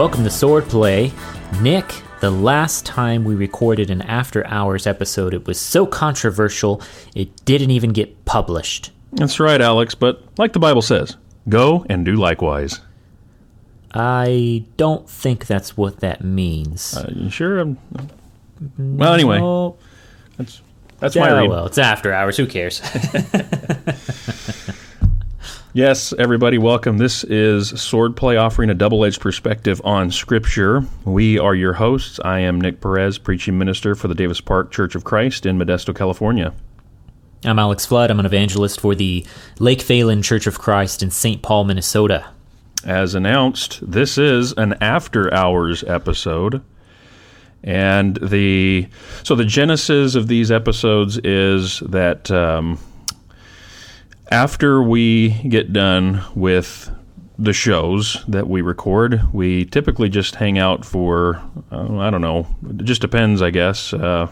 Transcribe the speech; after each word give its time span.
Welcome 0.00 0.24
to 0.24 0.30
Swordplay. 0.30 1.12
Nick, 1.60 1.94
the 2.20 2.30
last 2.30 2.86
time 2.86 3.22
we 3.22 3.34
recorded 3.34 3.90
an 3.90 4.00
after 4.00 4.46
hours 4.46 4.86
episode, 4.86 5.34
it 5.34 5.46
was 5.46 5.60
so 5.60 5.84
controversial 5.84 6.80
it 7.14 7.44
didn't 7.44 7.70
even 7.70 7.92
get 7.92 8.24
published. 8.24 8.92
That's 9.12 9.38
right, 9.38 9.60
Alex, 9.60 9.94
but 9.94 10.24
like 10.38 10.54
the 10.54 10.58
Bible 10.58 10.80
says, 10.80 11.18
go 11.50 11.84
and 11.90 12.06
do 12.06 12.14
likewise. 12.14 12.80
I 13.92 14.64
don't 14.78 15.06
think 15.06 15.46
that's 15.46 15.76
what 15.76 16.00
that 16.00 16.24
means. 16.24 16.96
Uh, 16.96 17.12
you 17.14 17.28
sure? 17.28 17.58
I'm, 17.58 17.76
well, 18.78 19.12
anyway, 19.12 19.38
No. 19.38 19.76
that's 20.38 20.62
that's 20.98 21.14
my 21.14 21.28
Yeah, 21.28 21.40
read. 21.40 21.50
well, 21.50 21.66
it's 21.66 21.76
after 21.76 22.14
hours. 22.14 22.38
Who 22.38 22.46
cares? 22.46 22.80
Yes, 25.72 26.12
everybody, 26.18 26.58
welcome. 26.58 26.98
This 26.98 27.22
is 27.22 27.72
Swordplay 27.72 28.36
offering 28.36 28.70
a 28.70 28.74
double 28.74 29.04
edged 29.04 29.20
perspective 29.20 29.80
on 29.84 30.10
Scripture. 30.10 30.84
We 31.04 31.38
are 31.38 31.54
your 31.54 31.74
hosts. 31.74 32.18
I 32.24 32.40
am 32.40 32.60
Nick 32.60 32.80
Perez, 32.80 33.18
preaching 33.18 33.56
minister 33.56 33.94
for 33.94 34.08
the 34.08 34.16
Davis 34.16 34.40
Park 34.40 34.72
Church 34.72 34.96
of 34.96 35.04
Christ 35.04 35.46
in 35.46 35.60
Modesto, 35.60 35.94
California. 35.94 36.52
I'm 37.44 37.60
Alex 37.60 37.86
Flood. 37.86 38.10
I'm 38.10 38.18
an 38.18 38.26
evangelist 38.26 38.80
for 38.80 38.96
the 38.96 39.24
Lake 39.60 39.78
Phalen 39.78 40.24
Church 40.24 40.48
of 40.48 40.58
Christ 40.58 41.04
in 41.04 41.12
St. 41.12 41.40
Paul, 41.40 41.62
Minnesota. 41.62 42.26
As 42.84 43.14
announced, 43.14 43.78
this 43.88 44.18
is 44.18 44.52
an 44.54 44.74
after 44.80 45.32
hours 45.32 45.84
episode. 45.84 46.62
And 47.62 48.16
the 48.16 48.88
so 49.22 49.36
the 49.36 49.44
genesis 49.44 50.16
of 50.16 50.26
these 50.26 50.50
episodes 50.50 51.18
is 51.18 51.78
that 51.80 52.28
um, 52.32 52.80
after 54.30 54.82
we 54.82 55.30
get 55.48 55.72
done 55.72 56.22
with 56.34 56.90
the 57.38 57.52
shows 57.52 58.22
that 58.28 58.48
we 58.48 58.60
record, 58.60 59.32
we 59.32 59.64
typically 59.64 60.08
just 60.08 60.34
hang 60.36 60.58
out 60.58 60.84
for 60.84 61.42
uh, 61.72 61.98
I 61.98 62.10
don't 62.10 62.20
know, 62.20 62.46
it 62.68 62.84
just 62.84 63.00
depends, 63.00 63.42
I 63.42 63.50
guess. 63.50 63.92
Uh, 63.92 64.28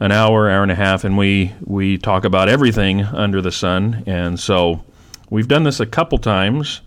an 0.00 0.12
hour, 0.12 0.48
hour 0.48 0.62
and 0.62 0.70
a 0.70 0.76
half, 0.76 1.04
and 1.04 1.18
we 1.18 1.52
we 1.64 1.98
talk 1.98 2.24
about 2.24 2.48
everything 2.48 3.02
under 3.02 3.42
the 3.42 3.50
sun. 3.50 4.04
And 4.06 4.38
so 4.38 4.84
we've 5.30 5.48
done 5.48 5.64
this 5.64 5.80
a 5.80 5.86
couple 5.86 6.18
times. 6.18 6.80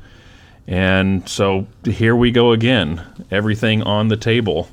And 0.67 1.27
so 1.27 1.67
here 1.83 2.15
we 2.15 2.31
go 2.31 2.53
again. 2.53 3.01
Everything 3.29 3.83
on 3.83 4.07
the 4.07 4.15
table. 4.15 4.69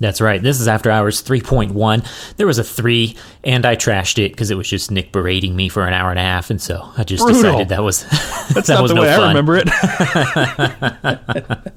That's 0.00 0.20
right. 0.22 0.42
This 0.42 0.60
is 0.60 0.66
After 0.66 0.90
Hours 0.90 1.22
3.1. 1.22 2.34
There 2.36 2.46
was 2.46 2.58
a 2.58 2.64
3, 2.64 3.14
and 3.44 3.66
I 3.66 3.76
trashed 3.76 4.18
it 4.24 4.32
because 4.32 4.50
it 4.50 4.56
was 4.56 4.66
just 4.68 4.90
Nick 4.90 5.12
berating 5.12 5.54
me 5.54 5.68
for 5.68 5.86
an 5.86 5.92
hour 5.92 6.08
and 6.08 6.18
a 6.18 6.22
half, 6.22 6.48
and 6.50 6.60
so 6.60 6.90
I 6.96 7.04
just 7.04 7.22
Brutal. 7.22 7.42
decided 7.42 7.68
that 7.68 7.82
was 7.82 8.04
That's 8.52 8.52
that 8.68 8.74
not 8.74 8.82
was 8.82 8.90
the 8.92 8.94
no 8.94 9.02
way 9.02 9.12
I 9.12 9.28
remember 9.28 9.56
it. 9.62 9.68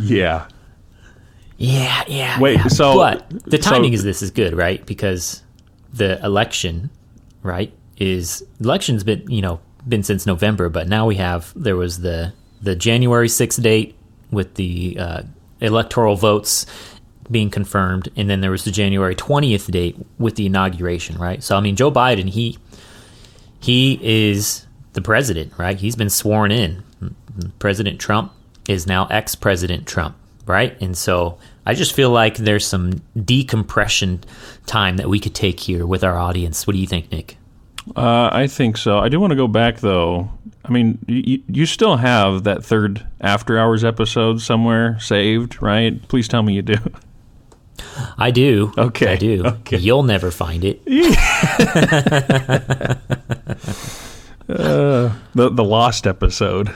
yeah. 0.00 0.46
Yeah, 1.58 2.04
yeah. 2.06 2.40
Wait, 2.40 2.56
yeah. 2.56 2.66
so- 2.68 2.96
but 2.96 3.28
the 3.44 3.60
so- 3.62 3.70
timing 3.70 3.92
is 3.92 4.02
this 4.02 4.22
is 4.22 4.30
good, 4.30 4.54
right? 4.54 4.84
Because 4.84 5.42
the 5.92 6.22
election, 6.24 6.90
right, 7.42 7.72
is 7.98 8.44
election's 8.60 9.04
been 9.04 9.24
you 9.30 9.40
know 9.42 9.60
been 9.88 10.02
since 10.02 10.26
November, 10.26 10.68
but 10.68 10.88
now 10.88 11.06
we 11.06 11.16
have 11.16 11.52
there 11.56 11.76
was 11.76 12.00
the 12.00 12.32
the 12.60 12.76
January 12.76 13.28
sixth 13.28 13.62
date 13.62 13.94
with 14.30 14.54
the 14.56 14.96
uh, 14.98 15.22
electoral 15.60 16.16
votes 16.16 16.66
being 17.30 17.50
confirmed, 17.50 18.08
and 18.16 18.30
then 18.30 18.40
there 18.40 18.50
was 18.50 18.64
the 18.64 18.70
January 18.70 19.14
twentieth 19.14 19.70
date 19.70 19.96
with 20.18 20.36
the 20.36 20.46
inauguration, 20.46 21.16
right? 21.18 21.42
So 21.42 21.56
I 21.56 21.60
mean, 21.60 21.76
Joe 21.76 21.90
Biden 21.90 22.28
he 22.28 22.58
he 23.58 23.98
is 24.02 24.66
the 24.92 25.02
president, 25.02 25.52
right? 25.58 25.76
He's 25.76 25.96
been 25.96 26.10
sworn 26.10 26.52
in. 26.52 26.82
President 27.58 28.00
Trump 28.00 28.32
is 28.68 28.86
now 28.86 29.06
ex 29.06 29.34
President 29.34 29.86
Trump, 29.86 30.16
right? 30.46 30.80
And 30.80 30.96
so 30.96 31.38
I 31.64 31.74
just 31.74 31.92
feel 31.92 32.10
like 32.10 32.36
there's 32.36 32.66
some 32.66 33.02
decompression 33.22 34.22
time 34.66 34.96
that 34.96 35.08
we 35.08 35.20
could 35.20 35.34
take 35.34 35.60
here 35.60 35.86
with 35.86 36.04
our 36.04 36.16
audience. 36.16 36.66
What 36.66 36.74
do 36.74 36.78
you 36.78 36.86
think, 36.86 37.10
Nick? 37.10 37.36
Uh, 37.94 38.28
I 38.32 38.46
think 38.46 38.76
so. 38.76 38.98
I 38.98 39.08
do 39.08 39.20
want 39.20 39.30
to 39.30 39.36
go 39.36 39.48
back, 39.48 39.78
though. 39.78 40.30
I 40.64 40.70
mean, 40.70 40.98
you, 41.06 41.42
you 41.48 41.66
still 41.66 41.96
have 41.96 42.44
that 42.44 42.64
third 42.64 43.06
After 43.20 43.58
Hours 43.58 43.84
episode 43.84 44.40
somewhere 44.40 44.98
saved, 44.98 45.62
right? 45.62 46.06
Please 46.08 46.26
tell 46.26 46.42
me 46.42 46.54
you 46.54 46.62
do. 46.62 46.76
I 48.18 48.30
do. 48.32 48.72
Okay, 48.76 49.12
I 49.12 49.16
do. 49.16 49.44
okay. 49.44 49.78
You'll 49.78 50.02
never 50.02 50.30
find 50.30 50.64
it. 50.64 50.82
The, 54.48 55.12
the 55.34 55.64
lost 55.64 56.06
episode. 56.06 56.72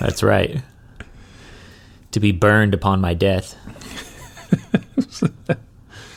That's 0.00 0.24
right. 0.24 0.60
To 2.10 2.18
be 2.20 2.32
burned 2.32 2.74
upon 2.74 3.00
my 3.00 3.14
death. 3.14 3.56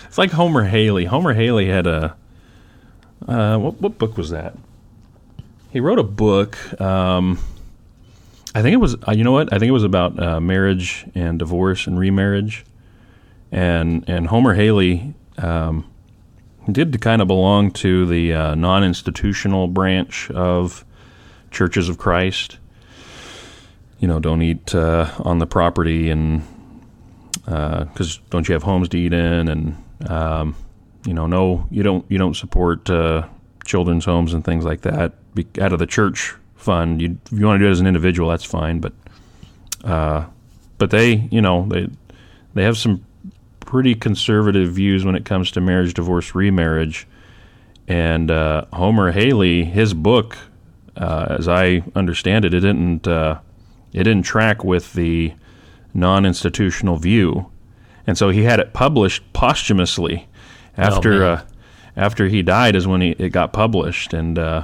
It's 0.08 0.18
like 0.18 0.32
Homer 0.32 0.64
Hailey. 0.64 1.04
Homer 1.04 1.34
Hailey 1.34 1.68
had 1.68 1.88
a 1.88 2.16
uh, 3.28 3.58
what 3.58 3.82
what 3.82 3.98
book 3.98 4.18
was 4.18 4.30
that? 4.30 4.56
He 5.72 5.80
wrote 5.80 6.00
a 6.00 6.04
book. 6.04 6.58
Um, 6.80 7.40
I 8.54 8.62
think 8.62 8.74
it 8.74 8.78
was. 8.78 8.96
Uh, 9.08 9.12
you 9.12 9.24
know 9.24 9.32
what? 9.32 9.52
I 9.52 9.60
think 9.60 9.70
it 9.70 9.74
was 9.74 9.84
about 9.84 10.22
uh, 10.22 10.40
marriage 10.40 11.06
and 11.16 11.40
divorce 11.40 11.88
and 11.88 12.00
remarriage. 12.00 12.66
And 13.52 14.04
and 14.08 14.28
Homer 14.28 14.54
Hailey 14.54 15.14
um, 15.38 15.90
did 16.72 17.00
kind 17.02 17.22
of 17.22 17.28
belong 17.28 17.72
to 17.72 18.06
the 18.06 18.34
uh, 18.34 18.56
non-institutional 18.56 19.68
branch 19.68 20.30
of 20.32 20.86
Churches 21.52 21.90
of 21.90 21.98
Christ. 21.98 22.58
You 24.00 24.08
know, 24.08 24.20
don't 24.20 24.42
eat 24.42 24.76
uh, 24.76 25.10
on 25.20 25.40
the 25.40 25.48
property 25.48 26.10
and 26.10 26.44
because 27.46 28.20
don't 28.30 28.48
you 28.48 28.54
have 28.54 28.64
homes 28.64 28.90
to 28.90 28.98
eat 28.98 29.14
in 29.14 29.48
and 29.48 29.84
um, 30.10 30.56
you 31.06 31.14
know 31.14 31.28
no 31.28 31.68
you 31.70 31.84
don't 31.84 32.06
you 32.10 32.18
don't 32.18 32.36
support 32.36 32.90
uh, 32.90 33.28
children's 33.64 34.06
homes 34.06 34.34
and 34.34 34.44
things 34.44 34.66
like 34.66 34.82
that 34.82 35.14
be, 35.34 35.46
out 35.60 35.74
of 35.74 35.80
the 35.80 35.86
church 35.86 36.36
fund. 36.56 37.02
You 37.02 37.18
if 37.32 37.38
you 37.38 37.46
want 37.46 37.60
to 37.60 37.66
do 37.66 37.68
it 37.68 37.72
as 37.72 37.80
an 37.80 37.88
individual 37.88 38.30
that's 38.30 38.44
fine 38.44 38.80
but 38.80 38.94
uh, 39.84 40.26
but 40.78 40.90
they 40.90 41.28
you 41.32 41.42
know 41.42 41.68
they 41.70 41.88
they 42.54 42.64
have 42.64 42.78
some 42.78 43.06
pretty 43.60 43.96
conservative 43.96 44.72
views 44.72 45.06
when 45.06 45.16
it 45.16 45.26
comes 45.26 45.52
to 45.52 45.62
marriage 45.62 45.94
divorce 45.94 46.36
remarriage. 46.36 47.08
And 47.88 48.32
uh, 48.32 48.66
Homer 48.74 49.12
Hailey 49.12 49.64
his 49.64 49.94
book 49.94 50.38
uh, 50.98 51.28
as 51.38 51.48
I 51.48 51.84
understand 51.96 52.46
it 52.46 52.54
it 52.54 52.62
didn't 52.62 53.08
uh, 53.08 53.40
it 53.94 54.04
didn't 54.04 54.24
track 54.24 54.64
with 54.64 54.94
the 54.94 55.34
non-institutional 55.94 56.98
view, 56.98 57.50
and 58.06 58.18
so 58.18 58.30
he 58.30 58.44
had 58.44 58.60
it 58.60 58.74
published 58.74 59.32
posthumously 59.34 60.28
after 60.78 61.20
man. 61.20 61.22
uh, 61.22 61.42
after 61.98 62.28
he 62.28 62.42
died 62.42 62.76
is 62.76 62.86
when 62.88 63.02
he, 63.02 63.12
it 63.12 63.30
got 63.30 63.54
published, 63.54 64.14
and 64.14 64.38
uh, 64.38 64.64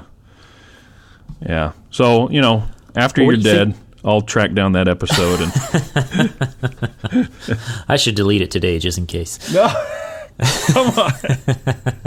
yeah. 1.41 1.72
So 1.89 2.29
you 2.29 2.41
know, 2.41 2.63
after 2.95 3.23
What 3.23 3.31
you're 3.31 3.38
you 3.38 3.44
dead, 3.44 3.75
I'll 4.03 4.21
track 4.21 4.53
down 4.53 4.73
that 4.73 4.88
episode 4.88 5.41
and 5.41 7.29
I 7.88 7.95
should 7.97 8.15
delete 8.15 8.41
it 8.41 8.51
today 8.51 8.80
just 8.80 8.97
in 8.97 9.06
case. 9.07 9.39
No, 9.53 9.68
come 10.74 10.88
on. 10.97 11.12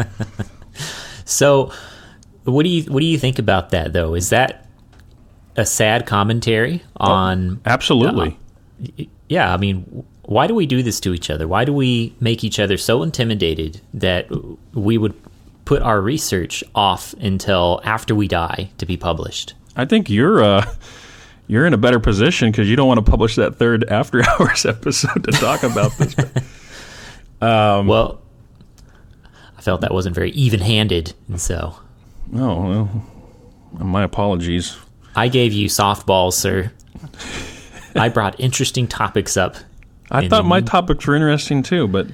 So, 1.26 1.72
what 2.44 2.64
do 2.64 2.68
you 2.68 2.82
what 2.92 3.00
do 3.00 3.06
you 3.06 3.18
think 3.18 3.38
about 3.38 3.70
that 3.70 3.92
though? 3.92 4.14
Is 4.14 4.28
that 4.30 4.66
a 5.56 5.64
sad 5.64 6.04
commentary 6.06 6.82
on 6.96 7.60
Absolutely. 7.64 8.36
yeah, 9.28 9.52
I 9.52 9.56
mean, 9.56 10.04
why 10.26 10.46
do 10.46 10.54
we 10.54 10.66
do 10.66 10.82
this 10.82 11.00
to 11.00 11.14
each 11.14 11.30
other? 11.30 11.46
Why 11.46 11.64
do 11.64 11.72
we 11.72 12.14
make 12.20 12.44
each 12.44 12.58
other 12.58 12.76
so 12.76 13.02
intimidated 13.02 13.80
that 13.94 14.28
we 14.72 14.98
would 14.98 15.14
put 15.64 15.82
our 15.82 16.00
research 16.00 16.62
off 16.74 17.14
until 17.14 17.80
after 17.84 18.14
we 18.14 18.28
die 18.28 18.70
to 18.78 18.86
be 18.86 18.96
published? 18.96 19.54
I 19.76 19.84
think 19.84 20.08
you're 20.08 20.42
uh, 20.42 20.66
you're 21.46 21.66
in 21.66 21.74
a 21.74 21.78
better 21.78 22.00
position 22.00 22.50
because 22.50 22.68
you 22.68 22.76
don't 22.76 22.88
want 22.88 23.04
to 23.04 23.10
publish 23.10 23.36
that 23.36 23.56
third 23.56 23.84
after 23.90 24.22
hours 24.28 24.64
episode 24.64 25.24
to 25.24 25.32
talk 25.32 25.62
about 25.62 25.96
this. 25.98 26.14
Um, 27.40 27.88
well, 27.88 28.22
I 29.58 29.60
felt 29.60 29.82
that 29.82 29.92
wasn't 29.92 30.14
very 30.14 30.30
even-handed, 30.30 31.12
and 31.28 31.38
so 31.38 31.74
oh 32.34 32.88
well, 33.72 33.84
my 33.84 34.02
apologies. 34.02 34.78
I 35.14 35.28
gave 35.28 35.52
you 35.52 35.68
softballs, 35.68 36.34
sir. 36.34 36.72
I 37.94 38.08
brought 38.08 38.38
interesting 38.40 38.86
topics 38.86 39.36
up. 39.36 39.56
I 40.10 40.28
thought 40.28 40.44
my 40.44 40.60
topics 40.60 41.06
were 41.06 41.14
interesting 41.14 41.62
too, 41.62 41.88
but 41.88 42.06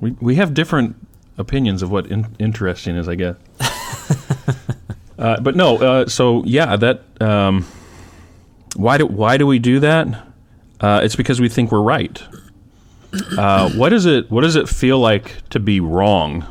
we 0.00 0.12
we 0.20 0.36
have 0.36 0.54
different 0.54 0.96
opinions 1.38 1.82
of 1.82 1.90
what 1.90 2.06
in, 2.06 2.26
interesting 2.38 2.96
is, 2.96 3.08
I 3.08 3.14
guess. 3.14 3.36
uh, 5.18 5.40
but 5.40 5.56
no, 5.56 5.76
uh, 5.78 6.06
so 6.06 6.44
yeah, 6.44 6.76
that 6.76 7.02
um, 7.20 7.66
why 8.76 8.98
do 8.98 9.06
why 9.06 9.36
do 9.36 9.46
we 9.46 9.58
do 9.58 9.80
that? 9.80 10.26
Uh, 10.80 11.00
it's 11.02 11.16
because 11.16 11.40
we 11.40 11.48
think 11.48 11.72
we're 11.72 11.82
right. 11.82 12.22
Uh, 13.36 13.70
what 13.70 13.92
is 13.92 14.06
it? 14.06 14.30
What 14.30 14.42
does 14.42 14.56
it 14.56 14.68
feel 14.68 14.98
like 14.98 15.48
to 15.50 15.58
be 15.58 15.80
wrong? 15.80 16.46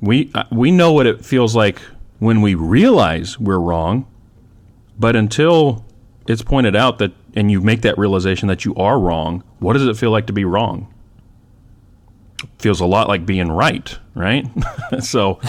We 0.00 0.30
uh, 0.34 0.44
we 0.50 0.70
know 0.70 0.92
what 0.92 1.06
it 1.06 1.24
feels 1.24 1.56
like 1.56 1.80
when 2.18 2.40
we 2.40 2.54
realize 2.54 3.38
we're 3.38 3.58
wrong, 3.58 4.06
but 4.98 5.16
until 5.16 5.84
it's 6.30 6.42
pointed 6.42 6.76
out 6.76 6.98
that, 6.98 7.12
and 7.34 7.50
you 7.50 7.60
make 7.60 7.82
that 7.82 7.98
realization 7.98 8.48
that 8.48 8.64
you 8.64 8.74
are 8.76 8.98
wrong, 8.98 9.42
what 9.58 9.74
does 9.74 9.86
it 9.86 9.96
feel 9.96 10.10
like 10.10 10.26
to 10.26 10.32
be 10.32 10.44
wrong? 10.44 10.92
feels 12.58 12.80
a 12.80 12.86
lot 12.86 13.08
like 13.08 13.26
being 13.26 13.50
right, 13.50 13.98
right? 14.14 14.46
so 15.00 15.40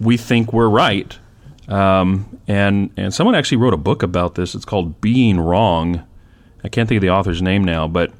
we 0.00 0.16
think 0.16 0.52
we're 0.52 0.68
right. 0.68 1.18
Um, 1.68 2.38
and 2.48 2.90
and 2.96 3.12
someone 3.12 3.34
actually 3.34 3.58
wrote 3.58 3.74
a 3.74 3.78
book 3.78 4.02
about 4.02 4.34
this. 4.34 4.54
It's 4.54 4.64
called 4.64 5.00
Being 5.00 5.38
Wrong. 5.38 6.04
I 6.64 6.68
can't 6.68 6.88
think 6.88 6.98
of 6.98 7.02
the 7.02 7.10
author's 7.10 7.42
name 7.42 7.64
now, 7.64 7.86
but 7.88 8.10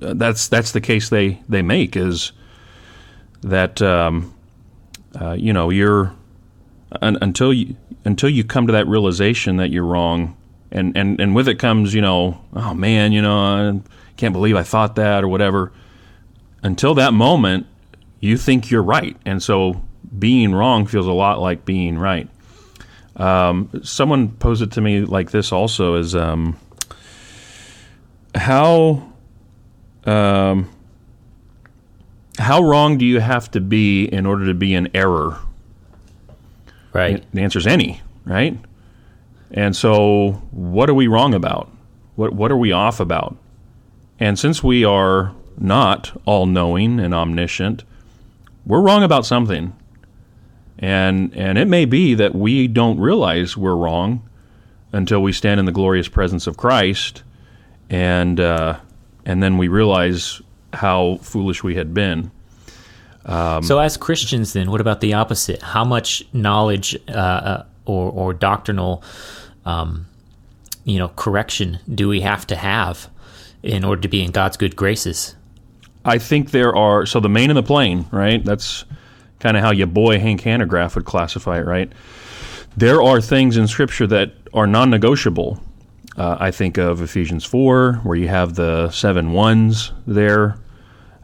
uh, 0.00 0.14
that's 0.14 0.48
that's 0.48 0.72
the 0.72 0.80
case 0.80 1.08
they 1.08 1.42
they 1.48 1.62
make 1.62 1.96
is 1.96 2.32
that 3.42 3.82
um, 3.82 4.34
uh, 5.20 5.32
you 5.32 5.52
know 5.52 5.70
you're 5.70 6.14
un, 7.02 7.18
until 7.20 7.52
you 7.52 7.76
until 8.04 8.30
you 8.30 8.42
come 8.42 8.66
to 8.66 8.72
that 8.72 8.86
realization 8.88 9.56
that 9.56 9.70
you're 9.70 9.84
wrong, 9.84 10.36
and 10.74 10.96
and 10.96 11.20
and 11.20 11.34
with 11.34 11.48
it 11.48 11.58
comes 11.58 11.94
you 11.94 12.00
know 12.00 12.40
oh 12.54 12.74
man 12.74 13.12
you 13.12 13.22
know 13.22 13.38
I 13.38 13.80
can't 14.16 14.32
believe 14.32 14.56
I 14.56 14.62
thought 14.62 14.96
that 14.96 15.24
or 15.24 15.28
whatever 15.28 15.72
until 16.64 16.94
that 16.94 17.12
moment, 17.12 17.66
you 18.20 18.36
think 18.36 18.70
you're 18.70 18.82
right. 18.82 19.16
And 19.24 19.40
so 19.40 19.82
being 20.18 20.52
wrong 20.52 20.86
feels 20.86 21.06
a 21.06 21.12
lot 21.12 21.38
like 21.40 21.64
being 21.64 21.98
right. 21.98 22.28
Um, 23.16 23.70
someone 23.84 24.30
posed 24.30 24.62
it 24.62 24.72
to 24.72 24.80
me 24.80 25.02
like 25.02 25.30
this 25.30 25.52
also 25.52 25.94
is 25.94 26.16
um, 26.16 26.56
how 28.34 29.12
um, 30.04 30.68
how 32.38 32.62
wrong 32.62 32.98
do 32.98 33.04
you 33.04 33.20
have 33.20 33.50
to 33.52 33.60
be 33.60 34.06
in 34.06 34.26
order 34.26 34.46
to 34.46 34.54
be 34.54 34.74
in 34.74 34.90
error? 34.96 35.38
Right. 36.92 37.24
The 37.32 37.42
answer 37.42 37.58
is 37.58 37.66
any, 37.66 38.00
right? 38.24 38.58
And 39.54 39.74
so, 39.74 40.42
what 40.50 40.90
are 40.90 40.94
we 40.94 41.06
wrong 41.06 41.32
about? 41.32 41.70
What 42.16 42.34
what 42.34 42.50
are 42.50 42.56
we 42.56 42.72
off 42.72 43.00
about? 43.00 43.36
And 44.18 44.38
since 44.38 44.62
we 44.62 44.84
are 44.84 45.32
not 45.56 46.20
all 46.26 46.46
knowing 46.46 46.98
and 47.00 47.14
omniscient, 47.14 47.84
we're 48.66 48.80
wrong 48.80 49.02
about 49.02 49.24
something. 49.24 49.74
And 50.78 51.32
and 51.36 51.56
it 51.56 51.68
may 51.68 51.84
be 51.84 52.14
that 52.14 52.34
we 52.34 52.66
don't 52.66 52.98
realize 52.98 53.56
we're 53.56 53.76
wrong 53.76 54.28
until 54.92 55.22
we 55.22 55.32
stand 55.32 55.60
in 55.60 55.66
the 55.66 55.72
glorious 55.72 56.08
presence 56.08 56.48
of 56.48 56.56
Christ, 56.56 57.22
and 57.88 58.40
uh, 58.40 58.78
and 59.24 59.40
then 59.40 59.56
we 59.56 59.68
realize 59.68 60.42
how 60.72 61.18
foolish 61.22 61.62
we 61.62 61.76
had 61.76 61.94
been. 61.94 62.32
Um, 63.24 63.62
so, 63.62 63.78
as 63.78 63.96
Christians, 63.96 64.52
then, 64.52 64.70
what 64.70 64.80
about 64.80 65.00
the 65.00 65.14
opposite? 65.14 65.62
How 65.62 65.84
much 65.84 66.24
knowledge 66.32 66.96
uh, 67.08 67.12
uh, 67.12 67.66
or 67.86 68.10
or 68.10 68.34
doctrinal, 68.34 69.02
um, 69.64 70.06
you 70.84 70.98
know, 70.98 71.08
correction 71.08 71.78
do 71.92 72.08
we 72.08 72.20
have 72.20 72.46
to 72.48 72.56
have 72.56 73.08
in 73.62 73.84
order 73.84 74.02
to 74.02 74.08
be 74.08 74.22
in 74.22 74.30
God's 74.30 74.56
good 74.56 74.76
graces? 74.76 75.34
I 76.04 76.18
think 76.18 76.50
there 76.50 76.74
are 76.76 77.06
so 77.06 77.20
the 77.20 77.28
main 77.28 77.50
and 77.50 77.56
the 77.56 77.62
plain, 77.62 78.06
right? 78.10 78.44
That's 78.44 78.84
kind 79.40 79.56
of 79.56 79.62
how 79.62 79.72
your 79.72 79.86
boy 79.86 80.18
Hank 80.18 80.42
Hanegraaff 80.42 80.94
would 80.94 81.06
classify 81.06 81.58
it, 81.58 81.66
right? 81.66 81.90
There 82.76 83.02
are 83.02 83.20
things 83.20 83.56
in 83.56 83.68
Scripture 83.68 84.06
that 84.08 84.32
are 84.52 84.66
non-negotiable. 84.66 85.60
Uh, 86.16 86.36
I 86.38 86.50
think 86.50 86.76
of 86.78 87.00
Ephesians 87.00 87.44
four, 87.44 87.94
where 88.04 88.16
you 88.16 88.28
have 88.28 88.54
the 88.54 88.90
seven 88.90 89.32
ones 89.32 89.92
there. 90.06 90.56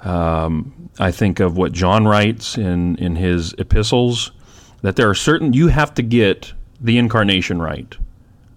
Um, 0.02 0.90
I 0.98 1.12
think 1.12 1.40
of 1.40 1.56
what 1.56 1.72
John 1.72 2.06
writes 2.06 2.56
in 2.56 2.96
in 2.96 3.16
his 3.16 3.54
epistles 3.58 4.32
that 4.82 4.96
there 4.96 5.08
are 5.10 5.14
certain 5.14 5.52
you 5.52 5.68
have 5.68 5.92
to 5.94 6.02
get 6.02 6.52
the 6.80 6.96
incarnation 6.96 7.60
right. 7.60 7.96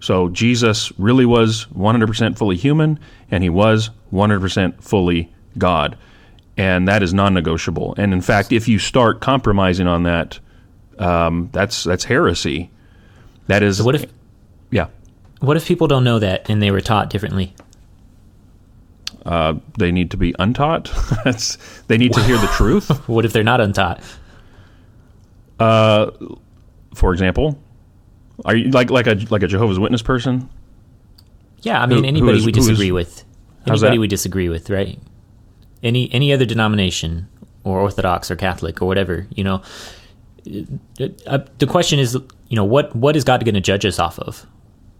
So 0.03 0.29
Jesus 0.29 0.91
really 0.97 1.25
was 1.25 1.65
100% 1.75 2.37
fully 2.37 2.57
human, 2.57 2.99
and 3.31 3.43
he 3.43 3.49
was 3.49 3.89
100% 4.11 4.81
fully 4.81 5.33
God 5.57 5.97
and 6.57 6.87
that 6.87 7.01
is 7.03 7.13
non-negotiable. 7.13 7.95
And 7.97 8.13
in 8.13 8.21
fact, 8.21 8.51
if 8.51 8.67
you 8.67 8.79
start 8.79 9.21
compromising 9.21 9.87
on 9.87 10.03
that, 10.03 10.39
um, 10.99 11.49
that's 11.51 11.83
that's 11.83 12.03
heresy. 12.03 12.69
That 13.47 13.63
is. 13.63 13.77
So 13.77 13.85
what 13.85 13.95
if? 13.95 14.05
Yeah. 14.69 14.87
What 15.39 15.57
if 15.57 15.67
people 15.67 15.87
don't 15.87 16.03
know 16.03 16.19
that 16.19 16.49
and 16.49 16.61
they 16.61 16.71
were 16.71 16.81
taught 16.81 17.09
differently? 17.09 17.53
Uh, 19.25 19.55
they 19.77 19.91
need 19.91 20.11
to 20.11 20.17
be 20.17 20.35
untaught. 20.37 20.91
that's 21.23 21.57
they 21.87 21.97
need 21.97 22.13
to 22.13 22.23
hear 22.23 22.37
the 22.37 22.47
truth. 22.47 22.89
what 23.07 23.25
if 23.25 23.33
they're 23.33 23.43
not 23.43 23.59
untaught? 23.59 24.01
Uh, 25.59 26.11
for 26.93 27.13
example, 27.13 27.57
are 28.45 28.55
you 28.55 28.71
like 28.71 28.89
like 28.89 29.07
a 29.07 29.15
like 29.29 29.43
a 29.43 29.47
Jehovah's 29.47 29.79
Witness 29.79 30.01
person? 30.01 30.49
Yeah, 31.61 31.81
I 31.81 31.85
mean 31.85 31.99
who, 31.99 32.05
anybody 32.05 32.33
who 32.33 32.39
is, 32.39 32.45
we 32.45 32.51
disagree 32.51 32.87
is, 32.87 32.93
with. 32.93 33.25
Anybody 33.65 33.97
we 33.97 34.07
disagree 34.07 34.49
with, 34.49 34.69
right? 34.69 34.99
any 35.83 36.11
any 36.13 36.33
other 36.33 36.45
denomination 36.45 37.27
or 37.63 37.79
Orthodox 37.81 38.31
or 38.31 38.35
Catholic 38.35 38.81
or 38.81 38.85
whatever, 38.87 39.27
you 39.35 39.43
know, 39.43 39.61
uh, 41.27 41.39
the 41.59 41.67
question 41.67 41.99
is, 41.99 42.15
you 42.47 42.55
know, 42.55 42.65
what 42.65 42.95
what 42.95 43.15
is 43.15 43.23
God 43.23 43.43
going 43.45 43.55
to 43.55 43.61
judge 43.61 43.85
us 43.85 43.99
off 43.99 44.17
of? 44.19 44.45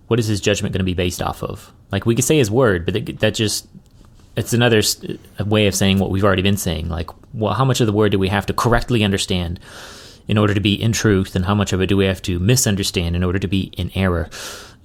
What 0.08 0.20
is 0.20 0.28
His 0.28 0.42
judgment 0.42 0.74
going 0.74 0.80
to 0.80 0.86
be 0.86 0.94
based 0.94 1.22
off 1.22 1.42
of? 1.42 1.72
Like 1.92 2.06
we 2.06 2.16
could 2.16 2.26
say 2.26 2.38
His 2.38 2.52
word, 2.52 2.86
but 2.86 3.20
that 3.20 3.34
just 3.34 3.68
it's 4.36 4.54
another 4.54 4.82
way 5.46 5.68
of 5.68 5.76
saying 5.76 6.00
what 6.00 6.12
we've 6.12 6.24
already 6.24 6.42
been 6.42 6.58
saying. 6.58 6.90
Like, 6.90 7.10
well, 7.34 7.54
how 7.54 7.66
much 7.66 7.80
of 7.80 7.88
the 7.88 7.94
word 7.94 8.12
do 8.12 8.20
we 8.20 8.28
have 8.28 8.46
to 8.48 8.54
correctly 8.54 9.04
understand 9.04 9.60
in 10.28 10.38
order 10.38 10.54
to 10.54 10.60
be 10.60 10.74
in 10.74 10.92
truth, 10.92 11.36
and 11.36 11.46
how 11.46 11.56
much 11.56 11.74
of 11.74 11.82
it 11.82 11.88
do 11.88 11.98
we 11.98 12.06
have 12.06 12.22
to 12.24 12.40
misunderstand 12.40 13.16
in 13.16 13.24
order 13.24 13.40
to 13.40 13.48
be 13.48 13.72
in 13.78 13.92
error? 13.96 14.30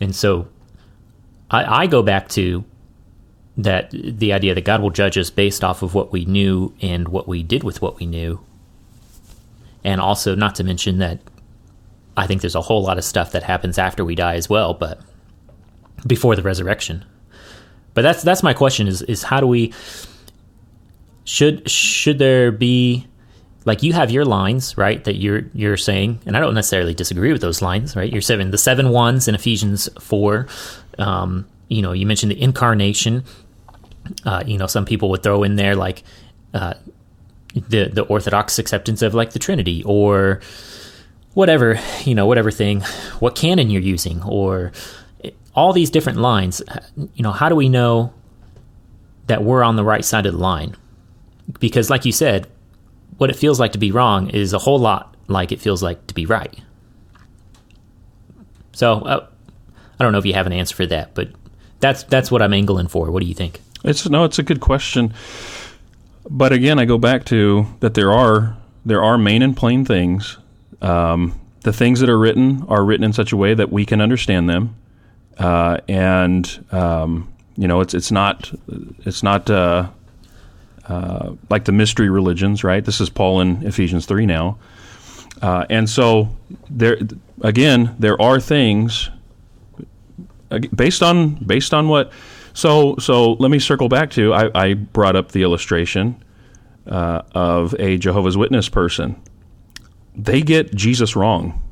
And 0.00 0.14
so, 0.14 0.48
I, 1.50 1.82
I 1.82 1.86
go 1.86 2.02
back 2.02 2.28
to 2.30 2.64
that 3.56 3.90
the 3.90 4.32
idea 4.32 4.54
that 4.54 4.64
God 4.64 4.80
will 4.80 4.90
judge 4.90 5.18
us 5.18 5.30
based 5.30 5.64
off 5.64 5.82
of 5.82 5.94
what 5.94 6.12
we 6.12 6.24
knew 6.24 6.74
and 6.80 7.08
what 7.08 7.26
we 7.26 7.42
did 7.42 7.64
with 7.64 7.82
what 7.82 7.98
we 7.98 8.06
knew. 8.06 8.40
And 9.84 10.00
also, 10.00 10.34
not 10.34 10.54
to 10.56 10.64
mention 10.64 10.98
that 10.98 11.20
I 12.16 12.26
think 12.26 12.40
there's 12.40 12.56
a 12.56 12.60
whole 12.60 12.82
lot 12.82 12.98
of 12.98 13.04
stuff 13.04 13.32
that 13.32 13.44
happens 13.44 13.78
after 13.78 14.04
we 14.04 14.16
die 14.16 14.34
as 14.34 14.48
well, 14.48 14.74
but 14.74 15.00
before 16.06 16.34
the 16.34 16.42
resurrection. 16.42 17.04
But 17.94 18.02
that's 18.02 18.22
that's 18.22 18.42
my 18.42 18.54
question 18.54 18.86
is 18.88 19.02
is 19.02 19.22
how 19.22 19.40
do 19.40 19.46
we 19.46 19.72
should 21.24 21.68
should 21.70 22.18
there 22.18 22.50
be 22.50 23.06
like 23.64 23.82
you 23.82 23.92
have 23.92 24.10
your 24.10 24.24
lines 24.24 24.76
right 24.78 25.04
that 25.04 25.16
you're 25.16 25.42
you're 25.52 25.76
saying 25.76 26.20
and 26.26 26.36
i 26.36 26.40
don't 26.40 26.54
necessarily 26.54 26.94
disagree 26.94 27.32
with 27.32 27.40
those 27.40 27.60
lines 27.60 27.96
right 27.96 28.12
you're 28.12 28.22
saying 28.22 28.50
the 28.50 28.58
seven 28.58 28.90
ones 28.90 29.28
in 29.28 29.34
ephesians 29.34 29.88
4 30.00 30.46
um, 30.98 31.46
you 31.68 31.82
know 31.82 31.92
you 31.92 32.06
mentioned 32.06 32.32
the 32.32 32.40
incarnation 32.40 33.24
uh, 34.24 34.42
you 34.46 34.58
know, 34.58 34.66
some 34.66 34.84
people 34.84 35.10
would 35.10 35.22
throw 35.22 35.42
in 35.42 35.56
there 35.56 35.74
like 35.74 36.02
uh, 36.54 36.74
the 37.54 37.88
the 37.88 38.02
Orthodox 38.02 38.58
acceptance 38.58 39.02
of 39.02 39.14
like 39.14 39.32
the 39.32 39.38
Trinity 39.38 39.82
or 39.84 40.40
whatever 41.34 41.78
you 42.04 42.14
know, 42.14 42.26
whatever 42.26 42.50
thing, 42.50 42.80
what 43.20 43.34
canon 43.34 43.70
you're 43.70 43.82
using, 43.82 44.22
or 44.22 44.72
all 45.54 45.72
these 45.72 45.90
different 45.90 46.18
lines. 46.18 46.62
You 46.96 47.22
know, 47.22 47.32
how 47.32 47.48
do 47.48 47.54
we 47.54 47.68
know 47.68 48.12
that 49.26 49.42
we're 49.44 49.62
on 49.62 49.76
the 49.76 49.84
right 49.84 50.04
side 50.04 50.26
of 50.26 50.32
the 50.32 50.38
line? 50.38 50.76
Because, 51.60 51.90
like 51.90 52.04
you 52.04 52.12
said, 52.12 52.46
what 53.18 53.30
it 53.30 53.36
feels 53.36 53.60
like 53.60 53.72
to 53.72 53.78
be 53.78 53.92
wrong 53.92 54.30
is 54.30 54.52
a 54.52 54.58
whole 54.58 54.78
lot 54.78 55.14
like 55.26 55.52
it 55.52 55.60
feels 55.60 55.82
like 55.82 56.06
to 56.06 56.14
be 56.14 56.24
right. 56.24 56.58
So, 58.72 59.00
uh, 59.00 59.26
I 59.98 60.04
don't 60.04 60.12
know 60.12 60.18
if 60.18 60.26
you 60.26 60.34
have 60.34 60.46
an 60.46 60.52
answer 60.52 60.74
for 60.74 60.86
that, 60.86 61.14
but 61.14 61.28
that's 61.80 62.04
that's 62.04 62.30
what 62.30 62.42
I'm 62.42 62.54
angling 62.54 62.88
for. 62.88 63.10
What 63.10 63.20
do 63.20 63.26
you 63.26 63.34
think? 63.34 63.60
It's 63.84 64.08
no, 64.08 64.24
it's 64.24 64.38
a 64.38 64.42
good 64.42 64.60
question. 64.60 65.12
But 66.30 66.52
again, 66.52 66.78
I 66.78 66.84
go 66.84 66.98
back 66.98 67.24
to 67.26 67.66
that 67.80 67.94
there 67.94 68.12
are 68.12 68.56
there 68.86 69.02
are 69.02 69.18
main 69.18 69.42
and 69.42 69.56
plain 69.56 69.84
things. 69.84 70.38
Um, 70.80 71.38
the 71.62 71.72
things 71.72 72.00
that 72.00 72.08
are 72.08 72.18
written 72.18 72.64
are 72.68 72.84
written 72.84 73.04
in 73.04 73.12
such 73.12 73.32
a 73.32 73.36
way 73.36 73.54
that 73.54 73.72
we 73.72 73.84
can 73.84 74.00
understand 74.00 74.48
them, 74.48 74.76
uh, 75.38 75.78
and 75.88 76.64
um, 76.70 77.32
you 77.56 77.66
know, 77.66 77.80
it's 77.80 77.94
it's 77.94 78.12
not 78.12 78.52
it's 79.04 79.24
not 79.24 79.50
uh, 79.50 79.88
uh, 80.88 81.34
like 81.50 81.64
the 81.64 81.72
mystery 81.72 82.08
religions, 82.08 82.64
right? 82.64 82.84
This 82.84 83.00
is 83.00 83.10
Paul 83.10 83.40
in 83.40 83.66
Ephesians 83.66 84.06
three 84.06 84.26
now, 84.26 84.58
uh, 85.42 85.66
and 85.68 85.88
so 85.88 86.28
there 86.70 86.98
again 87.42 87.94
there 87.98 88.20
are 88.20 88.40
things 88.40 89.10
based 90.74 91.02
on 91.02 91.34
based 91.34 91.74
on 91.74 91.88
what 91.88 92.12
so, 92.58 92.96
so 92.96 93.34
let 93.34 93.52
me 93.52 93.60
circle 93.60 93.88
back 93.88 94.10
to 94.10 94.34
I, 94.34 94.50
I 94.52 94.74
brought 94.74 95.14
up 95.14 95.30
the 95.30 95.44
illustration 95.44 96.20
uh, 96.88 97.22
of 97.32 97.72
a 97.78 97.98
Jehovah's 97.98 98.36
Witness 98.36 98.68
person. 98.68 99.14
They 100.16 100.42
get 100.42 100.74
Jesus 100.74 101.14
wrong, 101.14 101.62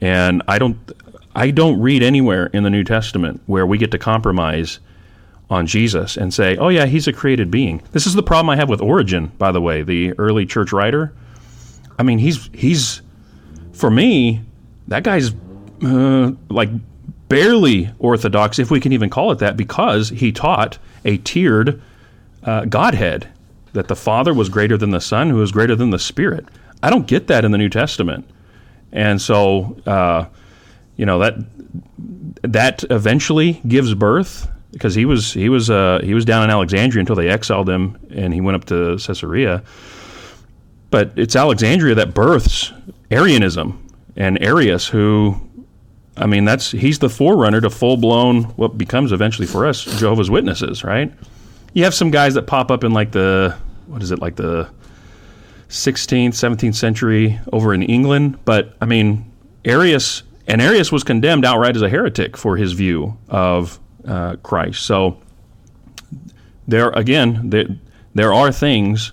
and 0.00 0.42
I 0.48 0.58
don't. 0.58 0.76
I 1.36 1.52
don't 1.52 1.80
read 1.80 2.02
anywhere 2.02 2.46
in 2.46 2.64
the 2.64 2.70
New 2.70 2.82
Testament 2.82 3.42
where 3.46 3.64
we 3.64 3.78
get 3.78 3.92
to 3.92 3.98
compromise 3.98 4.80
on 5.50 5.66
Jesus 5.66 6.16
and 6.16 6.32
say, 6.32 6.56
"Oh 6.56 6.68
yeah, 6.68 6.86
he's 6.86 7.06
a 7.06 7.12
created 7.12 7.50
being." 7.50 7.82
This 7.92 8.06
is 8.06 8.14
the 8.14 8.22
problem 8.22 8.50
I 8.50 8.56
have 8.56 8.68
with 8.68 8.80
Origen, 8.80 9.28
by 9.38 9.52
the 9.52 9.60
way, 9.60 9.82
the 9.82 10.12
early 10.18 10.46
church 10.46 10.72
writer. 10.72 11.12
I 11.98 12.02
mean, 12.02 12.18
he's 12.18 12.48
he's 12.52 13.02
for 13.72 13.90
me 13.90 14.40
that 14.88 15.02
guy's 15.02 15.32
uh, 15.84 16.32
like 16.48 16.70
barely 17.28 17.90
orthodox, 17.98 18.58
if 18.58 18.70
we 18.70 18.80
can 18.80 18.92
even 18.92 19.10
call 19.10 19.32
it 19.32 19.38
that, 19.38 19.56
because 19.56 20.08
he 20.10 20.32
taught 20.32 20.78
a 21.04 21.18
tiered 21.18 21.80
uh, 22.42 22.64
Godhead 22.66 23.28
that 23.72 23.88
the 23.88 23.96
Father 23.96 24.32
was 24.32 24.48
greater 24.48 24.76
than 24.76 24.90
the 24.90 25.00
Son, 25.00 25.30
who 25.30 25.36
was 25.36 25.50
greater 25.50 25.74
than 25.74 25.90
the 25.90 25.98
Spirit. 25.98 26.46
I 26.82 26.90
don't 26.90 27.06
get 27.06 27.26
that 27.28 27.44
in 27.44 27.50
the 27.50 27.58
New 27.58 27.70
Testament, 27.70 28.28
and 28.92 29.20
so 29.20 29.76
uh, 29.86 30.26
you 30.96 31.06
know 31.06 31.18
that 31.18 31.34
that 32.42 32.84
eventually 32.90 33.60
gives 33.66 33.94
birth 33.94 34.50
because 34.74 34.94
he 34.94 35.06
was 35.06 35.32
he 35.32 35.48
was 35.48 35.70
uh, 35.70 36.00
he 36.04 36.12
was 36.12 36.26
down 36.26 36.44
in 36.44 36.50
Alexandria 36.50 37.00
until 37.00 37.16
they 37.16 37.28
exiled 37.28 37.70
him, 37.70 37.98
and 38.10 38.34
he 38.34 38.42
went 38.42 38.56
up 38.56 38.66
to 38.66 38.98
Caesarea. 38.98 39.62
But 40.90 41.12
it's 41.16 41.34
Alexandria 41.34 41.94
that 41.94 42.12
births 42.12 42.72
Arianism 43.10 43.88
and 44.16 44.40
Arius, 44.42 44.86
who, 44.86 45.40
I 46.16 46.26
mean, 46.26 46.44
that's 46.44 46.70
he's 46.70 46.98
the 46.98 47.08
forerunner 47.08 47.60
to 47.62 47.70
full 47.70 47.96
blown 47.96 48.44
what 48.56 48.76
becomes 48.76 49.12
eventually 49.12 49.46
for 49.46 49.66
us 49.66 49.84
Jehovah's 49.84 50.30
Witnesses, 50.30 50.84
right? 50.84 51.12
You 51.72 51.84
have 51.84 51.94
some 51.94 52.10
guys 52.10 52.34
that 52.34 52.46
pop 52.46 52.70
up 52.70 52.84
in 52.84 52.92
like 52.92 53.12
the 53.12 53.56
what 53.86 54.02
is 54.02 54.10
it 54.10 54.18
like 54.18 54.36
the 54.36 54.68
16th, 55.68 56.28
17th 56.28 56.74
century 56.74 57.40
over 57.52 57.74
in 57.74 57.82
England, 57.82 58.38
but 58.44 58.76
I 58.80 58.86
mean, 58.86 59.30
Arius 59.64 60.22
and 60.46 60.60
Arius 60.60 60.92
was 60.92 61.02
condemned 61.04 61.44
outright 61.44 61.74
as 61.74 61.82
a 61.82 61.88
heretic 61.88 62.36
for 62.36 62.56
his 62.56 62.72
view 62.72 63.16
of 63.28 63.80
uh, 64.06 64.36
Christ. 64.36 64.82
So 64.82 65.18
there 66.66 66.90
again, 66.90 67.50
there, 67.50 67.66
there 68.14 68.32
are 68.32 68.52
things, 68.52 69.12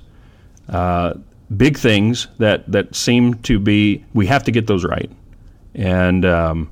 uh, 0.69 1.15
big 1.55 1.77
things 1.77 2.27
that 2.37 2.71
that 2.71 2.95
seem 2.95 3.35
to 3.43 3.59
be. 3.59 4.03
We 4.13 4.27
have 4.27 4.43
to 4.43 4.51
get 4.51 4.67
those 4.67 4.85
right, 4.85 5.11
and 5.75 6.25
um, 6.25 6.71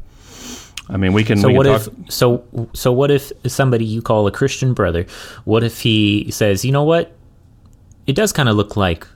I 0.90 0.98
mean 0.98 1.14
we 1.14 1.24
can. 1.24 1.40
So 1.40 1.50
we 1.50 1.58
what 1.58 1.66
can 1.66 1.76
if 1.76 1.86
talk, 1.86 1.94
so 2.10 2.70
so 2.74 2.92
what 2.92 3.12
if 3.12 3.32
somebody 3.48 3.86
you 3.86 4.02
call 4.02 4.28
a 4.28 4.32
Christian 4.32 4.74
brother? 4.74 5.06
What 5.46 5.64
if 5.64 5.82
he 5.82 6.32
says, 6.32 6.64
you 6.64 6.72
know 6.72 6.84
what? 6.84 7.16
It 8.08 8.16
does 8.16 8.32
kind 8.32 8.50
of 8.50 8.56
look 8.56 8.76
like 8.76 9.08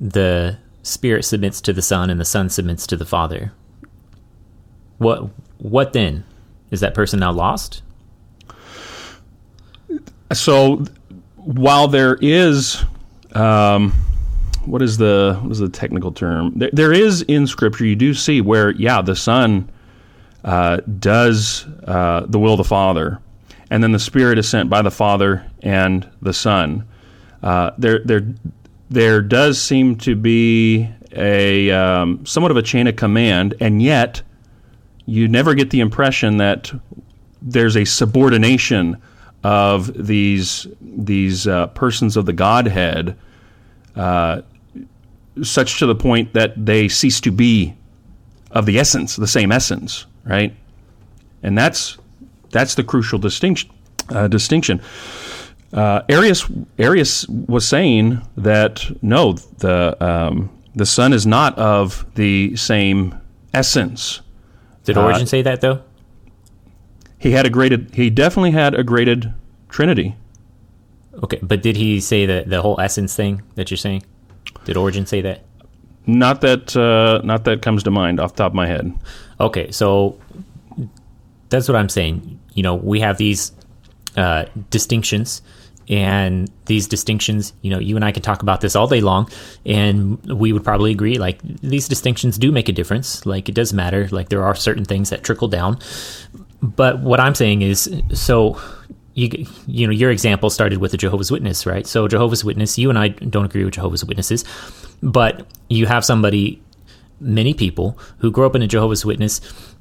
the 0.00 0.58
Spirit 0.82 1.24
submits 1.24 1.60
to 1.62 1.72
the 1.72 1.82
Son 1.82 2.10
and 2.10 2.20
the 2.20 2.24
Son 2.24 2.50
submits 2.50 2.86
to 2.88 2.96
the 2.96 3.06
Father. 3.06 3.52
What 4.98 5.30
what 5.58 5.92
then? 5.92 6.24
Is 6.70 6.80
that 6.80 6.94
person 6.94 7.20
now 7.20 7.32
lost? 7.32 7.82
So 10.32 10.84
while 11.36 11.88
there 11.88 12.18
is 12.20 12.84
um, 13.32 13.92
what 14.64 14.82
is 14.82 14.96
the 14.98 15.38
what 15.42 15.52
is 15.52 15.58
the 15.58 15.68
technical 15.68 16.12
term? 16.12 16.52
There, 16.56 16.70
there 16.72 16.92
is 16.92 17.22
in 17.22 17.46
scripture 17.46 17.84
you 17.84 17.96
do 17.96 18.14
see 18.14 18.40
where 18.40 18.70
yeah 18.70 19.02
the 19.02 19.16
son 19.16 19.70
uh, 20.44 20.78
does 20.98 21.66
uh, 21.86 22.26
the 22.28 22.38
will 22.38 22.54
of 22.54 22.58
the 22.58 22.64
father 22.64 23.20
and 23.70 23.82
then 23.82 23.92
the 23.92 23.98
spirit 23.98 24.38
is 24.38 24.48
sent 24.48 24.68
by 24.68 24.82
the 24.82 24.90
father 24.90 25.44
and 25.62 26.08
the 26.20 26.32
son. 26.32 26.86
Uh, 27.42 27.72
there 27.78 28.00
there 28.04 28.26
there 28.90 29.22
does 29.22 29.60
seem 29.60 29.96
to 29.96 30.14
be 30.14 30.88
a 31.12 31.70
um, 31.70 32.24
somewhat 32.24 32.50
of 32.50 32.56
a 32.56 32.62
chain 32.62 32.86
of 32.86 32.96
command 32.96 33.54
and 33.60 33.82
yet 33.82 34.22
you 35.06 35.26
never 35.26 35.54
get 35.54 35.70
the 35.70 35.80
impression 35.80 36.36
that 36.36 36.70
there's 37.40 37.76
a 37.76 37.84
subordination 37.84 38.96
of 39.44 40.06
these 40.06 40.66
these 40.80 41.46
uh, 41.46 41.66
persons 41.68 42.16
of 42.16 42.26
the 42.26 42.32
Godhead, 42.32 43.16
uh, 43.96 44.42
such 45.42 45.78
to 45.78 45.86
the 45.86 45.94
point 45.94 46.32
that 46.34 46.64
they 46.64 46.88
cease 46.88 47.20
to 47.22 47.30
be 47.32 47.74
of 48.50 48.66
the 48.66 48.78
essence, 48.78 49.16
the 49.16 49.26
same 49.26 49.50
essence, 49.50 50.06
right? 50.24 50.54
And 51.42 51.56
that's 51.56 51.96
that's 52.50 52.74
the 52.74 52.84
crucial 52.84 53.18
distinction. 53.18 53.70
Uh, 54.08 54.28
distinction. 54.28 54.80
Uh, 55.72 56.02
Arius 56.08 56.44
Arius 56.78 57.26
was 57.28 57.66
saying 57.66 58.20
that 58.36 58.84
no, 59.02 59.32
the 59.32 59.96
um, 60.04 60.50
the 60.74 60.84
Son 60.86 61.12
is 61.12 61.26
not 61.26 61.58
of 61.58 62.04
the 62.14 62.54
same 62.56 63.18
essence. 63.54 64.20
Did 64.84 64.98
Uh, 64.98 65.04
Origen 65.04 65.26
say 65.26 65.42
that 65.42 65.60
though? 65.60 65.80
He 67.22 67.30
had 67.30 67.46
a 67.46 67.50
graded. 67.50 67.94
He 67.94 68.10
definitely 68.10 68.50
had 68.50 68.74
a 68.74 68.82
graded 68.82 69.32
Trinity. 69.68 70.16
Okay, 71.22 71.38
but 71.40 71.62
did 71.62 71.76
he 71.76 72.00
say 72.00 72.26
the 72.26 72.42
the 72.44 72.60
whole 72.60 72.80
essence 72.80 73.14
thing 73.14 73.42
that 73.54 73.70
you're 73.70 73.78
saying? 73.78 74.02
Did 74.64 74.76
Origen 74.76 75.06
say 75.06 75.20
that? 75.20 75.44
Not 76.04 76.40
that. 76.40 76.76
Uh, 76.76 77.24
not 77.24 77.44
that 77.44 77.62
comes 77.62 77.84
to 77.84 77.92
mind 77.92 78.18
off 78.18 78.32
the 78.32 78.42
top 78.42 78.50
of 78.50 78.56
my 78.56 78.66
head. 78.66 78.92
Okay, 79.38 79.70
so 79.70 80.18
that's 81.48 81.68
what 81.68 81.76
I'm 81.76 81.88
saying. 81.88 82.40
You 82.54 82.64
know, 82.64 82.74
we 82.74 82.98
have 82.98 83.18
these 83.18 83.52
uh, 84.16 84.46
distinctions, 84.70 85.42
and 85.88 86.50
these 86.66 86.88
distinctions, 86.88 87.52
you 87.62 87.70
know, 87.70 87.78
you 87.78 87.94
and 87.94 88.04
I 88.04 88.10
can 88.10 88.22
talk 88.22 88.42
about 88.42 88.60
this 88.60 88.74
all 88.74 88.88
day 88.88 89.00
long, 89.00 89.30
and 89.64 90.18
we 90.26 90.52
would 90.52 90.64
probably 90.64 90.90
agree. 90.90 91.18
Like 91.18 91.40
these 91.42 91.86
distinctions 91.86 92.36
do 92.36 92.50
make 92.50 92.68
a 92.68 92.72
difference. 92.72 93.24
Like 93.26 93.48
it 93.48 93.54
does 93.54 93.72
matter. 93.72 94.08
Like 94.10 94.28
there 94.28 94.42
are 94.42 94.56
certain 94.56 94.84
things 94.84 95.10
that 95.10 95.22
trickle 95.22 95.48
down. 95.48 95.78
But 96.62 97.00
what 97.00 97.20
I'm 97.20 97.34
saying 97.34 97.62
is, 97.62 98.02
so 98.12 98.60
you 99.14 99.46
you 99.66 99.86
know, 99.86 99.92
your 99.92 100.10
example 100.10 100.48
started 100.48 100.78
with 100.78 100.94
a 100.94 100.96
Jehovah's 100.96 101.30
Witness, 101.30 101.66
right? 101.66 101.86
So 101.86 102.08
Jehovah's 102.08 102.44
Witness, 102.44 102.78
you 102.78 102.88
and 102.88 102.98
I 102.98 103.08
don't 103.08 103.44
agree 103.44 103.64
with 103.64 103.74
Jehovah's 103.74 104.04
Witnesses, 104.04 104.44
but 105.02 105.46
you 105.68 105.86
have 105.86 106.04
somebody 106.04 106.62
many 107.20 107.54
people 107.54 107.98
who 108.18 108.30
grow 108.30 108.46
up 108.46 108.56
in 108.56 108.62
a 108.62 108.66
Jehovah's 108.66 109.04
Witness, 109.04 109.40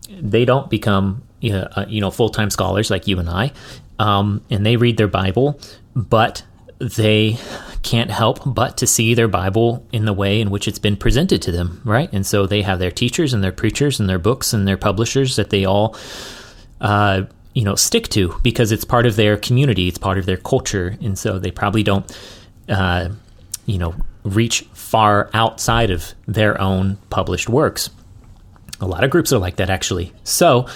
they 0.09 0.45
don't 0.45 0.69
become 0.69 1.23
you 1.39 1.53
know, 1.53 1.67
uh, 1.75 1.85
you 1.87 2.01
know 2.01 2.11
full 2.11 2.29
time 2.29 2.49
scholars 2.49 2.89
like 2.89 3.07
you 3.07 3.19
and 3.19 3.29
I, 3.29 3.51
um, 3.99 4.43
and 4.49 4.65
they 4.65 4.75
read 4.75 4.97
their 4.97 5.07
Bible, 5.07 5.59
but 5.95 6.43
they 6.79 7.37
can't 7.83 8.09
help 8.09 8.39
but 8.45 8.77
to 8.77 8.87
see 8.87 9.13
their 9.13 9.27
Bible 9.27 9.85
in 9.91 10.05
the 10.05 10.13
way 10.13 10.41
in 10.41 10.49
which 10.49 10.67
it's 10.67 10.79
been 10.79 10.97
presented 10.97 11.41
to 11.43 11.51
them, 11.51 11.81
right? 11.85 12.09
And 12.11 12.25
so 12.25 12.47
they 12.47 12.63
have 12.63 12.79
their 12.79 12.91
teachers 12.91 13.33
and 13.33 13.43
their 13.43 13.51
preachers 13.51 13.99
and 13.99 14.09
their 14.09 14.19
books 14.19 14.53
and 14.53 14.67
their 14.67 14.77
publishers 14.77 15.35
that 15.35 15.51
they 15.51 15.65
all. 15.65 15.95
Uh, 16.81 17.23
you 17.53 17.63
know, 17.63 17.75
stick 17.75 18.07
to 18.07 18.35
because 18.43 18.71
it's 18.71 18.85
part 18.85 19.05
of 19.05 19.15
their 19.15 19.37
community, 19.37 19.87
it's 19.87 19.97
part 19.97 20.17
of 20.17 20.25
their 20.25 20.37
culture, 20.37 20.97
and 21.01 21.17
so 21.17 21.37
they 21.37 21.51
probably 21.51 21.83
don't, 21.83 22.05
uh, 22.69 23.09
you 23.65 23.77
know, 23.77 23.93
reach 24.23 24.61
far 24.73 25.29
outside 25.33 25.91
of 25.91 26.13
their 26.27 26.59
own 26.59 26.97
published 27.09 27.49
works. 27.49 27.89
A 28.79 28.87
lot 28.87 29.03
of 29.03 29.11
groups 29.11 29.31
are 29.31 29.37
like 29.37 29.57
that, 29.57 29.69
actually. 29.69 30.11
So 30.23 30.67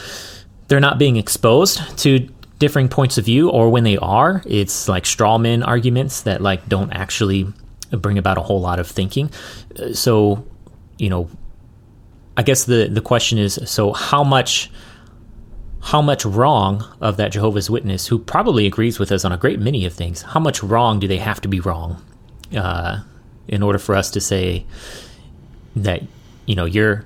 they're 0.68 0.80
not 0.80 1.00
being 1.00 1.16
exposed 1.16 1.98
to 2.00 2.28
differing 2.60 2.88
points 2.88 3.18
of 3.18 3.26
view, 3.26 3.50
or 3.50 3.70
when 3.70 3.84
they 3.84 3.98
are, 3.98 4.44
it's 4.46 4.88
like 4.88 5.06
straw 5.06 5.38
man 5.38 5.64
arguments 5.64 6.22
that 6.22 6.42
like 6.42 6.70
don't 6.70 6.92
actually 6.92 7.48
bring 7.92 8.18
about 8.18 8.38
a 8.38 8.42
whole 8.42 8.62
lot 8.62 8.80
of 8.80 8.88
thinking. 8.88 9.30
Uh, 9.80 9.94
So, 9.94 10.46
you 10.98 11.10
know, 11.10 11.30
I 12.38 12.44
guess 12.44 12.66
the 12.66 12.90
the 12.92 13.02
question 13.02 13.38
is, 13.40 13.60
so 13.66 13.94
how 13.94 14.24
much 14.24 14.70
how 15.86 16.02
much 16.02 16.26
wrong 16.26 16.84
of 17.00 17.18
that 17.18 17.32
Jehovah's 17.32 17.70
Witness, 17.70 18.08
who 18.08 18.18
probably 18.18 18.66
agrees 18.66 18.98
with 18.98 19.12
us 19.12 19.24
on 19.24 19.32
a 19.32 19.38
great 19.38 19.60
many 19.60 19.86
of 19.86 19.94
things, 19.94 20.24
how 20.24 20.40
much 20.40 20.64
wrong 20.64 21.00
do 21.00 21.08
they 21.08 21.20
have 21.20 21.40
to 21.42 21.48
be 21.48 21.60
wrong 21.60 22.04
uh, 22.58 23.04
in 23.48 23.62
order 23.62 23.78
for 23.78 23.94
us 23.96 24.10
to 24.12 24.20
say 24.20 24.66
that 25.76 26.02
you 26.48 26.56
know 26.56 26.66
you're 26.66 27.06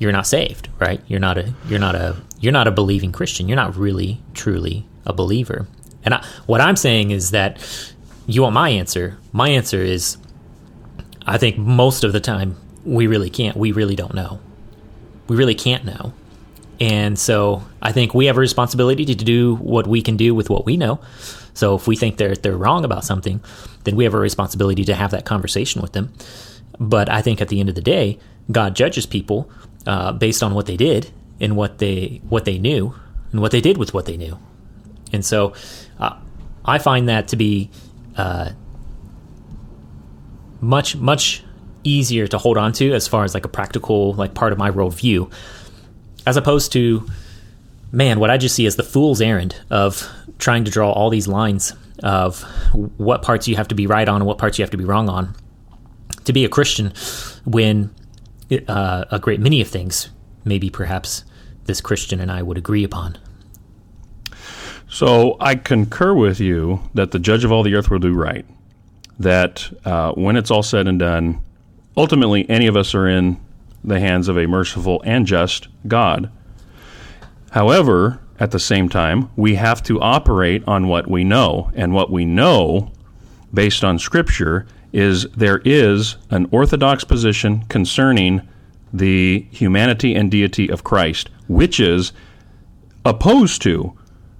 you're 0.00 0.10
not 0.10 0.26
saved, 0.26 0.68
right? 0.80 1.00
You're 1.06 1.20
not 1.20 1.38
a 1.38 1.54
you're 1.68 1.78
not 1.78 1.94
a 1.94 2.16
you're 2.40 2.52
not 2.52 2.66
a 2.66 2.72
believing 2.72 3.12
Christian. 3.12 3.48
You're 3.48 3.56
not 3.56 3.76
really 3.76 4.20
truly 4.34 4.84
a 5.06 5.12
believer. 5.12 5.68
And 6.04 6.14
I, 6.14 6.26
what 6.46 6.60
I'm 6.60 6.74
saying 6.74 7.12
is 7.12 7.30
that 7.30 7.60
you 8.26 8.42
want 8.42 8.54
my 8.54 8.70
answer. 8.70 9.16
My 9.30 9.48
answer 9.50 9.80
is, 9.80 10.16
I 11.24 11.38
think 11.38 11.56
most 11.56 12.02
of 12.02 12.12
the 12.12 12.20
time 12.20 12.56
we 12.84 13.06
really 13.06 13.30
can't. 13.30 13.56
We 13.56 13.70
really 13.70 13.94
don't 13.94 14.14
know. 14.14 14.40
We 15.28 15.36
really 15.36 15.54
can't 15.54 15.84
know. 15.84 16.14
And 16.82 17.16
so 17.16 17.62
I 17.80 17.92
think 17.92 18.12
we 18.12 18.26
have 18.26 18.36
a 18.36 18.40
responsibility 18.40 19.04
to 19.04 19.14
do 19.14 19.54
what 19.54 19.86
we 19.86 20.02
can 20.02 20.16
do 20.16 20.34
with 20.34 20.50
what 20.50 20.66
we 20.66 20.76
know. 20.76 20.98
So 21.54 21.76
if 21.76 21.86
we 21.86 21.94
think 21.94 22.16
they're 22.16 22.34
they're 22.34 22.56
wrong 22.56 22.84
about 22.84 23.04
something, 23.04 23.40
then 23.84 23.94
we 23.94 24.02
have 24.02 24.14
a 24.14 24.18
responsibility 24.18 24.84
to 24.86 24.94
have 24.96 25.12
that 25.12 25.24
conversation 25.24 25.80
with 25.80 25.92
them. 25.92 26.12
But 26.80 27.08
I 27.08 27.22
think 27.22 27.40
at 27.40 27.48
the 27.50 27.60
end 27.60 27.68
of 27.68 27.76
the 27.76 27.82
day, 27.82 28.18
God 28.50 28.74
judges 28.74 29.06
people 29.06 29.48
uh, 29.86 30.10
based 30.10 30.42
on 30.42 30.54
what 30.54 30.66
they 30.66 30.76
did 30.76 31.12
and 31.38 31.56
what 31.56 31.78
they 31.78 32.20
what 32.28 32.46
they 32.46 32.58
knew 32.58 32.92
and 33.30 33.40
what 33.40 33.52
they 33.52 33.60
did 33.60 33.76
with 33.76 33.94
what 33.94 34.06
they 34.06 34.16
knew. 34.16 34.36
And 35.12 35.24
so 35.24 35.54
uh, 36.00 36.16
I 36.64 36.78
find 36.78 37.08
that 37.08 37.28
to 37.28 37.36
be 37.36 37.70
uh, 38.16 38.50
much 40.60 40.96
much 40.96 41.44
easier 41.84 42.26
to 42.26 42.38
hold 42.38 42.58
on 42.58 42.72
to 42.72 42.92
as 42.92 43.06
far 43.06 43.22
as 43.22 43.34
like 43.34 43.44
a 43.44 43.48
practical 43.48 44.14
like 44.14 44.34
part 44.34 44.52
of 44.52 44.58
my 44.58 44.72
worldview 44.72 45.30
as 46.26 46.36
opposed 46.36 46.72
to 46.72 47.06
man 47.90 48.20
what 48.20 48.30
i 48.30 48.36
just 48.36 48.54
see 48.54 48.66
is 48.66 48.76
the 48.76 48.82
fool's 48.82 49.20
errand 49.20 49.56
of 49.70 50.08
trying 50.38 50.64
to 50.64 50.70
draw 50.70 50.90
all 50.90 51.10
these 51.10 51.28
lines 51.28 51.72
of 52.02 52.42
what 52.96 53.22
parts 53.22 53.46
you 53.46 53.56
have 53.56 53.68
to 53.68 53.74
be 53.74 53.86
right 53.86 54.08
on 54.08 54.16
and 54.16 54.26
what 54.26 54.38
parts 54.38 54.58
you 54.58 54.62
have 54.62 54.70
to 54.70 54.76
be 54.76 54.84
wrong 54.84 55.08
on 55.08 55.34
to 56.24 56.32
be 56.32 56.44
a 56.44 56.48
christian 56.48 56.92
when 57.44 57.94
uh, 58.68 59.04
a 59.10 59.18
great 59.18 59.40
many 59.40 59.60
of 59.60 59.68
things 59.68 60.10
maybe 60.44 60.68
perhaps 60.70 61.24
this 61.64 61.80
christian 61.80 62.20
and 62.20 62.30
i 62.30 62.42
would 62.42 62.58
agree 62.58 62.84
upon 62.84 63.18
So 64.88 65.38
I 65.40 65.54
concur 65.54 66.12
with 66.12 66.38
you 66.38 66.82
that 66.92 67.12
the 67.12 67.18
judge 67.18 67.44
of 67.44 67.50
all 67.52 67.62
the 67.62 67.74
earth 67.74 67.88
will 67.90 67.98
do 67.98 68.12
right. 68.12 68.44
That 69.18 69.72
uh, 69.86 70.12
when 70.12 70.36
it's 70.36 70.50
all 70.50 70.62
said 70.62 70.86
and 70.86 70.98
done, 70.98 71.40
ultimately 71.96 72.44
any 72.50 72.66
of 72.66 72.76
us 72.76 72.94
are 72.94 73.08
in 73.08 73.40
the 73.84 74.00
hands 74.00 74.28
of 74.28 74.38
a 74.38 74.46
merciful 74.46 75.02
and 75.04 75.26
just 75.26 75.68
God. 75.86 76.30
However, 77.50 78.20
at 78.38 78.50
the 78.50 78.58
same 78.58 78.88
time, 78.88 79.30
we 79.36 79.54
have 79.54 79.82
to 79.84 80.00
operate 80.00 80.64
on 80.66 80.88
what 80.88 81.08
we 81.08 81.22
know. 81.22 81.70
And 81.74 81.92
what 81.92 82.10
we 82.10 82.24
know, 82.24 82.90
based 83.54 83.84
on 83.84 83.98
Scripture, 83.98 84.66
is 84.92 85.28
there 85.28 85.60
is 85.64 86.16
an 86.30 86.48
orthodox 86.50 87.04
position 87.04 87.64
concerning 87.68 88.42
the 88.92 89.46
humanity 89.50 90.14
and 90.14 90.30
deity 90.30 90.68
of 90.68 90.84
Christ, 90.84 91.30
which 91.46 91.78
is 91.80 92.12
opposed 93.04 93.62
to 93.62 93.96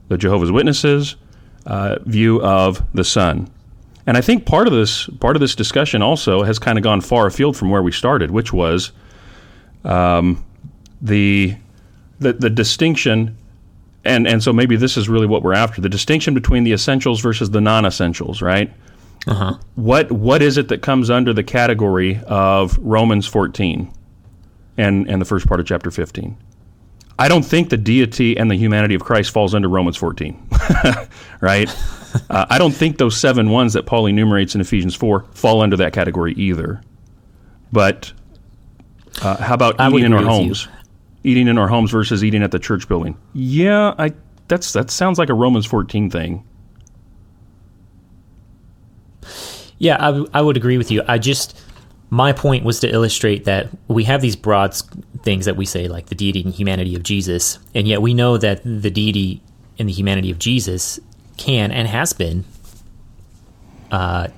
the 0.08 0.18
Jehovah's 0.18 0.52
Witnesses' 0.52 1.16
uh, 1.64 1.98
view 2.04 2.42
of 2.42 2.82
the 2.92 3.04
Son. 3.04 3.48
And 4.06 4.16
I 4.16 4.20
think 4.20 4.46
part 4.46 4.66
of 4.66 4.72
this 4.72 5.06
part 5.20 5.36
of 5.36 5.40
this 5.40 5.54
discussion 5.54 6.02
also 6.02 6.42
has 6.42 6.58
kind 6.58 6.76
of 6.76 6.82
gone 6.82 7.00
far 7.00 7.26
afield 7.26 7.56
from 7.56 7.70
where 7.70 7.82
we 7.82 7.92
started, 7.92 8.30
which 8.30 8.52
was 8.52 8.90
um, 9.84 10.44
the, 11.00 11.56
the 12.18 12.32
the 12.34 12.50
distinction, 12.50 13.36
and 14.04 14.26
and 14.26 14.42
so 14.42 14.52
maybe 14.52 14.76
this 14.76 14.96
is 14.96 15.08
really 15.08 15.26
what 15.26 15.42
we're 15.42 15.54
after: 15.54 15.80
the 15.80 15.88
distinction 15.88 16.34
between 16.34 16.64
the 16.64 16.72
essentials 16.72 17.20
versus 17.20 17.50
the 17.50 17.60
non-essentials, 17.60 18.42
right? 18.42 18.72
Uh-huh. 19.26 19.56
What 19.76 20.10
what 20.10 20.42
is 20.42 20.56
it 20.58 20.68
that 20.68 20.82
comes 20.82 21.10
under 21.10 21.32
the 21.32 21.44
category 21.44 22.20
of 22.26 22.76
Romans 22.78 23.26
14 23.26 23.92
and 24.78 25.08
and 25.08 25.20
the 25.20 25.26
first 25.26 25.46
part 25.46 25.60
of 25.60 25.66
chapter 25.66 25.90
15? 25.90 26.36
I 27.18 27.28
don't 27.28 27.44
think 27.44 27.68
the 27.68 27.76
deity 27.76 28.36
and 28.36 28.50
the 28.50 28.56
humanity 28.56 28.94
of 28.94 29.04
Christ 29.04 29.30
falls 29.30 29.54
under 29.54 29.68
Romans 29.68 29.96
14, 29.96 30.48
right? 31.40 31.68
uh, 32.30 32.46
I 32.48 32.58
don't 32.58 32.72
think 32.72 32.98
those 32.98 33.16
seven 33.16 33.50
ones 33.50 33.74
that 33.74 33.86
Paul 33.86 34.06
enumerates 34.06 34.54
in 34.54 34.60
Ephesians 34.60 34.94
4 34.94 35.26
fall 35.32 35.60
under 35.60 35.76
that 35.76 35.92
category 35.92 36.32
either. 36.34 36.82
But 37.70 38.12
uh, 39.20 39.36
how 39.36 39.54
about 39.54 39.78
I 39.78 39.88
eating 39.88 40.04
in 40.06 40.12
our 40.12 40.20
agree 40.20 40.28
with 40.28 40.46
homes? 40.46 40.68
Eating 41.24 41.48
in 41.48 41.58
our 41.58 41.68
homes 41.68 41.90
versus 41.90 42.24
eating 42.24 42.42
at 42.42 42.50
the 42.50 42.58
church 42.58 42.88
building. 42.88 43.16
Yeah, 43.34 43.94
I 43.98 44.12
that's 44.48 44.72
that 44.72 44.90
sounds 44.90 45.18
like 45.18 45.28
a 45.28 45.34
Romans 45.34 45.66
14 45.66 46.10
thing. 46.10 46.44
Yeah, 49.78 49.96
I, 49.98 50.06
w- 50.06 50.28
I 50.32 50.40
would 50.40 50.56
agree 50.56 50.78
with 50.78 50.90
you. 50.90 51.02
I 51.08 51.18
just 51.18 51.60
my 52.10 52.32
point 52.32 52.64
was 52.64 52.80
to 52.80 52.88
illustrate 52.88 53.44
that 53.44 53.68
we 53.88 54.04
have 54.04 54.20
these 54.20 54.36
broad 54.36 54.74
things 55.22 55.46
that 55.46 55.56
we 55.56 55.64
say 55.64 55.88
like 55.88 56.06
the 56.06 56.14
deity 56.14 56.42
and 56.42 56.52
humanity 56.52 56.94
of 56.94 57.02
Jesus, 57.02 57.58
and 57.74 57.88
yet 57.88 58.02
we 58.02 58.14
know 58.14 58.36
that 58.36 58.62
the 58.64 58.90
deity 58.90 59.42
and 59.78 59.88
the 59.88 59.92
humanity 59.92 60.30
of 60.30 60.38
Jesus 60.38 61.00
can 61.36 61.72
and 61.72 61.88
has 61.88 62.12
been 62.12 62.44
uh, 63.90 64.28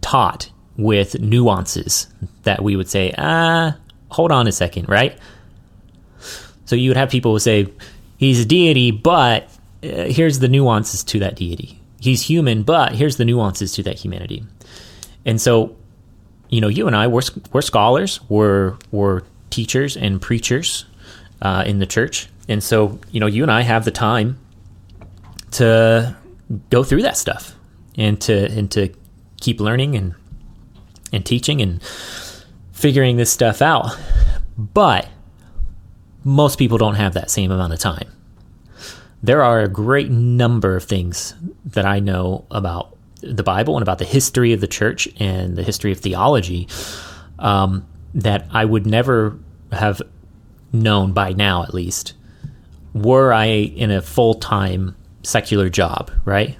taught 0.00 0.50
with 0.76 1.20
nuances 1.20 2.06
that 2.42 2.62
we 2.62 2.76
would 2.76 2.88
say, 2.88 3.14
ah, 3.18 3.76
hold 4.08 4.32
on 4.32 4.46
a 4.46 4.52
second, 4.52 4.88
right? 4.88 5.18
So 6.64 6.76
you 6.76 6.90
would 6.90 6.96
have 6.96 7.10
people 7.10 7.32
who 7.32 7.38
say 7.38 7.72
he's 8.18 8.40
a 8.40 8.44
deity, 8.44 8.90
but 8.90 9.44
uh, 9.82 10.04
here's 10.04 10.38
the 10.38 10.48
nuances 10.48 11.04
to 11.04 11.20
that 11.20 11.36
deity. 11.36 11.80
He's 12.00 12.22
human, 12.22 12.62
but 12.62 12.92
here's 12.92 13.16
the 13.16 13.24
nuances 13.24 13.72
to 13.72 13.82
that 13.84 13.98
humanity. 13.98 14.44
And 15.24 15.40
so, 15.40 15.76
you 16.48 16.60
know, 16.60 16.68
you 16.68 16.86
and 16.86 16.94
I, 16.94 17.06
we're, 17.06 17.22
we're 17.52 17.62
scholars, 17.62 18.20
we're, 18.28 18.76
we're 18.90 19.22
teachers 19.50 19.96
and 19.96 20.20
preachers 20.20 20.84
uh, 21.42 21.64
in 21.66 21.78
the 21.78 21.86
church. 21.86 22.28
And 22.48 22.62
so, 22.62 22.98
you 23.10 23.20
know, 23.20 23.26
you 23.26 23.42
and 23.42 23.50
I 23.50 23.62
have 23.62 23.84
the 23.84 23.90
time 23.90 24.38
to 25.52 26.16
go 26.70 26.84
through 26.84 27.02
that 27.02 27.16
stuff 27.16 27.54
and 27.96 28.20
to 28.20 28.46
and 28.56 28.70
to 28.72 28.92
keep 29.40 29.60
learning 29.60 29.96
and 29.96 30.14
and 31.12 31.24
teaching 31.24 31.60
and 31.60 31.82
figuring 32.72 33.16
this 33.16 33.30
stuff 33.30 33.62
out. 33.62 33.96
But 34.58 35.08
most 36.24 36.58
people 36.58 36.78
don't 36.78 36.96
have 36.96 37.14
that 37.14 37.30
same 37.30 37.50
amount 37.50 37.72
of 37.72 37.78
time. 37.78 38.12
There 39.22 39.42
are 39.42 39.60
a 39.60 39.68
great 39.68 40.10
number 40.10 40.76
of 40.76 40.84
things 40.84 41.34
that 41.64 41.86
I 41.86 42.00
know 42.00 42.44
about 42.50 42.96
the 43.22 43.42
Bible 43.42 43.76
and 43.76 43.82
about 43.82 43.98
the 43.98 44.04
history 44.04 44.52
of 44.52 44.60
the 44.60 44.66
church 44.66 45.08
and 45.18 45.56
the 45.56 45.62
history 45.62 45.92
of 45.92 45.98
theology 46.00 46.68
um, 47.38 47.86
that 48.14 48.46
I 48.50 48.64
would 48.64 48.86
never 48.86 49.38
have 49.72 50.02
known 50.72 51.12
by 51.12 51.32
now, 51.32 51.62
at 51.62 51.74
least, 51.74 52.14
were 52.92 53.32
I 53.32 53.46
in 53.46 53.90
a 53.90 54.02
full 54.02 54.34
time 54.34 54.96
secular 55.22 55.68
job, 55.68 56.10
right? 56.24 56.56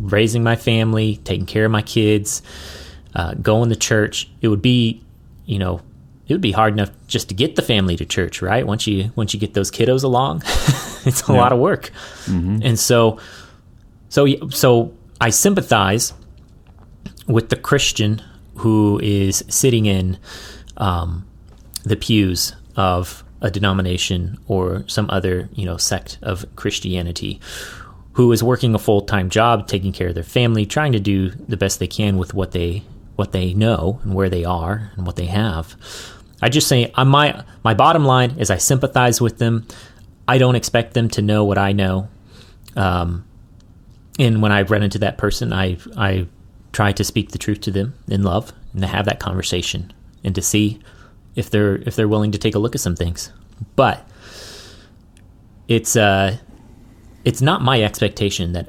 Raising 0.00 0.42
my 0.42 0.56
family, 0.56 1.18
taking 1.24 1.46
care 1.46 1.64
of 1.64 1.70
my 1.70 1.82
kids, 1.82 2.42
uh, 3.16 3.32
going 3.34 3.70
to 3.70 3.76
church. 3.76 4.28
It 4.42 4.48
would 4.48 4.62
be, 4.62 5.02
you 5.46 5.58
know, 5.58 5.80
it 6.28 6.34
would 6.34 6.42
be 6.42 6.52
hard 6.52 6.74
enough 6.74 6.90
just 7.06 7.30
to 7.30 7.34
get 7.34 7.56
the 7.56 7.62
family 7.62 7.96
to 7.96 8.04
church, 8.04 8.42
right? 8.42 8.66
Once 8.66 8.86
you 8.86 9.10
once 9.16 9.32
you 9.32 9.40
get 9.40 9.54
those 9.54 9.70
kiddos 9.70 10.04
along, 10.04 10.42
it's 11.06 11.22
a 11.22 11.32
lot 11.32 11.52
of 11.52 11.58
work, 11.58 11.90
and 12.62 12.78
so, 12.78 13.18
so 14.10 14.26
so 14.50 14.92
I 15.20 15.30
sympathize 15.30 16.12
with 17.26 17.48
the 17.48 17.56
Christian 17.56 18.22
who 18.56 19.00
is 19.02 19.44
sitting 19.48 19.86
in 19.86 20.18
um, 20.76 21.26
the 21.84 21.96
pews 21.96 22.54
of 22.76 23.24
a 23.40 23.50
denomination 23.50 24.38
or 24.46 24.84
some 24.88 25.08
other 25.10 25.48
you 25.54 25.64
know 25.64 25.78
sect 25.78 26.18
of 26.22 26.44
Christianity 26.56 27.40
who 28.12 28.32
is 28.32 28.42
working 28.42 28.74
a 28.74 28.78
full-time 28.78 29.30
job 29.30 29.68
taking 29.68 29.92
care 29.92 30.08
of 30.08 30.14
their 30.14 30.24
family 30.24 30.66
trying 30.66 30.92
to 30.92 31.00
do 31.00 31.30
the 31.30 31.56
best 31.56 31.78
they 31.78 31.86
can 31.86 32.18
with 32.18 32.34
what 32.34 32.52
they 32.52 32.82
what 33.16 33.32
they 33.32 33.54
know 33.54 34.00
and 34.04 34.14
where 34.14 34.28
they 34.28 34.44
are 34.44 34.92
and 34.96 35.06
what 35.06 35.16
they 35.16 35.26
have. 35.26 35.74
I 36.40 36.48
just 36.48 36.68
say 36.68 36.92
on 36.94 37.08
my 37.08 37.42
my 37.64 37.74
bottom 37.74 38.04
line 38.04 38.38
is 38.38 38.50
I 38.50 38.58
sympathize 38.58 39.20
with 39.20 39.38
them. 39.38 39.66
I 40.28 40.38
don't 40.38 40.54
expect 40.54 40.94
them 40.94 41.08
to 41.10 41.22
know 41.22 41.44
what 41.44 41.58
I 41.58 41.72
know. 41.72 42.08
Um, 42.76 43.24
and 44.18 44.42
when 44.42 44.52
I 44.52 44.62
run 44.62 44.82
into 44.82 44.98
that 45.00 45.18
person 45.18 45.52
I 45.52 45.78
I 45.96 46.28
try 46.72 46.92
to 46.92 47.04
speak 47.04 47.32
the 47.32 47.38
truth 47.38 47.62
to 47.62 47.70
them 47.70 47.94
in 48.06 48.22
love 48.22 48.52
and 48.72 48.82
to 48.82 48.88
have 48.88 49.06
that 49.06 49.18
conversation 49.18 49.92
and 50.22 50.34
to 50.34 50.42
see 50.42 50.78
if 51.34 51.48
they're 51.48 51.76
if 51.76 51.96
they're 51.96 52.08
willing 52.08 52.32
to 52.32 52.38
take 52.38 52.54
a 52.54 52.58
look 52.58 52.74
at 52.74 52.80
some 52.80 52.96
things. 52.96 53.32
But 53.74 54.06
it's 55.68 55.96
uh 55.96 56.36
it's 57.24 57.40
not 57.40 57.62
my 57.62 57.82
expectation 57.82 58.52
that 58.52 58.68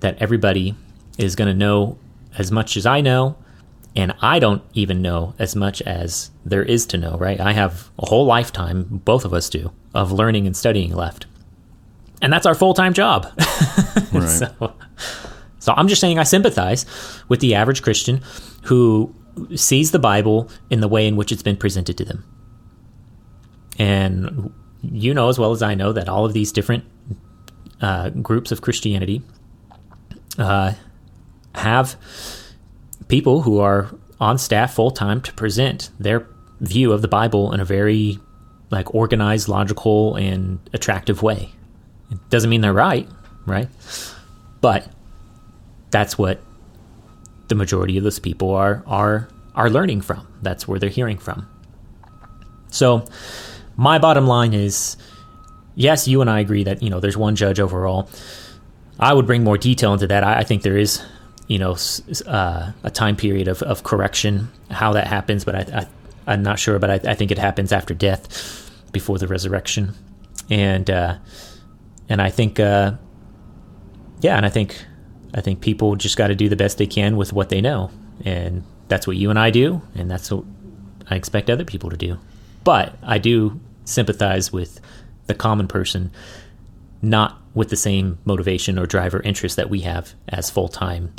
that 0.00 0.16
everybody 0.22 0.76
is 1.18 1.34
going 1.34 1.48
to 1.48 1.54
know 1.54 1.98
as 2.38 2.52
much 2.52 2.76
as 2.76 2.86
I 2.86 3.00
know 3.00 3.36
and 3.98 4.14
I 4.22 4.38
don't 4.38 4.62
even 4.74 5.02
know 5.02 5.34
as 5.40 5.56
much 5.56 5.82
as 5.82 6.30
there 6.44 6.62
is 6.62 6.86
to 6.86 6.96
know, 6.96 7.16
right? 7.16 7.40
I 7.40 7.52
have 7.52 7.90
a 7.98 8.06
whole 8.06 8.26
lifetime, 8.26 8.84
both 9.04 9.24
of 9.24 9.34
us 9.34 9.50
do, 9.50 9.72
of 9.92 10.12
learning 10.12 10.46
and 10.46 10.56
studying 10.56 10.94
left. 10.94 11.26
And 12.22 12.32
that's 12.32 12.46
our 12.46 12.54
full-time 12.54 12.94
job. 12.94 13.26
Right. 14.10 14.28
so 14.28 14.72
so 15.58 15.74
I'm 15.76 15.86
just 15.88 16.00
saying 16.00 16.18
I 16.18 16.22
sympathize 16.22 16.86
with 17.28 17.40
the 17.40 17.54
average 17.54 17.82
Christian 17.82 18.22
who 18.62 19.14
sees 19.54 19.90
the 19.90 19.98
Bible 19.98 20.48
in 20.70 20.80
the 20.80 20.88
way 20.88 21.06
in 21.06 21.16
which 21.16 21.30
it's 21.30 21.42
been 21.42 21.56
presented 21.56 21.98
to 21.98 22.04
them. 22.04 22.24
And 23.78 24.50
you 24.80 25.12
know 25.12 25.28
as 25.28 25.38
well 25.38 25.52
as 25.52 25.62
I 25.62 25.74
know 25.74 25.92
that 25.92 26.08
all 26.08 26.24
of 26.24 26.32
these 26.32 26.52
different 26.52 26.84
uh, 27.82 28.10
groups 28.10 28.50
of 28.50 28.62
Christianity 28.62 29.20
uh, 30.38 30.72
have 31.54 31.96
people 33.08 33.42
who 33.42 33.58
are 33.58 33.90
on 34.20 34.38
staff 34.38 34.74
full 34.74 34.90
time 34.90 35.20
to 35.22 35.32
present 35.32 35.90
their 35.98 36.26
view 36.60 36.92
of 36.92 37.02
the 37.02 37.08
Bible 37.08 37.52
in 37.52 37.60
a 37.60 37.64
very 37.64 38.18
like 38.70 38.94
organized, 38.94 39.48
logical, 39.48 40.16
and 40.16 40.58
attractive 40.72 41.22
way. 41.22 41.52
It 42.10 42.18
doesn't 42.30 42.50
mean 42.50 42.60
they're 42.60 42.72
right, 42.72 43.08
right? 43.46 43.68
But 44.60 44.88
that's 45.90 46.18
what 46.18 46.40
the 47.48 47.54
majority 47.54 47.96
of 47.96 48.04
those 48.04 48.18
people 48.18 48.50
are 48.50 48.82
are 48.86 49.28
are 49.54 49.70
learning 49.70 50.02
from. 50.02 50.26
That's 50.42 50.68
where 50.68 50.78
they're 50.78 50.90
hearing 50.90 51.18
from. 51.18 51.48
So, 52.70 53.06
my 53.76 53.98
bottom 53.98 54.26
line 54.26 54.52
is 54.52 54.96
yes, 55.78 56.08
you 56.08 56.20
and 56.20 56.28
I 56.28 56.40
agree 56.40 56.64
that, 56.64 56.82
you 56.82 56.90
know, 56.90 57.00
there's 57.00 57.16
one 57.16 57.36
judge 57.36 57.60
overall. 57.60 58.10
I 58.98 59.14
would 59.14 59.26
bring 59.26 59.44
more 59.44 59.56
detail 59.56 59.94
into 59.94 60.08
that. 60.08 60.24
I, 60.24 60.40
I 60.40 60.44
think 60.44 60.62
there 60.62 60.76
is, 60.76 61.02
you 61.48 61.58
know, 61.58 61.76
uh, 62.26 62.72
a 62.84 62.90
time 62.90 63.16
period 63.16 63.48
of, 63.48 63.62
of 63.62 63.82
correction, 63.82 64.48
how 64.70 64.92
that 64.92 65.06
happens, 65.06 65.44
but 65.44 65.54
I, 65.54 65.80
I, 65.80 65.86
I'm 66.32 66.42
not 66.42 66.58
sure, 66.58 66.78
but 66.78 66.90
I, 66.90 67.10
I 67.10 67.14
think 67.14 67.30
it 67.30 67.38
happens 67.38 67.72
after 67.72 67.94
death, 67.94 68.70
before 68.92 69.18
the 69.18 69.26
resurrection. 69.26 69.94
And, 70.50 70.88
uh, 70.90 71.16
and 72.08 72.22
I 72.22 72.30
think, 72.30 72.60
uh, 72.60 72.92
yeah, 74.20 74.36
and 74.36 74.44
I 74.44 74.50
think, 74.50 74.84
I 75.34 75.40
think 75.40 75.60
people 75.60 75.96
just 75.96 76.16
got 76.16 76.28
to 76.28 76.34
do 76.34 76.48
the 76.48 76.56
best 76.56 76.78
they 76.78 76.86
can 76.86 77.16
with 77.16 77.32
what 77.32 77.48
they 77.48 77.60
know. 77.60 77.90
And 78.24 78.64
that's 78.88 79.06
what 79.06 79.16
you 79.16 79.30
and 79.30 79.38
I 79.38 79.50
do, 79.50 79.80
and 79.94 80.10
that's 80.10 80.30
what 80.30 80.44
I 81.08 81.16
expect 81.16 81.48
other 81.48 81.64
people 81.64 81.90
to 81.90 81.96
do. 81.96 82.18
But 82.64 82.96
I 83.02 83.18
do 83.18 83.60
sympathize 83.84 84.52
with 84.52 84.80
the 85.26 85.34
common 85.34 85.66
person 85.68 86.10
not 87.02 87.40
with 87.54 87.70
the 87.70 87.76
same 87.76 88.18
motivation 88.24 88.78
or 88.78 88.86
drive 88.86 89.14
or 89.14 89.22
interest 89.22 89.56
that 89.56 89.70
we 89.70 89.80
have 89.80 90.14
as 90.28 90.50
full 90.50 90.68
time 90.68 91.12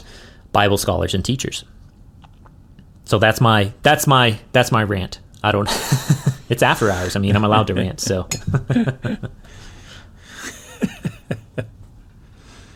Bible 0.52 0.78
scholars 0.78 1.13
and 1.13 1.24
teachers. 1.24 1.63
So 3.06 3.20
that's 3.20 3.42
my 3.42 3.74
that's 3.82 4.08
my 4.08 4.39
that's 4.52 4.72
my 4.72 4.84
rant. 4.84 5.20
I 5.44 5.52
don't. 5.52 5.68
it's 6.50 6.62
after 6.63 6.92
hours. 6.92 7.15
I 7.15 7.20
mean, 7.20 7.36
I'm 7.36 7.44
allowed 7.44 7.68
to 7.68 7.74
rant. 7.74 8.00
So. 8.00 8.28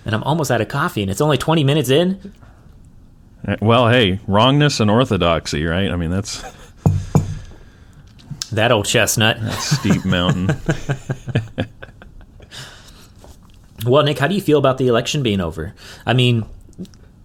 and 0.06 0.16
I'm 0.16 0.24
almost 0.24 0.50
out 0.50 0.62
of 0.62 0.68
coffee, 0.70 1.02
and 1.02 1.12
it's 1.12 1.22
only 1.22 1.38
20 1.38 1.64
minutes 1.64 1.90
in. 1.90 2.34
Uh, 3.46 3.58
well, 3.62 3.90
hey, 3.90 4.20
wrongness 4.28 4.80
and 4.80 4.90
orthodoxy, 4.90 5.66
right? 5.66 5.92
I 5.92 5.96
mean, 5.98 6.10
that's 6.10 6.44
that 8.52 8.72
old 8.72 8.86
chestnut. 8.86 9.38
steep 9.60 10.06
mountain. 10.06 10.50
Well, 13.86 14.04
Nick, 14.04 14.20
how 14.20 14.28
do 14.28 14.36
you 14.36 14.42
feel 14.42 14.58
about 14.58 14.78
the 14.78 14.88
election 14.88 15.24
being 15.24 15.42
over? 15.42 15.74
I 16.06 16.14
mean, 16.14 16.46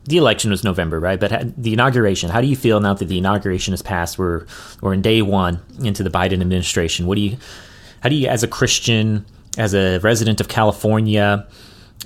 the 0.05 0.17
election 0.17 0.51
was 0.51 0.65
November, 0.65 0.99
right? 0.99 1.21
But 1.21 1.63
the 1.63 1.73
inauguration, 1.73 2.31
how 2.31 2.41
do 2.41 2.47
you 2.47 2.57
feel 2.57 2.81
now 2.81 2.95
that 2.95 3.05
the 3.05 3.19
inauguration 3.19 3.73
has 3.73 3.83
passed? 3.83 4.19
We're 4.19 4.47
we're 4.81 4.95
in 4.95 5.03
day 5.03 5.23
one 5.23 5.61
into 5.83 6.03
the 6.03 6.11
Biden 6.11 6.41
administration. 6.41 7.07
What 7.07 7.17
do 7.17 7.21
you, 7.21 7.37
how 8.03 8.09
do 8.09 8.15
you, 8.15 8.29
as 8.29 8.43
a 8.43 8.49
Christian, 8.49 9.27
as 9.59 9.75
a 9.75 9.99
resident 9.99 10.41
of 10.41 10.49
California, 10.49 11.47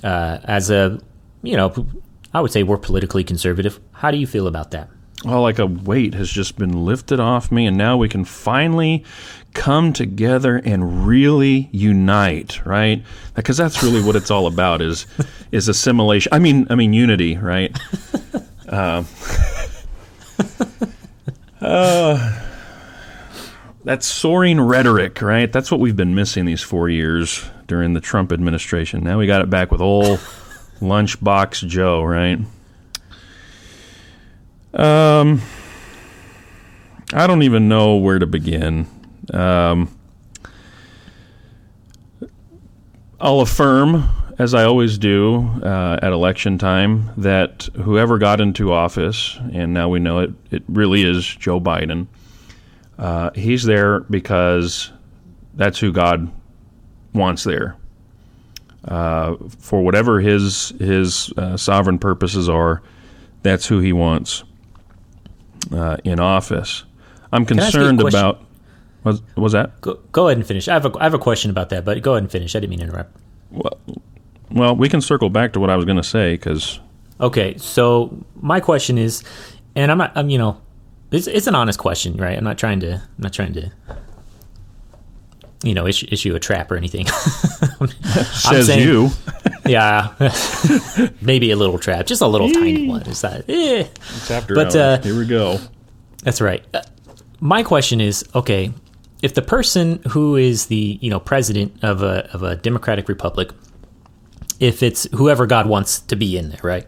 uh, 0.03 0.39
as 0.43 0.69
a, 0.69 0.99
you 1.43 1.55
know, 1.55 1.87
I 2.33 2.41
would 2.41 2.51
say 2.51 2.63
we're 2.63 2.77
politically 2.77 3.23
conservative. 3.23 3.79
How 3.91 4.11
do 4.11 4.17
you 4.17 4.27
feel 4.27 4.47
about 4.47 4.71
that? 4.71 4.89
Well, 5.23 5.41
like 5.41 5.59
a 5.59 5.67
weight 5.67 6.13
has 6.15 6.29
just 6.29 6.57
been 6.57 6.83
lifted 6.85 7.19
off 7.19 7.51
me, 7.51 7.67
and 7.67 7.77
now 7.77 7.95
we 7.95 8.09
can 8.09 8.25
finally 8.25 9.05
come 9.53 9.93
together 9.93 10.57
and 10.57 11.05
really 11.05 11.69
unite, 11.71 12.65
right? 12.65 13.03
Because 13.35 13.57
that's 13.57 13.83
really 13.83 14.01
what 14.01 14.15
it's 14.15 14.31
all 14.31 14.47
about 14.47 14.81
is 14.81 15.05
is 15.51 15.67
assimilation. 15.67 16.33
I 16.33 16.39
mean, 16.39 16.67
I 16.69 16.75
mean 16.75 16.93
unity, 16.93 17.37
right? 17.37 17.77
uh, 18.67 19.03
uh, 21.61 22.39
that 23.83 24.03
soaring 24.03 24.59
rhetoric, 24.59 25.21
right? 25.21 25.51
That's 25.51 25.69
what 25.71 25.79
we've 25.79 25.95
been 25.95 26.15
missing 26.15 26.45
these 26.45 26.61
four 26.61 26.89
years 26.89 27.45
during 27.67 27.93
the 27.93 28.01
Trump 28.01 28.31
administration. 28.31 29.03
Now 29.03 29.19
we 29.19 29.27
got 29.27 29.41
it 29.41 29.49
back 29.49 29.71
with 29.71 29.81
old 29.81 30.19
lunchbox 30.79 31.67
Joe, 31.67 32.03
right? 32.03 32.39
Um, 34.73 35.41
I 37.13 37.27
don't 37.27 37.43
even 37.43 37.69
know 37.69 37.97
where 37.97 38.17
to 38.17 38.25
begin. 38.25 38.87
Um, 39.31 39.89
I'll 43.19 43.39
affirm, 43.39 44.09
as 44.37 44.53
I 44.53 44.65
always 44.65 44.97
do 44.97 45.47
uh, 45.63 45.99
at 46.01 46.11
election 46.11 46.57
time, 46.57 47.11
that 47.17 47.69
whoever 47.75 48.17
got 48.17 48.41
into 48.41 48.73
office, 48.73 49.37
and 49.53 49.73
now 49.73 49.87
we 49.87 49.99
know 49.99 50.19
it, 50.19 50.31
it 50.51 50.63
really 50.67 51.03
is 51.03 51.25
Joe 51.25 51.61
Biden, 51.61 52.07
uh, 52.97 53.31
he's 53.33 53.63
there 53.63 54.01
because 54.01 54.91
that's 55.53 55.79
who 55.79 55.91
God 55.91 56.29
wants 57.13 57.43
there. 57.43 57.77
Uh, 58.85 59.37
for 59.59 59.81
whatever 59.81 60.19
his 60.19 60.73
his 60.79 61.31
uh, 61.37 61.55
sovereign 61.55 61.97
purposes 61.97 62.49
are, 62.49 62.81
that's 63.41 63.65
who 63.65 63.79
he 63.79 63.93
wants 63.93 64.43
uh, 65.71 65.95
in 66.03 66.19
office. 66.19 66.83
I'm 67.31 67.45
concerned 67.45 68.01
about. 68.01 68.42
Was 69.03 69.21
was 69.35 69.51
that? 69.51 69.79
Go, 69.81 69.99
go, 70.11 70.27
ahead 70.27 70.37
and 70.37 70.47
finish. 70.47 70.67
I 70.67 70.73
have 70.73 70.85
a 70.85 70.97
I 70.99 71.03
have 71.03 71.13
a 71.13 71.19
question 71.19 71.51
about 71.51 71.69
that, 71.69 71.83
but 71.83 72.01
go 72.01 72.13
ahead 72.13 72.23
and 72.23 72.31
finish. 72.31 72.55
I 72.55 72.59
didn't 72.59 72.69
mean 72.69 72.79
to 72.79 72.85
interrupt. 72.85 73.17
Well, 73.51 73.79
well, 74.51 74.75
we 74.75 74.87
can 74.87 75.01
circle 75.01 75.29
back 75.29 75.53
to 75.53 75.59
what 75.59 75.69
I 75.69 75.75
was 75.75 75.85
going 75.85 75.97
to 75.97 76.03
say 76.03 76.33
because. 76.33 76.79
Okay, 77.19 77.57
so 77.57 78.17
my 78.35 78.59
question 78.59 78.97
is, 78.97 79.23
and 79.75 79.91
I'm 79.91 79.97
not. 79.97 80.13
I'm 80.15 80.29
you 80.29 80.37
know, 80.37 80.61
it's 81.11 81.27
it's 81.27 81.47
an 81.47 81.55
honest 81.55 81.79
question, 81.79 82.17
right? 82.17 82.37
I'm 82.37 82.43
not 82.43 82.57
trying 82.57 82.79
to. 82.81 82.93
I'm 82.93 83.01
not 83.17 83.33
trying 83.33 83.53
to. 83.53 83.71
You 85.63 85.73
know, 85.73 85.87
issue, 85.87 86.07
issue 86.11 86.35
a 86.35 86.39
trap 86.41 86.71
or 86.71 86.75
anything. 86.75 87.07
Says 88.33 88.67
saying, 88.67 88.85
you. 88.85 89.09
yeah, 89.65 90.13
maybe 91.21 91.51
a 91.51 91.55
little 91.55 91.79
trap, 91.79 92.05
just 92.05 92.21
a 92.21 92.27
little 92.27 92.51
tiny 92.51 92.87
one. 92.87 93.03
Is 93.03 93.21
that? 93.21 93.49
Eh. 93.49 93.87
It's 93.87 94.31
after 94.31 94.55
but, 94.55 94.75
uh, 94.75 95.01
Here 95.01 95.17
we 95.17 95.25
go. 95.25 95.59
That's 96.23 96.41
right. 96.41 96.65
Uh, 96.73 96.81
my 97.39 97.63
question 97.63 98.01
is, 98.01 98.25
okay, 98.35 98.73
if 99.23 99.33
the 99.33 99.41
person 99.41 100.01
who 100.09 100.35
is 100.35 100.67
the 100.67 100.99
you 101.01 101.09
know 101.09 101.19
president 101.19 101.83
of 101.83 102.03
a 102.03 102.29
of 102.33 102.43
a 102.43 102.57
democratic 102.57 103.09
republic, 103.09 103.49
if 104.59 104.83
it's 104.83 105.07
whoever 105.15 105.47
God 105.47 105.65
wants 105.65 106.01
to 106.01 106.15
be 106.15 106.37
in 106.37 106.49
there, 106.49 106.59
right? 106.61 106.85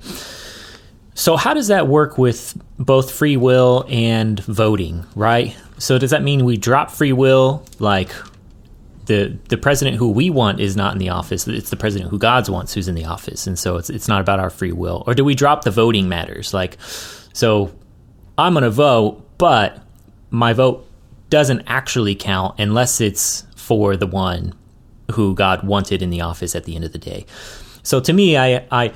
So 1.15 1.37
how 1.37 1.53
does 1.53 1.67
that 1.67 1.87
work 1.87 2.17
with 2.17 2.61
both 2.77 3.09
free 3.09 3.37
will 3.37 3.85
and 3.87 4.37
voting, 4.41 5.05
right? 5.15 5.55
So 5.77 5.97
does 5.97 6.11
that 6.11 6.23
mean 6.23 6.43
we 6.43 6.57
drop 6.57 6.91
free 6.91 7.13
will, 7.13 7.65
like 7.79 8.11
the 9.05 9.37
the 9.47 9.57
president 9.57 9.95
who 9.95 10.11
we 10.11 10.29
want 10.29 10.59
is 10.59 10.75
not 10.75 10.91
in 10.91 10.99
the 10.99 11.09
office. 11.09 11.47
It's 11.47 11.69
the 11.69 11.77
president 11.77 12.11
who 12.11 12.19
God 12.19 12.49
wants 12.49 12.73
who's 12.73 12.89
in 12.89 12.95
the 12.95 13.05
office, 13.05 13.47
and 13.47 13.57
so 13.57 13.77
it's 13.77 13.89
it's 13.89 14.09
not 14.09 14.19
about 14.19 14.41
our 14.41 14.49
free 14.49 14.73
will. 14.73 15.05
Or 15.07 15.13
do 15.13 15.23
we 15.23 15.35
drop 15.35 15.63
the 15.63 15.71
voting 15.71 16.09
matters? 16.09 16.53
Like, 16.53 16.77
so 17.31 17.73
I'm 18.37 18.53
going 18.53 18.63
to 18.63 18.69
vote, 18.69 19.25
but 19.37 19.81
my 20.31 20.51
vote 20.51 20.84
doesn't 21.29 21.63
actually 21.67 22.15
count 22.15 22.59
unless 22.59 23.01
it's 23.01 23.45
for 23.55 23.97
the 23.97 24.07
one 24.07 24.53
who 25.11 25.35
God 25.35 25.63
wanted 25.63 26.01
in 26.01 26.09
the 26.09 26.21
office 26.21 26.55
at 26.55 26.65
the 26.65 26.75
end 26.75 26.85
of 26.85 26.91
the 26.91 26.97
day. 26.97 27.25
So 27.83 27.99
to 27.99 28.13
me, 28.13 28.37
I 28.37 28.65
I 28.71 28.93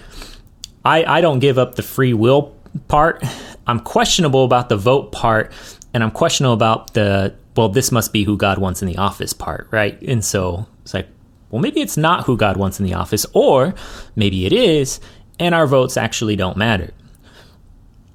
I, 0.85 1.03
I 1.05 1.21
don't 1.21 1.39
give 1.39 1.57
up 1.57 1.75
the 1.75 1.83
free 1.83 2.13
will 2.13 2.55
part. 2.87 3.23
I'm 3.67 3.79
questionable 3.79 4.43
about 4.45 4.69
the 4.69 4.77
vote 4.77 5.11
part, 5.11 5.51
and 5.93 6.03
I'm 6.03 6.11
questionable 6.11 6.53
about 6.53 6.93
the 6.93 7.35
well, 7.55 7.69
this 7.69 7.91
must 7.91 8.13
be 8.13 8.23
who 8.23 8.37
God 8.37 8.57
wants 8.57 8.81
in 8.81 8.87
the 8.87 8.97
office 8.97 9.33
part, 9.33 9.67
right? 9.71 10.01
And 10.01 10.23
so 10.23 10.65
it's 10.83 10.93
like, 10.93 11.07
well, 11.49 11.61
maybe 11.61 11.81
it's 11.81 11.97
not 11.97 12.23
who 12.23 12.37
God 12.37 12.57
wants 12.57 12.79
in 12.79 12.85
the 12.85 12.93
office, 12.93 13.25
or 13.33 13.73
maybe 14.15 14.45
it 14.45 14.53
is, 14.53 14.99
and 15.39 15.53
our 15.53 15.67
votes 15.67 15.97
actually 15.97 16.35
don't 16.35 16.57
matter. 16.57 16.91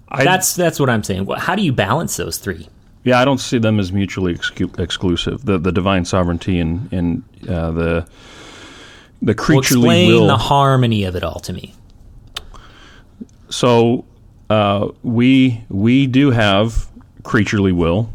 I, 0.09 0.25
that's 0.25 0.55
that's 0.55 0.79
what 0.81 0.89
I'm 0.89 1.03
saying. 1.03 1.27
How 1.37 1.55
do 1.55 1.63
you 1.63 1.73
balance 1.73 2.17
those 2.17 2.39
three? 2.39 2.69
Yeah, 3.05 3.21
I 3.21 3.25
don't 3.25 3.39
see 3.39 3.59
them 3.59 3.79
as 3.79 3.93
mutually 3.93 4.35
excu- 4.35 4.79
exclusive. 4.79 5.45
The 5.45 5.59
the 5.59 5.73
divine 5.73 6.05
sovereignty 6.05 6.59
and 6.59 6.93
and 6.93 7.23
uh, 7.49 7.71
the 7.71 8.09
the 9.23 9.35
creaturely 9.35 9.87
well, 9.87 9.97
explain 9.97 10.21
will. 10.21 10.27
the 10.27 10.37
harmony 10.37 11.05
of 11.05 11.15
it 11.15 11.23
all 11.23 11.41
to 11.41 11.53
me. 11.53 11.75
So 13.51 14.05
uh, 14.51 14.89
we 15.03 15.65
we 15.69 16.07
do 16.07 16.31
have 16.31 16.89
creaturely 17.23 17.73
will 17.73 18.11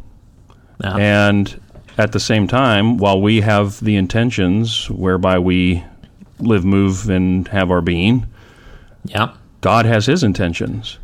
yeah. 0.84 0.96
And 0.96 1.62
at 1.98 2.12
the 2.14 2.20
same 2.20 2.48
time, 2.48 2.98
while 2.98 3.22
we 3.22 3.42
have 3.42 3.80
the 3.84 3.96
intentions 3.96 4.90
whereby 4.90 5.40
we 5.40 5.84
live, 6.40 6.64
move, 6.64 7.10
and 7.10 7.48
have 7.50 7.70
our 7.70 7.82
being, 7.82 8.26
yeah, 9.04 9.34
God 9.62 9.86
has 9.86 10.06
His 10.06 10.24
intentions, 10.24 10.98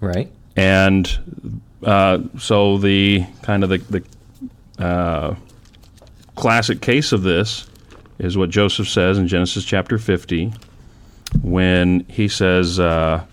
right? 0.00 0.30
And 0.54 1.60
uh, 1.82 2.18
so 2.38 2.78
the 2.78 3.24
kind 3.42 3.64
of 3.64 3.70
the, 3.70 3.78
the 4.78 4.84
uh, 4.84 5.34
classic 6.34 6.80
case 6.80 7.12
of 7.12 7.22
this 7.22 7.68
is 8.18 8.36
what 8.36 8.50
Joseph 8.50 8.88
says 8.88 9.18
in 9.18 9.28
Genesis 9.28 9.64
chapter 9.64 9.98
fifty, 9.98 10.52
when 11.42 12.00
he 12.08 12.28
says. 12.28 12.80
Uh, 12.80 13.24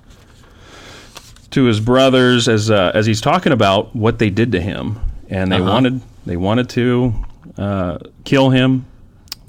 to 1.54 1.66
his 1.66 1.80
brothers, 1.80 2.48
as 2.48 2.72
uh, 2.72 2.92
as 2.96 3.06
he's 3.06 3.22
talking 3.22 3.52
about 3.52 3.96
what 3.96 4.18
they 4.18 4.32
did 4.32 4.54
to 4.54 4.60
him, 4.60 5.00
and 5.30 5.52
they 5.52 5.58
uh-huh. 5.58 5.70
wanted 5.70 6.02
they 6.26 6.36
wanted 6.36 6.70
to 6.70 7.14
uh, 7.58 8.00
kill 8.24 8.50
him, 8.50 8.86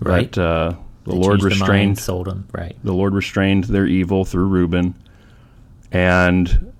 right? 0.00 0.30
But, 0.30 0.38
uh, 0.38 0.74
the 1.04 1.12
they 1.12 1.16
Lord 1.18 1.42
restrained 1.42 1.88
mind, 1.88 1.98
sold 1.98 2.28
him, 2.28 2.46
right? 2.52 2.76
The 2.84 2.92
Lord 2.92 3.14
restrained 3.14 3.64
their 3.64 3.86
evil 3.86 4.24
through 4.24 4.46
Reuben, 4.46 4.94
and 5.92 6.73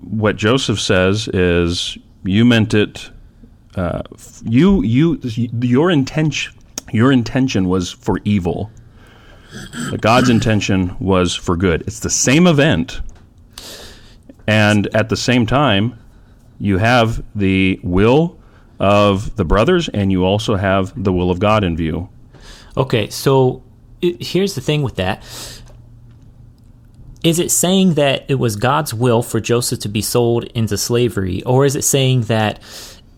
what 0.00 0.36
Joseph 0.36 0.80
says 0.80 1.28
is, 1.28 1.98
"You 2.24 2.44
meant 2.44 2.74
it. 2.74 3.10
Uh, 3.74 4.02
you 4.44 4.82
you 4.82 5.20
your 5.60 5.90
intention 5.90 6.54
your 6.92 7.12
intention 7.12 7.68
was 7.68 7.90
for 7.92 8.20
evil." 8.24 8.70
But 9.90 10.00
God's 10.00 10.28
intention 10.28 10.94
was 11.00 11.34
for 11.34 11.56
good. 11.56 11.82
It's 11.86 12.00
the 12.00 12.10
same 12.10 12.46
event, 12.46 13.00
and 14.46 14.86
at 14.94 15.08
the 15.08 15.16
same 15.16 15.46
time, 15.46 15.98
you 16.58 16.78
have 16.78 17.22
the 17.34 17.80
will 17.82 18.38
of 18.78 19.36
the 19.36 19.44
brothers, 19.44 19.88
and 19.88 20.12
you 20.12 20.24
also 20.24 20.56
have 20.56 20.92
the 21.02 21.12
will 21.12 21.30
of 21.30 21.38
God 21.38 21.64
in 21.64 21.76
view. 21.76 22.08
Okay, 22.76 23.08
so 23.08 23.62
here's 24.00 24.54
the 24.54 24.60
thing 24.60 24.82
with 24.82 24.96
that. 24.96 25.22
Is 27.24 27.38
it 27.38 27.50
saying 27.50 27.94
that 27.94 28.24
it 28.28 28.36
was 28.36 28.56
God's 28.56 28.94
will 28.94 29.22
for 29.22 29.40
Joseph 29.40 29.80
to 29.80 29.88
be 29.88 30.02
sold 30.02 30.44
into 30.44 30.78
slavery, 30.78 31.42
or 31.44 31.64
is 31.64 31.74
it 31.74 31.82
saying 31.82 32.22
that 32.22 32.60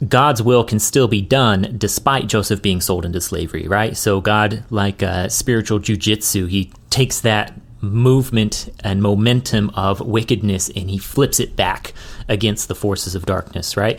God's 0.07 0.43
will 0.43 0.65
can 0.65 0.79
still 0.79 1.09
be 1.09 1.21
done 1.21 1.75
despite 1.77 2.27
Joseph 2.27 2.63
being 2.63 2.81
sold 2.81 3.05
into 3.05 3.21
slavery, 3.21 3.69
right? 3.69 3.97
So 3.97 4.21
God, 4.21 4.65
like 4.71 5.03
uh, 5.03 5.29
spiritual 5.29 5.79
jujitsu, 5.79 6.49
he 6.49 6.73
takes 6.89 7.21
that 7.21 7.53
movement 7.83 8.69
and 8.83 9.03
momentum 9.03 9.71
of 9.71 10.01
wickedness 10.01 10.71
and 10.71 10.91
he 10.91 10.99
flips 10.99 11.41
it 11.41 11.57
back 11.57 11.93
against 12.29 12.69
the 12.69 12.75
forces 12.75 13.15
of 13.15 13.27
darkness, 13.27 13.77
right? 13.77 13.99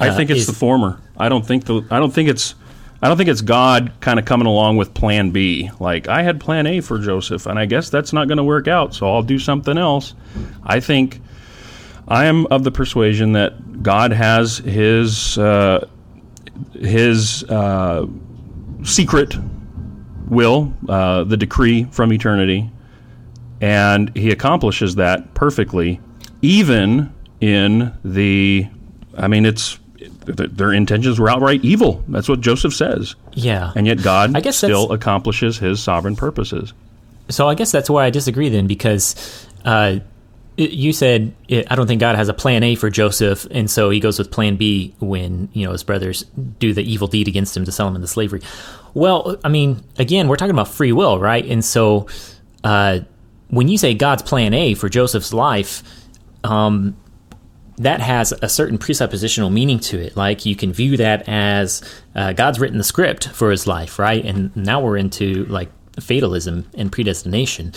I 0.00 0.10
think 0.14 0.30
it's 0.30 0.40
is- 0.40 0.46
the 0.46 0.52
former. 0.52 1.00
I 1.16 1.28
don't 1.28 1.44
think 1.44 1.64
the. 1.64 1.84
I 1.90 1.98
don't 1.98 2.12
think 2.12 2.28
it's. 2.28 2.54
I 3.00 3.06
don't 3.06 3.16
think 3.16 3.28
it's 3.28 3.42
God 3.42 3.92
kind 4.00 4.18
of 4.18 4.24
coming 4.24 4.46
along 4.46 4.76
with 4.76 4.92
Plan 4.92 5.30
B. 5.30 5.70
Like 5.78 6.08
I 6.08 6.22
had 6.22 6.40
Plan 6.40 6.66
A 6.66 6.80
for 6.80 6.98
Joseph, 6.98 7.46
and 7.46 7.58
I 7.58 7.64
guess 7.64 7.90
that's 7.90 8.12
not 8.12 8.26
going 8.26 8.38
to 8.38 8.44
work 8.44 8.66
out, 8.66 8.94
so 8.94 9.12
I'll 9.12 9.22
do 9.22 9.38
something 9.38 9.78
else. 9.78 10.14
I 10.64 10.80
think 10.80 11.20
I 12.08 12.24
am 12.24 12.46
of 12.46 12.64
the 12.64 12.72
persuasion 12.72 13.32
that 13.32 13.82
God 13.82 14.12
has 14.12 14.58
His 14.58 15.38
uh, 15.38 15.86
His 16.72 17.44
uh, 17.44 18.06
secret 18.82 19.36
will, 20.26 20.72
uh, 20.88 21.24
the 21.24 21.36
decree 21.36 21.84
from 21.84 22.12
eternity, 22.12 22.68
and 23.60 24.14
He 24.16 24.32
accomplishes 24.32 24.96
that 24.96 25.34
perfectly, 25.34 26.00
even 26.42 27.14
in 27.40 27.96
the. 28.04 28.66
I 29.16 29.28
mean, 29.28 29.46
it's 29.46 29.78
their 30.36 30.72
intentions 30.72 31.18
were 31.18 31.28
outright 31.30 31.64
evil. 31.64 32.04
That's 32.08 32.28
what 32.28 32.40
Joseph 32.40 32.74
says, 32.74 33.14
Yeah. 33.32 33.72
and 33.74 33.86
yet 33.86 34.02
God 34.02 34.36
I 34.36 34.40
guess 34.40 34.56
still 34.56 34.92
accomplishes 34.92 35.58
His 35.58 35.82
sovereign 35.82 36.16
purposes. 36.16 36.72
So 37.28 37.48
I 37.48 37.54
guess 37.54 37.70
that's 37.72 37.90
where 37.90 38.04
I 38.04 38.10
disagree 38.10 38.48
then, 38.48 38.66
because 38.66 39.46
uh, 39.64 39.98
you 40.56 40.92
said 40.92 41.34
I 41.50 41.74
don't 41.76 41.86
think 41.86 42.00
God 42.00 42.16
has 42.16 42.28
a 42.28 42.34
plan 42.34 42.62
A 42.62 42.74
for 42.74 42.90
Joseph, 42.90 43.46
and 43.50 43.70
so 43.70 43.90
he 43.90 44.00
goes 44.00 44.18
with 44.18 44.30
plan 44.30 44.56
B 44.56 44.94
when 45.00 45.48
you 45.52 45.64
know 45.66 45.72
his 45.72 45.84
brothers 45.84 46.24
do 46.58 46.72
the 46.72 46.82
evil 46.82 47.06
deed 47.06 47.28
against 47.28 47.56
him 47.56 47.64
to 47.64 47.72
sell 47.72 47.86
him 47.88 47.94
into 47.96 48.08
slavery. 48.08 48.40
Well, 48.94 49.36
I 49.44 49.48
mean, 49.48 49.82
again, 49.98 50.28
we're 50.28 50.36
talking 50.36 50.50
about 50.54 50.68
free 50.68 50.92
will, 50.92 51.18
right? 51.20 51.44
And 51.44 51.64
so 51.64 52.06
uh, 52.64 53.00
when 53.48 53.68
you 53.68 53.78
say 53.78 53.94
God's 53.94 54.22
plan 54.22 54.54
A 54.54 54.74
for 54.74 54.88
Joseph's 54.88 55.32
life, 55.32 55.82
um, 56.42 56.96
that 57.78 58.00
has 58.00 58.32
a 58.42 58.48
certain 58.48 58.76
presuppositional 58.78 59.52
meaning 59.52 59.78
to 59.78 59.98
it. 59.98 60.16
Like 60.16 60.44
you 60.44 60.56
can 60.56 60.72
view 60.72 60.96
that 60.96 61.28
as 61.28 61.82
uh, 62.14 62.32
God's 62.32 62.58
written 62.60 62.78
the 62.78 62.84
script 62.84 63.28
for 63.28 63.50
his 63.50 63.66
life, 63.66 63.98
right? 63.98 64.24
And 64.24 64.54
now 64.56 64.80
we're 64.80 64.96
into 64.96 65.44
like 65.46 65.70
fatalism 66.00 66.68
and 66.74 66.90
predestination. 66.90 67.72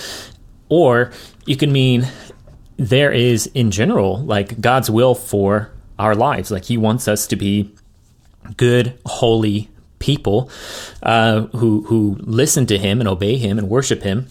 Or 0.70 1.12
you 1.46 1.56
can 1.56 1.72
mean 1.72 2.08
there 2.78 3.12
is 3.12 3.48
in 3.48 3.70
general 3.72 4.20
like 4.24 4.60
God's 4.60 4.90
will 4.90 5.14
for 5.14 5.72
our 6.00 6.16
lives. 6.16 6.50
Like 6.50 6.66
he 6.66 6.78
wants 6.78 7.08
us 7.08 7.28
to 7.28 7.36
be 7.36 7.74
good, 8.58 8.98
holy 9.06 9.70
people 10.00 10.50
uh, 11.04 11.42
who 11.48 11.84
who 11.84 12.18
listen 12.22 12.66
to 12.66 12.78
him 12.78 13.00
and 13.00 13.08
obey 13.08 13.38
him 13.38 13.60
and 13.60 13.70
worship 13.70 14.02
him. 14.02 14.28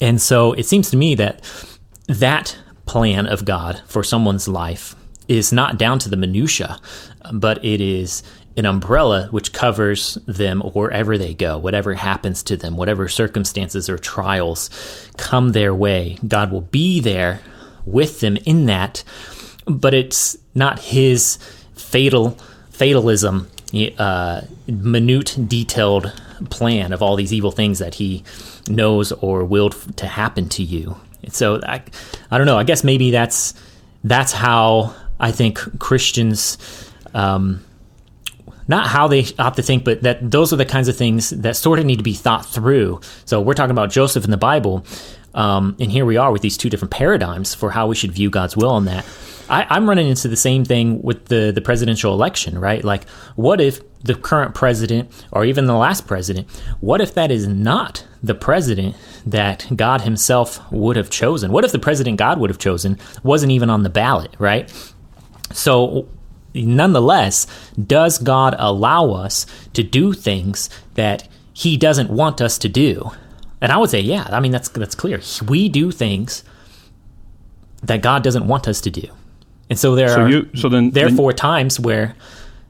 And 0.00 0.20
so 0.20 0.54
it 0.54 0.64
seems 0.64 0.90
to 0.90 0.96
me 0.96 1.14
that 1.16 1.42
that 2.08 2.56
plan 2.86 3.26
of 3.26 3.44
God 3.44 3.82
for 3.86 4.02
someone's 4.02 4.48
life 4.48 4.94
is 5.28 5.52
not 5.52 5.78
down 5.78 5.98
to 6.00 6.08
the 6.08 6.16
minutia, 6.16 6.78
but 7.32 7.64
it 7.64 7.80
is 7.80 8.22
an 8.56 8.66
umbrella 8.66 9.28
which 9.30 9.52
covers 9.52 10.14
them 10.26 10.60
wherever 10.60 11.18
they 11.18 11.34
go, 11.34 11.58
whatever 11.58 11.94
happens 11.94 12.42
to 12.44 12.56
them, 12.56 12.76
whatever 12.76 13.08
circumstances 13.08 13.88
or 13.88 13.98
trials 13.98 14.70
come 15.16 15.52
their 15.52 15.74
way. 15.74 16.18
God 16.26 16.52
will 16.52 16.60
be 16.60 17.00
there 17.00 17.40
with 17.84 18.20
them 18.20 18.36
in 18.44 18.66
that, 18.66 19.02
but 19.66 19.94
it's 19.94 20.36
not 20.54 20.78
his 20.78 21.38
fatal 21.74 22.38
fatalism, 22.70 23.48
uh, 23.98 24.42
minute, 24.66 25.36
detailed 25.46 26.12
plan 26.50 26.92
of 26.92 27.02
all 27.02 27.16
these 27.16 27.32
evil 27.32 27.50
things 27.50 27.78
that 27.78 27.94
he 27.94 28.22
knows 28.68 29.10
or 29.12 29.44
willed 29.44 29.96
to 29.96 30.06
happen 30.06 30.48
to 30.50 30.62
you. 30.62 30.96
So 31.30 31.60
I, 31.62 31.82
I 32.30 32.38
don't 32.38 32.46
know. 32.46 32.58
I 32.58 32.64
guess 32.64 32.84
maybe 32.84 33.10
that's 33.10 33.54
that's 34.02 34.32
how 34.32 34.94
I 35.18 35.32
think 35.32 35.78
Christians, 35.78 36.58
um, 37.14 37.64
not 38.68 38.86
how 38.86 39.08
they 39.08 39.26
ought 39.38 39.54
to 39.54 39.62
think, 39.62 39.84
but 39.84 40.02
that 40.02 40.30
those 40.30 40.52
are 40.52 40.56
the 40.56 40.64
kinds 40.64 40.88
of 40.88 40.96
things 40.96 41.30
that 41.30 41.56
sort 41.56 41.78
of 41.78 41.86
need 41.86 41.96
to 41.96 42.02
be 42.02 42.14
thought 42.14 42.46
through. 42.46 43.00
So 43.24 43.40
we're 43.40 43.54
talking 43.54 43.70
about 43.70 43.90
Joseph 43.90 44.24
in 44.24 44.30
the 44.30 44.36
Bible, 44.36 44.84
um, 45.34 45.76
and 45.80 45.90
here 45.90 46.04
we 46.04 46.16
are 46.16 46.32
with 46.32 46.42
these 46.42 46.56
two 46.56 46.70
different 46.70 46.92
paradigms 46.92 47.54
for 47.54 47.70
how 47.70 47.86
we 47.86 47.94
should 47.94 48.12
view 48.12 48.30
God's 48.30 48.56
will 48.56 48.70
on 48.70 48.84
that. 48.86 49.06
I, 49.48 49.66
I'm 49.68 49.88
running 49.88 50.08
into 50.08 50.28
the 50.28 50.36
same 50.36 50.64
thing 50.64 51.02
with 51.02 51.26
the 51.26 51.52
the 51.54 51.60
presidential 51.60 52.12
election, 52.14 52.58
right? 52.58 52.82
Like, 52.82 53.08
what 53.36 53.60
if 53.60 53.80
the 54.04 54.14
current 54.14 54.54
president 54.54 55.10
or 55.32 55.44
even 55.44 55.66
the 55.66 55.74
last 55.74 56.06
president, 56.06 56.48
what 56.80 57.00
if 57.00 57.14
that 57.14 57.30
is 57.30 57.48
not 57.48 58.06
the 58.22 58.34
president 58.34 58.94
that 59.26 59.66
God 59.74 60.02
Himself 60.02 60.60
would 60.70 60.96
have 60.96 61.10
chosen? 61.10 61.50
What 61.50 61.64
if 61.64 61.72
the 61.72 61.78
president 61.78 62.18
God 62.18 62.38
would 62.38 62.50
have 62.50 62.58
chosen 62.58 62.98
wasn't 63.22 63.52
even 63.52 63.70
on 63.70 63.82
the 63.82 63.90
ballot, 63.90 64.34
right? 64.38 64.70
So, 65.52 66.08
nonetheless, 66.54 67.46
does 67.82 68.18
God 68.18 68.54
allow 68.58 69.10
us 69.10 69.46
to 69.72 69.82
do 69.82 70.12
things 70.12 70.68
that 70.94 71.26
He 71.52 71.76
doesn't 71.76 72.10
want 72.10 72.40
us 72.40 72.58
to 72.58 72.68
do? 72.68 73.10
And 73.60 73.72
I 73.72 73.78
would 73.78 73.88
say, 73.88 74.00
yeah. 74.00 74.28
I 74.30 74.40
mean, 74.40 74.52
that's 74.52 74.68
that's 74.68 74.94
clear. 74.94 75.20
We 75.48 75.70
do 75.70 75.90
things 75.90 76.44
that 77.82 78.02
God 78.02 78.22
doesn't 78.22 78.46
want 78.46 78.68
us 78.68 78.82
to 78.82 78.90
do, 78.90 79.08
and 79.70 79.78
so 79.78 79.94
there 79.94 80.08
So 80.08 80.22
are 80.22 80.28
you, 80.28 80.50
so 80.54 80.68
then, 80.68 80.90
then 80.90 81.06
therefore 81.06 81.32
times 81.32 81.80
where 81.80 82.14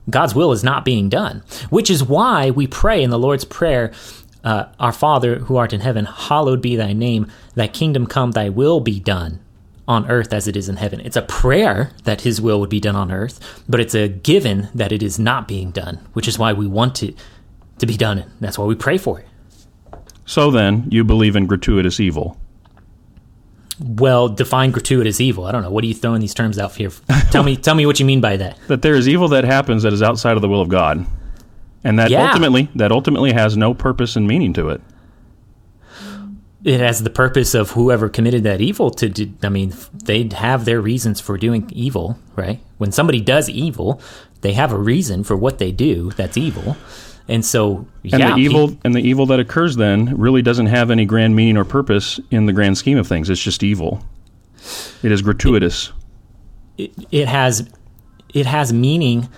God's 0.09 0.35
will 0.35 0.53
is 0.53 0.65
not 0.65 0.85
being 0.85 1.09
done, 1.09 1.43
which 1.71 1.91
is 1.91 2.05
why 2.05 2.51
we 2.51 2.67
pray 2.67 3.03
in 3.03 3.11
the 3.11 3.19
Lord's 3.19 3.45
Prayer, 3.45 3.93
uh, 4.43 4.67
Our 4.79 4.93
Father 4.93 5.39
who 5.41 5.57
art 5.57 5.73
in 5.73 5.81
heaven, 5.81 6.05
hallowed 6.05 6.61
be 6.61 6.77
thy 6.77 6.93
name, 6.93 7.31
thy 7.55 7.69
kingdom 7.69 8.07
come, 8.07 8.33
thy 8.33 8.49
will 8.49 8.81
be 8.81 9.01
done 9.01 9.41
on 9.87 10.11
earth 10.11 10.33
as 10.33 10.49
it 10.49 10.57
is 10.57 10.69
in 10.69 10.77
heaven. 10.77 11.01
It's 11.01 11.17
a 11.17 11.23
prayer 11.23 11.91
that 12.05 12.23
his 12.23 12.41
will 12.41 12.61
would 12.61 12.71
be 12.71 12.81
done 12.81 12.97
on 12.97 13.11
earth, 13.13 13.63
but 13.69 13.81
it's 13.81 13.95
a 13.95 14.09
given 14.09 14.69
that 14.75 14.93
it 14.93 15.03
is 15.03 15.19
not 15.19 15.49
being 15.49 15.71
done, 15.71 16.01
which 16.13 16.29
is 16.29 16.39
why 16.39 16.53
we 16.53 16.67
want 16.67 17.03
it 17.03 17.17
to 17.79 17.87
be 17.87 17.97
done. 17.97 18.25
That's 18.41 18.59
why 18.59 18.65
we 18.65 18.75
pray 18.75 18.99
for 18.99 19.21
it. 19.21 19.27
so 20.27 20.51
then 20.51 20.87
you 20.91 21.05
believe 21.05 21.37
in 21.37 21.47
gratuitous 21.47 22.01
evil. 22.01 22.39
Well, 23.81 24.29
define 24.29 24.71
gratuitous 24.71 25.21
evil. 25.21 25.45
I 25.47 25.53
don't 25.53 25.63
know. 25.63 25.71
What 25.71 25.83
are 25.85 25.87
you 25.87 25.95
throwing 25.95 26.21
these 26.21 26.35
terms 26.35 26.59
out 26.59 26.75
here? 26.77 26.91
Tell 27.31 27.43
me, 27.43 27.57
tell 27.57 27.75
me 27.75 27.87
what 27.87 27.99
you 27.99 28.07
mean 28.07 28.21
by 28.21 28.37
that. 28.37 28.57
that 28.69 28.83
there 28.83 28.95
is 28.95 29.09
evil 29.09 29.29
that 29.29 29.45
happens 29.45 29.83
that 29.83 29.93
is 29.93 30.03
outside 30.03 30.37
of 30.37 30.43
the 30.43 30.49
will 30.49 30.61
of 30.61 30.69
God, 30.69 31.05
and 31.83 31.99
that 31.99 32.11
Yeah. 32.11 32.27
ultimately 32.29 32.69
that 32.77 32.93
ultimately 32.93 33.33
has 33.33 33.57
no 33.57 33.75
purpose 33.75 34.15
and 34.17 34.27
meaning 34.29 34.53
to 34.55 34.69
it. 34.69 34.81
it 36.65 36.81
has 36.81 37.03
the 37.03 37.11
purpose 37.11 37.55
of 37.55 37.73
whoever 37.73 38.09
committed 38.09 38.43
that 38.45 38.61
evil 38.61 38.91
to 38.91 39.09
do, 39.09 39.31
i 39.43 39.49
mean 39.51 39.75
they 40.05 40.27
have 40.33 40.65
their 40.65 40.81
reasons 40.81 41.21
for 41.21 41.37
doing 41.37 41.69
evil 41.75 42.19
right 42.37 42.59
when 42.79 42.91
somebody 42.91 43.21
does 43.21 43.51
evil 43.51 44.01
they 44.41 44.55
have 44.55 44.73
a 44.73 44.79
reason 44.79 45.23
for 45.23 45.37
what 45.37 45.59
they 45.59 45.71
do 45.71 46.11
that's 46.13 46.39
evil 46.39 46.75
and 47.29 47.45
so 47.45 47.87
And 48.05 48.23
the 48.23 48.37
evil 48.37 48.69
pe- 48.69 48.79
and 48.85 48.95
the 48.95 49.01
evil 49.01 49.27
that 49.27 49.41
occurs 49.41 49.77
then 49.77 50.17
really 50.19 50.43
doesn't 50.43 50.67
have 50.67 50.91
any 50.91 51.05
grand 51.07 51.35
meaning 51.35 51.57
or 51.57 51.65
purpose 51.65 52.21
in 52.31 52.47
the 52.47 52.53
grand 52.53 52.77
scheme 52.79 52.99
of 52.99 53.07
things. 53.07 53.31
It's 53.31 53.41
just 53.43 53.63
evil. 53.63 54.05
It 55.03 55.13
is 55.13 55.23
gratuitous. 55.23 55.93
it, 56.79 56.93
it 57.11 57.29
has 57.29 57.69
it 58.33 58.47
has 58.47 58.73
meaning 58.73 59.29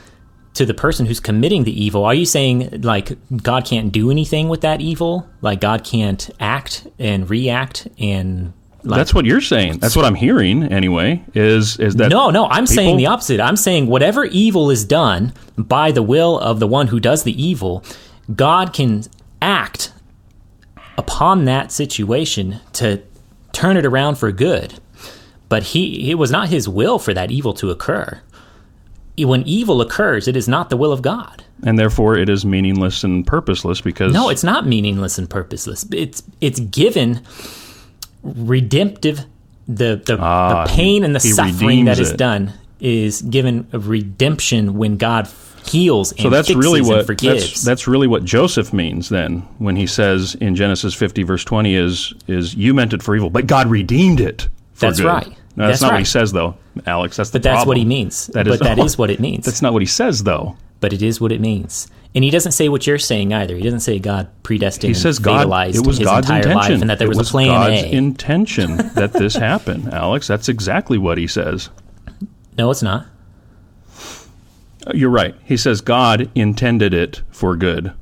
to 0.55 0.65
the 0.65 0.73
person 0.73 1.05
who's 1.05 1.21
committing 1.21 1.65
the 1.65 1.85
evil 1.85 2.05
are 2.05 2.15
you 2.15 2.25
saying 2.25 2.81
like 2.81 3.13
god 3.43 3.67
can't 3.67 3.93
do 3.93 4.11
anything 4.11 4.49
with 4.49 4.63
that 4.63 4.81
evil 4.81 5.29
like 5.43 5.61
god 5.61 5.85
can't 5.85 6.31
act 6.41 6.87
and 6.99 7.29
react 7.29 7.87
and 7.99 8.55
like 8.87 8.99
That's 8.99 9.13
what 9.15 9.25
you're 9.25 9.41
saying. 9.41 9.79
That's 9.79 9.97
what 9.97 10.05
I'm 10.05 10.15
hearing 10.15 10.63
anyway. 10.65 11.23
Is 11.35 11.79
is 11.79 11.97
that 11.97 12.11
No, 12.11 12.31
no, 12.31 12.47
I'm 12.47 12.67
saying 12.67 12.97
the 12.97 13.07
opposite. 13.07 13.41
I'm 13.41 13.57
saying 13.57 13.87
whatever 13.89 14.25
evil 14.25 14.71
is 14.71 14.85
done 14.85 15.33
by 15.57 15.93
the 15.93 16.03
will 16.03 16.39
of 16.39 16.61
the 16.61 16.67
one 16.67 16.87
who 16.89 17.01
does 17.01 17.25
the 17.25 17.41
evil, 17.43 17.85
God 18.35 18.73
can 18.73 19.05
act 19.43 19.93
upon 20.99 21.45
that 21.45 21.73
situation 21.73 22.61
to 22.75 23.03
turn 23.53 23.77
it 23.77 23.85
around 23.87 24.17
for 24.17 24.33
good. 24.33 24.75
But 25.49 25.63
he 25.63 26.11
it 26.11 26.15
was 26.15 26.31
not 26.31 26.49
his 26.49 26.69
will 26.69 26.99
for 26.99 27.15
that 27.15 27.31
evil 27.31 27.53
to 27.55 27.71
occur. 27.71 28.21
When 29.19 29.43
evil 29.45 29.81
occurs, 29.81 30.29
it 30.29 30.37
is 30.37 30.47
not 30.47 30.69
the 30.69 30.77
will 30.77 30.93
of 30.93 31.01
God. 31.03 31.43
and 31.63 31.79
therefore 31.79 32.19
it 32.19 32.29
is 32.29 32.45
meaningless 32.45 33.03
and 33.03 33.27
purposeless 33.27 33.81
because 33.81 34.13
No, 34.13 34.29
it's 34.29 34.45
not 34.45 34.67
meaningless 34.67 35.17
and 35.19 35.29
purposeless. 35.31 35.87
It's 35.91 36.23
it's 36.41 36.61
given 36.61 37.23
redemptive 38.35 39.21
the 39.69 40.01
the, 40.05 40.17
Ah, 40.21 40.65
the 40.65 40.73
pain 40.73 41.05
and 41.05 41.15
the 41.15 41.21
suffering 41.21 41.85
that 41.87 41.99
is 41.99 42.11
it. 42.13 42.17
done 42.17 42.53
is 42.81 43.23
given 43.23 43.67
a 43.73 43.79
redemption 43.79 44.75
when 44.75 44.97
God 44.97 45.29
heals 45.67 46.13
and 46.13 46.21
so 46.23 46.31
that's 46.31 46.55
really 46.55 46.79
and 46.81 46.89
what 46.89 47.07
forgives. 47.07 47.43
that's, 47.51 47.63
that's 47.65 47.89
really 47.89 48.07
what 48.07 48.25
Joseph 48.25 48.73
means 48.73 49.09
then 49.09 49.41
when 49.59 49.75
he 49.75 49.85
says 49.87 50.37
in 50.37 50.55
Genesis 50.55 50.95
50 50.95 51.25
verse 51.25 51.45
20 51.45 51.75
is 51.75 52.15
is 52.29 52.55
you 52.55 52.73
meant 52.73 52.93
it 52.93 53.03
for 53.03 53.17
evil 53.17 53.31
but 53.31 53.47
God 53.49 53.67
redeemed 53.67 54.21
it 54.21 54.43
for 54.75 54.87
That's 54.87 55.01
good. 55.01 55.07
right. 55.07 55.27
No, 55.59 55.67
that's, 55.69 55.81
That's 55.81 55.83
not 55.83 55.93
what 55.93 55.99
he 56.01 56.05
says, 56.05 56.33
though, 56.33 56.55
Alex. 56.85 57.17
That's 57.17 57.31
the 57.31 57.39
But 57.39 57.45
that's 57.45 57.65
what 57.67 57.79
he 57.79 57.87
means. 57.87 58.27
That 58.27 58.45
but 58.45 58.53
is 58.57 58.61
that 58.61 58.79
all- 58.79 58.85
is 58.85 58.99
what 58.99 59.09
it 59.11 59.21
means. 59.21 59.47
That's 59.47 59.63
not 59.63 59.73
what 59.73 59.81
he 59.81 59.87
says, 59.87 60.23
though. 60.23 60.55
but 60.81 60.93
it 60.93 61.01
is 61.01 61.19
what 61.19 61.33
it 61.33 61.41
means. 61.41 61.89
And 62.17 62.25
he 62.25 62.31
doesn't 62.31 62.53
say 62.53 62.71
what 62.71 62.87
you're 62.87 62.97
saying 62.99 63.35
either. 63.35 63.55
He 63.55 63.63
doesn't 63.63 63.81
say 63.81 63.99
God 63.99 64.29
predestined 64.43 64.89
He 64.89 64.99
says 64.99 65.19
God. 65.19 65.43
It 65.75 65.87
was 65.87 65.99
his 65.99 66.07
God's 66.07 66.31
intention. 66.31 66.81
and 66.81 66.89
that 66.89 66.99
there 66.99 67.13
It 67.13 67.15
was, 67.15 67.29
a 67.29 67.31
plan 67.31 67.49
God's 67.49 67.83
A. 67.83 67.93
intention 67.93 68.79
that 68.95 69.13
this 69.13 69.35
happen, 69.37 69.91
Alex. 69.93 70.27
That's 70.27 70.49
exactly 70.49 70.97
what 70.97 71.19
he 71.19 71.27
says. 71.27 71.69
no, 72.57 72.71
it's 72.71 72.83
not. 72.83 73.07
You're 74.95 75.11
right. 75.11 75.35
He 75.45 75.59
says 75.59 75.83
God 75.83 76.31
intended 76.35 76.95
it 76.95 77.21
for 77.31 77.55
good. 77.55 77.93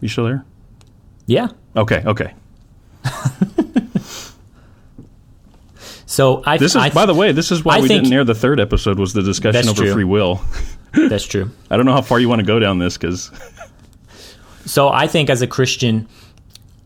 You 0.00 0.08
still 0.08 0.24
there? 0.26 0.44
Yeah. 1.24 1.48
Okay, 1.74 2.02
okay. 2.04 2.34
So 6.06 6.42
I 6.46 6.56
This 6.56 6.72
is, 6.72 6.76
I, 6.76 6.90
by 6.90 7.04
the 7.04 7.14
way, 7.14 7.32
this 7.32 7.50
is 7.50 7.64
why 7.64 7.76
I 7.76 7.80
we 7.80 7.88
think- 7.88 8.04
didn't 8.04 8.14
air 8.14 8.24
the 8.24 8.34
third 8.34 8.60
episode. 8.60 8.98
Was 8.98 9.12
the 9.12 9.22
discussion 9.22 9.68
over 9.68 9.82
true. 9.82 9.92
free 9.92 10.04
will? 10.04 10.40
that's 10.92 11.24
true. 11.26 11.50
I 11.70 11.76
don't 11.76 11.84
know 11.84 11.92
how 11.92 12.02
far 12.02 12.20
you 12.20 12.28
want 12.28 12.40
to 12.40 12.46
go 12.46 12.58
down 12.58 12.78
this 12.78 12.96
because 12.96 13.30
So 14.66 14.88
I 14.88 15.06
think 15.06 15.30
as 15.30 15.42
a 15.42 15.46
Christian, 15.46 16.08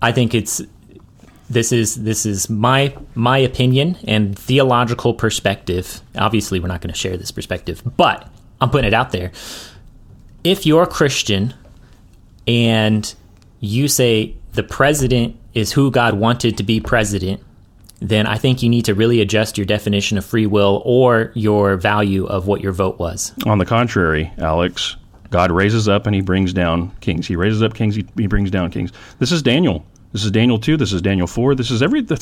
I 0.02 0.12
think 0.12 0.35
it's 0.35 0.61
this 1.48 1.72
is 1.72 1.96
this 1.96 2.24
is 2.26 2.48
my 2.48 2.94
my 3.14 3.38
opinion 3.38 3.96
and 4.06 4.38
theological 4.38 5.14
perspective. 5.14 6.00
Obviously, 6.16 6.61
we're 6.61 6.68
not 6.68 6.80
going 6.80 6.92
to 6.92 6.98
share 6.98 7.16
this 7.16 7.30
perspective, 7.30 7.83
but 7.96 8.28
I'm 8.61 8.70
putting 8.70 8.87
it 8.88 8.94
out 8.94 9.12
there. 9.12 9.33
If 10.44 10.64
you're 10.66 10.83
a 10.85 10.87
Christian 10.87 11.54
and 12.46 13.12
you 13.61 13.88
say 13.88 14.35
the 14.52 14.62
president 14.62 15.37
is 15.54 15.72
who 15.72 15.90
God 15.90 16.14
wanted 16.14 16.56
to 16.59 16.62
be 16.62 16.80
president, 16.80 17.42
then 18.00 18.26
I 18.26 18.36
think 18.38 18.62
you 18.62 18.68
need 18.68 18.86
to 18.86 18.94
really 18.94 19.20
adjust 19.20 19.58
your 19.58 19.64
definition 19.66 20.16
of 20.18 20.24
free 20.24 20.46
will 20.46 20.82
or 20.84 21.32
your 21.34 21.76
value 21.76 22.26
of 22.26 22.46
what 22.46 22.60
your 22.62 22.72
vote 22.72 22.98
was. 22.98 23.32
On 23.46 23.58
the 23.58 23.66
contrary, 23.66 24.32
Alex, 24.38 24.96
God 25.30 25.50
raises 25.50 25.88
up 25.88 26.06
and 26.06 26.14
he 26.14 26.20
brings 26.22 26.52
down 26.52 26.90
kings. 27.00 27.26
He 27.26 27.36
raises 27.36 27.62
up 27.62 27.74
kings, 27.74 27.94
he, 27.94 28.06
he 28.16 28.26
brings 28.26 28.50
down 28.50 28.70
kings. 28.70 28.90
This 29.18 29.32
is 29.32 29.42
Daniel. 29.42 29.84
This 30.12 30.24
is 30.24 30.30
Daniel 30.32 30.58
2. 30.58 30.76
This 30.76 30.92
is 30.92 31.00
Daniel 31.02 31.26
4. 31.28 31.54
This 31.54 31.70
is 31.70 31.82
every 31.82 32.00
the, 32.12 32.16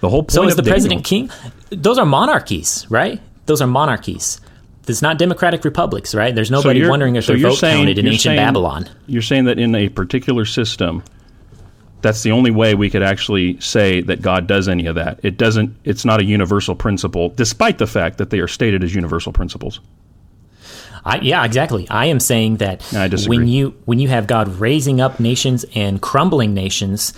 the 0.00 0.08
whole 0.08 0.22
point 0.24 0.32
So 0.32 0.46
is 0.48 0.56
the 0.56 0.62
Daniel. 0.62 0.74
president 0.74 1.04
king? 1.04 1.30
Those 1.70 1.96
are 1.96 2.04
monarchies, 2.04 2.86
right? 2.90 3.20
Those 3.46 3.62
are 3.62 3.66
monarchies. 3.68 4.40
It's 4.88 5.00
not 5.02 5.16
democratic 5.18 5.64
republics, 5.64 6.14
right? 6.14 6.34
There's 6.34 6.50
nobody 6.50 6.80
you're- 6.80 6.90
wondering 6.90 7.14
if 7.16 7.24
so 7.24 7.32
their 7.34 7.42
vote 7.50 7.54
saying- 7.56 7.76
counted 7.78 7.98
in 7.98 8.06
ancient 8.06 8.22
saying- 8.22 8.36
Babylon. 8.36 8.88
You're 9.06 9.22
saying 9.22 9.44
that 9.44 9.58
in 9.58 9.74
a 9.76 9.88
particular 9.88 10.44
system, 10.44 11.02
that's 12.02 12.22
the 12.22 12.32
only 12.32 12.50
way 12.50 12.74
we 12.74 12.90
could 12.90 13.02
actually 13.02 13.60
say 13.60 14.00
that 14.02 14.22
God 14.22 14.46
does 14.46 14.68
any 14.68 14.86
of 14.86 14.94
that. 14.94 15.20
It 15.22 15.36
doesn't. 15.36 15.76
It's 15.84 16.04
not 16.04 16.20
a 16.20 16.24
universal 16.24 16.74
principle, 16.74 17.30
despite 17.30 17.78
the 17.78 17.86
fact 17.86 18.18
that 18.18 18.30
they 18.30 18.38
are 18.38 18.48
stated 18.48 18.82
as 18.84 18.94
universal 18.94 19.32
principles. 19.32 19.80
I, 21.04 21.18
yeah, 21.20 21.44
exactly. 21.44 21.88
I 21.88 22.06
am 22.06 22.20
saying 22.20 22.58
that 22.58 22.82
when 23.26 23.46
you 23.48 23.74
when 23.86 23.98
you 23.98 24.08
have 24.08 24.26
God 24.26 24.48
raising 24.60 25.00
up 25.00 25.18
nations 25.18 25.64
and 25.74 26.00
crumbling 26.00 26.52
nations, 26.52 27.14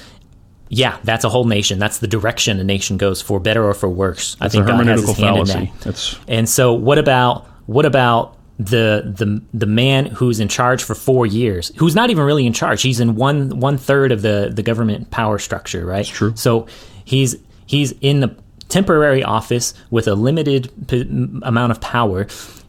yeah, 0.68 0.99
that's 1.05 1.25
a 1.25 1.29
whole 1.29 1.45
nation. 1.45 1.79
That's 1.79 1.99
the 1.99 2.07
direction 2.07 2.59
a 2.61 2.64
nation 2.64 2.97
goes 2.97 3.21
for 3.21 3.40
better 3.40 3.64
or 3.64 3.75
for 3.75 3.88
worse. 3.88 4.37
I 4.40 4.47
It's 4.47 4.55
a 4.55 4.59
think 4.59 4.68
God 4.68 4.87
has 4.87 5.01
hermeneutical 5.01 5.09
his 5.09 5.18
hand 5.18 5.38
in 5.38 5.47
that. 5.47 5.81
That's 5.81 6.18
And 6.29 6.49
so, 6.49 6.73
what 6.75 6.99
about 6.99 7.47
what 7.66 7.85
about 7.85 8.37
the 8.59 9.15
the 9.17 9.43
the 9.55 9.67
man 9.67 10.07
who's 10.07 10.41
in 10.41 10.49
charge 10.49 10.83
for 10.83 10.95
four 10.95 11.27
years, 11.27 11.73
who's 11.77 11.95
not 11.95 12.11
even 12.11 12.25
really 12.25 12.47
in 12.47 12.53
charge? 12.53 12.83
He's 12.83 13.01
in 13.01 13.17
one 13.17 13.61
one 13.61 13.79
third 13.79 14.12
of 14.12 14.23
the 14.23 14.51
the 14.55 14.62
government 14.62 15.11
power 15.11 15.38
structure, 15.38 15.85
right? 15.85 16.07
true. 16.07 16.35
So 16.37 16.67
he's 17.05 17.37
he's 17.67 17.93
in 18.01 18.21
the 18.21 18.37
temporary 18.69 19.23
office 19.23 19.75
with 19.91 20.09
a 20.09 20.15
limited 20.15 20.71
p- 20.88 21.03
amount 21.43 21.73
of 21.73 21.81
power. 21.81 22.27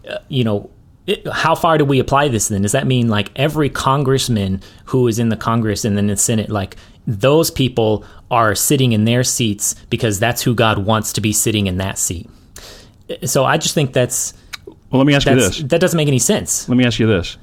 Uh, 0.07 0.17
you 0.27 0.43
know. 0.43 0.69
It, 1.05 1.27
how 1.27 1.53
far 1.53 1.77
do 1.77 1.83
we 1.83 1.99
apply 1.99 2.29
this 2.29 2.47
then? 2.47 2.61
Does 2.61 2.71
that 2.71 2.87
mean 2.87 3.09
like 3.09 3.29
every 3.35 3.69
congressman 3.69 4.61
who 4.85 5.09
is 5.09 5.19
in 5.19 5.27
the 5.27 5.35
Congress 5.35 5.83
and 5.83 5.97
then 5.97 6.07
the 6.07 6.15
Senate, 6.15 6.49
like 6.49 6.77
those 7.05 7.51
people 7.51 8.05
are 8.31 8.55
sitting 8.55 8.93
in 8.93 9.03
their 9.03 9.25
seats 9.25 9.75
because 9.89 10.17
that's 10.17 10.41
who 10.41 10.55
God 10.55 10.85
wants 10.85 11.11
to 11.11 11.19
be 11.19 11.33
sitting 11.33 11.67
in 11.67 11.75
that 11.79 11.97
seat? 11.97 12.29
So 13.25 13.43
I 13.43 13.57
just 13.57 13.75
think 13.75 13.91
that's 13.91 14.33
well. 14.93 14.99
Let 14.99 15.07
me 15.07 15.15
ask 15.15 15.27
you 15.27 15.35
this. 15.35 15.57
that 15.59 15.79
doesn't 15.81 15.97
make 15.97 16.07
any 16.07 16.19
sense. 16.19 16.69
Let 16.69 16.77
me 16.77 16.85
ask 16.85 16.99
you 16.99 17.07
this. 17.07 17.37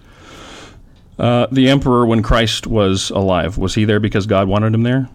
Uh, 1.18 1.46
the 1.52 1.68
emperor, 1.68 2.06
when 2.06 2.22
Christ 2.22 2.66
was 2.66 3.10
alive, 3.10 3.58
was 3.58 3.74
he 3.74 3.84
there 3.84 4.00
because 4.00 4.26
God 4.26 4.48
wanted 4.48 4.72
him 4.72 4.82
there? 4.82 5.10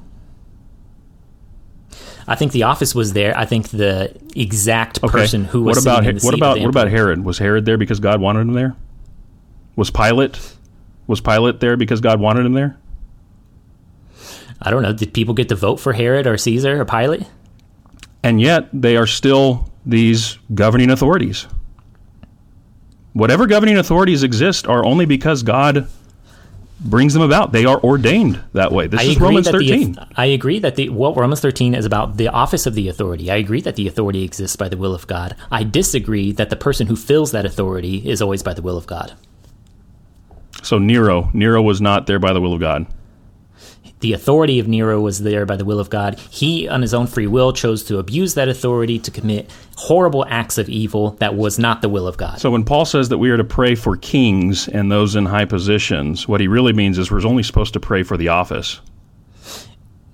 I 2.27 2.35
think 2.35 2.51
the 2.51 2.63
office 2.63 2.93
was 2.93 3.13
there. 3.13 3.37
I 3.37 3.45
think 3.45 3.69
the 3.69 4.15
exact 4.35 5.01
person 5.01 5.45
who 5.45 5.63
was 5.63 5.77
what 5.77 5.83
about 5.83 6.07
in 6.07 6.15
the 6.17 6.25
what 6.25 6.33
about 6.33 6.59
what 6.59 6.69
about. 6.69 6.89
Herod? 6.89 7.23
Was 7.23 7.37
Herod 7.37 7.65
there 7.65 7.77
because 7.77 7.99
God 7.99 8.19
wanted 8.19 8.41
him 8.41 8.53
there? 8.53 8.75
Was 9.75 9.89
Pilate 9.91 10.39
was 11.07 11.21
Pilate 11.21 11.59
there 11.59 11.77
because 11.77 12.01
God 12.01 12.19
wanted 12.19 12.45
him 12.45 12.53
there? 12.53 12.77
I 14.61 14.71
don't 14.71 14.81
know. 14.81 14.93
Did 14.93 15.13
people 15.13 15.33
get 15.33 15.49
to 15.49 15.55
vote 15.55 15.77
for 15.79 15.93
Herod 15.93 16.25
or 16.25 16.37
Caesar 16.37 16.79
or 16.81 16.85
Pilate? 16.85 17.23
And 18.23 18.41
yet 18.41 18.69
they 18.73 18.97
are 18.97 19.05
still 19.05 19.69
these 19.85 20.39
governing 20.53 20.89
authorities. 20.89 21.45
Whatever 23.15 23.47
governing 23.47 23.77
authorities 23.77 24.23
exist 24.23 24.67
are 24.67 24.83
only 24.83 25.05
because 25.05 25.41
God 25.41 25.87
brings 26.81 27.13
them 27.13 27.21
about. 27.21 27.53
They 27.53 27.63
are 27.63 27.79
ordained 27.81 28.41
that 28.51 28.73
way. 28.73 28.87
This 28.87 28.99
I 28.99 29.03
is 29.03 29.17
Romans 29.21 29.49
13. 29.49 29.93
the 29.93 30.07
I 30.17 30.25
agree 30.25 30.59
that 30.59 30.75
the 30.75 30.89
well 30.89 31.13
Romans 31.13 31.39
13 31.39 31.75
is 31.75 31.85
about 31.85 32.17
the 32.17 32.27
office 32.27 32.65
of 32.65 32.73
the 32.75 32.89
authority. 32.89 33.31
I 33.31 33.37
agree 33.37 33.61
that 33.61 33.77
the 33.77 33.87
authority 33.87 34.21
exists 34.23 34.57
by 34.57 34.67
the 34.67 34.75
will 34.75 34.93
of 34.93 35.07
God. 35.07 35.33
I 35.49 35.63
disagree 35.63 36.33
that 36.33 36.49
the 36.49 36.57
person 36.57 36.87
who 36.87 36.97
fills 36.97 37.31
that 37.31 37.45
authority 37.45 38.05
is 38.05 38.21
always 38.21 38.43
by 38.43 38.53
the 38.53 38.61
will 38.61 38.77
of 38.77 38.85
God. 38.85 39.13
so 40.61 40.77
Nero, 40.77 41.29
Nero 41.33 41.61
was 41.61 41.79
not 41.79 42.07
there 42.07 42.19
by 42.19 42.33
the 42.33 42.41
will 42.41 42.53
of 42.53 42.59
God. 42.59 42.85
The 44.05 44.13
authority 44.13 44.59
of 44.59 44.67
Nero 44.67 45.01
was 45.01 45.23
there 45.23 45.47
by 45.47 45.55
the 45.55 45.65
will 45.65 45.79
of 45.79 45.89
God. 45.89 46.19
He, 46.29 46.67
on 46.67 46.83
his 46.83 46.93
own 46.93 47.07
free 47.07 47.25
will, 47.25 47.51
chose 47.51 47.83
to 47.85 47.97
abuse 47.97 48.35
that 48.35 48.47
authority 48.47 48.99
to 48.99 49.09
commit 49.09 49.51
horrible 49.77 50.23
acts 50.29 50.59
of 50.59 50.69
evil 50.69 51.13
that 51.13 51.33
was 51.33 51.57
not 51.57 51.81
the 51.81 51.89
will 51.89 52.07
of 52.07 52.15
God. 52.15 52.39
So 52.39 52.51
when 52.51 52.65
Paul 52.65 52.85
says 52.85 53.09
that 53.09 53.17
we 53.17 53.31
are 53.31 53.37
to 53.37 53.43
pray 53.43 53.73
for 53.73 53.97
kings 53.97 54.67
and 54.67 54.91
those 54.91 55.15
in 55.15 55.25
high 55.25 55.45
positions, 55.45 56.27
what 56.27 56.39
he 56.39 56.47
really 56.47 56.71
means 56.71 56.99
is 56.99 57.09
we're 57.09 57.25
only 57.25 57.41
supposed 57.41 57.73
to 57.73 57.79
pray 57.79 58.03
for 58.03 58.15
the 58.15 58.27
office. 58.27 58.79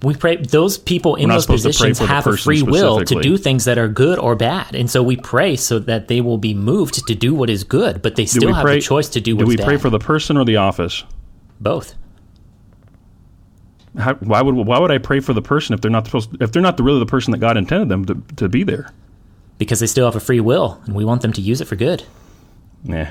We 0.04 0.16
pray 0.16 0.38
those 0.38 0.78
people 0.78 1.16
in 1.16 1.28
those 1.28 1.44
supposed 1.44 1.64
to 1.64 1.78
pray 1.78 1.90
positions 1.90 2.10
have 2.10 2.28
a 2.28 2.38
free 2.38 2.64
will 2.64 3.04
to 3.04 3.22
do 3.22 3.36
things 3.36 3.66
that 3.66 3.78
are 3.78 3.90
good 3.90 4.20
or 4.20 4.38
bad, 4.38 4.74
and 4.74 4.90
so 4.90 5.04
we 5.04 5.18
pray 5.18 5.58
so 5.58 5.80
that 5.80 6.08
they 6.08 6.22
will 6.22 6.38
be 6.38 6.54
moved 6.54 7.06
to 7.06 7.14
do 7.14 7.36
what 7.36 7.50
is 7.50 7.66
good, 7.66 8.02
but 8.02 8.16
they 8.16 8.26
still 8.26 8.54
have 8.54 8.64
pray, 8.64 8.76
the 8.76 8.82
choice 8.82 9.10
to 9.10 9.20
do. 9.20 9.36
Do 9.36 9.46
we 9.46 9.58
bad. 9.58 9.66
pray 9.66 9.78
for 9.78 9.90
the 9.90 10.00
person 10.00 10.38
or 10.38 10.46
the 10.46 10.56
office? 10.56 11.04
both. 11.62 11.96
How, 13.98 14.14
why 14.16 14.42
would 14.42 14.56
why 14.56 14.80
would 14.80 14.92
I 14.92 14.98
pray 14.98 15.20
for 15.20 15.34
the 15.34 15.42
person 15.42 15.74
if 15.74 15.82
they're 15.82 15.92
not 15.92 16.06
supposed 16.06 16.42
if 16.42 16.52
they're 16.52 16.62
not 16.62 16.78
the, 16.78 16.84
really 16.84 17.00
the 17.00 17.06
person 17.06 17.32
that 17.32 17.40
God 17.40 17.58
intended 17.58 17.90
them 17.90 18.06
to, 18.06 18.36
to 18.38 18.50
be 18.50 18.64
there? 18.64 18.92
because 19.62 19.80
they 19.80 19.86
still 19.86 20.06
have 20.06 20.16
a 20.16 20.20
free 20.20 20.40
will, 20.40 20.82
and 20.88 20.96
we 20.96 21.06
want 21.06 21.22
them 21.22 21.32
to 21.32 21.40
use 21.40 21.62
it 21.62 21.66
for 21.66 21.76
good. 21.76 22.04
Nah, 22.84 23.06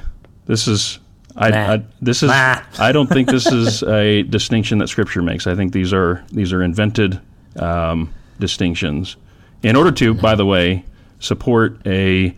this 0.47 0.67
is 0.67 0.99
I, 1.37 1.51
Nah. 1.51 1.73
I 1.75 1.83
this 2.03 2.25
is 2.25 2.29
Nah. 2.29 2.61
I 2.77 2.91
don't 2.91 3.07
think 3.07 3.29
this 3.29 3.47
is 3.47 3.85
a 3.85 4.23
distinction 4.37 4.79
that 4.79 4.89
Scripture 4.89 5.23
makes. 5.23 5.47
I 5.47 5.55
think 5.55 5.73
these 5.73 5.93
are 5.93 6.25
these 6.33 6.53
are 6.53 6.61
invented 6.61 7.21
um, 7.55 8.13
distinctions 8.41 9.17
in 9.63 9.77
order 9.77 9.93
to, 9.93 10.13
by 10.13 10.35
the 10.35 10.45
way, 10.45 10.85
support 11.21 11.79
a 11.87 12.35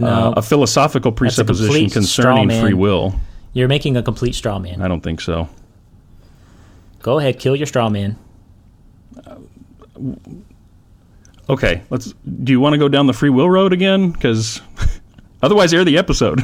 uh, 0.00 0.34
a 0.36 0.42
philosophical 0.42 1.12
presupposition 1.12 2.02
straw 2.02 2.34
concerning 2.34 2.60
free 2.60 2.74
will. 2.74 3.14
You're 3.52 3.68
making 3.68 3.96
a 3.96 4.02
complete 4.02 4.34
straw 4.34 4.58
man. 4.58 4.82
I 4.82 4.88
don't 4.88 5.02
think 5.02 5.20
so. 5.20 5.48
Go 7.04 7.18
ahead, 7.18 7.38
kill 7.38 7.54
your 7.54 7.66
straw 7.66 7.90
man. 7.90 8.16
Okay, 11.50 11.82
let's. 11.90 12.14
Do 12.42 12.50
you 12.50 12.60
want 12.60 12.72
to 12.72 12.78
go 12.78 12.88
down 12.88 13.06
the 13.06 13.12
free 13.12 13.28
will 13.28 13.50
road 13.50 13.74
again? 13.74 14.10
Because 14.10 14.62
otherwise, 15.42 15.74
air 15.74 15.84
the 15.84 15.98
episode. 15.98 16.40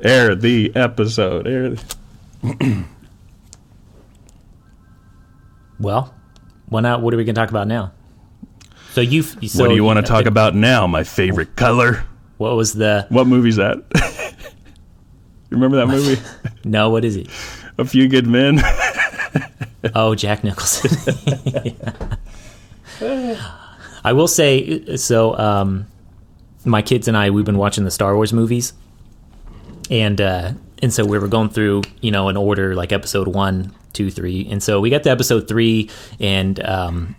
air 0.00 0.34
the 0.34 0.72
episode. 0.74 1.46
Air. 1.46 1.70
The, 1.70 2.84
Well, 5.78 6.14
why 6.70 6.80
not? 6.80 7.02
What 7.02 7.12
are 7.12 7.18
we 7.18 7.24
going 7.24 7.34
to 7.34 7.40
talk 7.40 7.50
about 7.50 7.68
now? 7.68 7.92
So 8.92 9.02
you. 9.02 9.22
So 9.22 9.62
what 9.62 9.68
do 9.68 9.74
you 9.74 9.84
want 9.84 9.98
to 9.98 10.02
uh, 10.10 10.16
talk 10.16 10.24
about 10.24 10.54
now? 10.54 10.86
My 10.86 11.04
favorite 11.04 11.56
color. 11.56 12.04
What 12.38 12.56
was 12.56 12.72
the? 12.72 13.04
What 13.10 13.26
movie's 13.26 13.56
that? 13.56 13.76
you 15.50 15.56
remember 15.58 15.76
that 15.76 15.88
movie? 15.88 16.22
No, 16.64 16.88
what 16.88 17.04
is 17.04 17.16
it? 17.16 17.28
A 17.78 17.84
Few 17.84 18.08
Good 18.08 18.26
Men. 18.26 18.60
Oh, 19.96 20.14
Jack 20.14 20.44
Nicholson. 20.44 21.76
I 24.04 24.12
will 24.12 24.28
say 24.28 24.96
so. 24.96 25.36
Um, 25.36 25.86
my 26.64 26.82
kids 26.82 27.08
and 27.08 27.16
I 27.16 27.30
we've 27.30 27.44
been 27.44 27.58
watching 27.58 27.84
the 27.84 27.90
Star 27.90 28.14
Wars 28.14 28.32
movies, 28.32 28.74
and 29.90 30.20
uh, 30.20 30.52
and 30.80 30.92
so 30.92 31.04
we 31.04 31.18
were 31.18 31.26
going 31.26 31.48
through, 31.48 31.82
you 32.00 32.12
know, 32.12 32.28
in 32.28 32.36
order 32.36 32.76
like 32.76 32.92
episode 32.92 33.26
one, 33.26 33.72
two, 33.92 34.10
three, 34.10 34.46
and 34.48 34.62
so 34.62 34.80
we 34.80 34.88
got 34.88 35.02
to 35.02 35.10
episode 35.10 35.48
three, 35.48 35.90
and 36.20 36.64
um, 36.64 37.16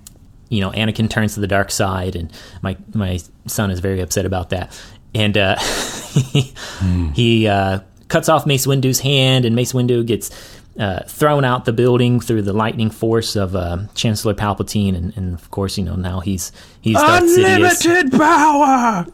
you 0.48 0.62
know, 0.62 0.72
Anakin 0.72 1.10
turns 1.10 1.34
to 1.34 1.42
the 1.42 1.48
dark 1.48 1.70
side, 1.70 2.16
and 2.16 2.32
my 2.62 2.78
my 2.94 3.20
son 3.46 3.72
is 3.72 3.82
very 3.82 4.00
upset 4.00 4.26
about 4.26 4.52
that, 4.52 4.80
and 5.14 5.38
uh, 5.38 5.60
he 7.14 7.48
uh, 7.48 7.80
cuts 8.08 8.30
off 8.30 8.46
Mace 8.46 8.66
Windu's 8.66 9.00
hand, 9.00 9.46
and 9.46 9.56
Mace 9.56 9.74
Windu 9.74 10.06
gets 10.06 10.30
uh, 10.78 11.02
thrown 11.04 11.46
out 11.46 11.66
the 11.66 11.74
building 11.74 12.20
through 12.20 12.42
the 12.42 12.54
lightning 12.54 12.90
force 12.90 13.36
of 13.36 13.56
uh, 13.56 13.80
Chancellor 13.94 14.34
Palpatine, 14.34 14.96
and, 14.96 15.16
and 15.16 15.34
of 15.36 15.52
course, 15.52 15.78
you 15.78 15.84
know 15.84 15.96
now 15.96 16.20
he's 16.20 16.52
he's 16.82 16.98
Unlimited 17.00 18.12
power. 18.12 19.06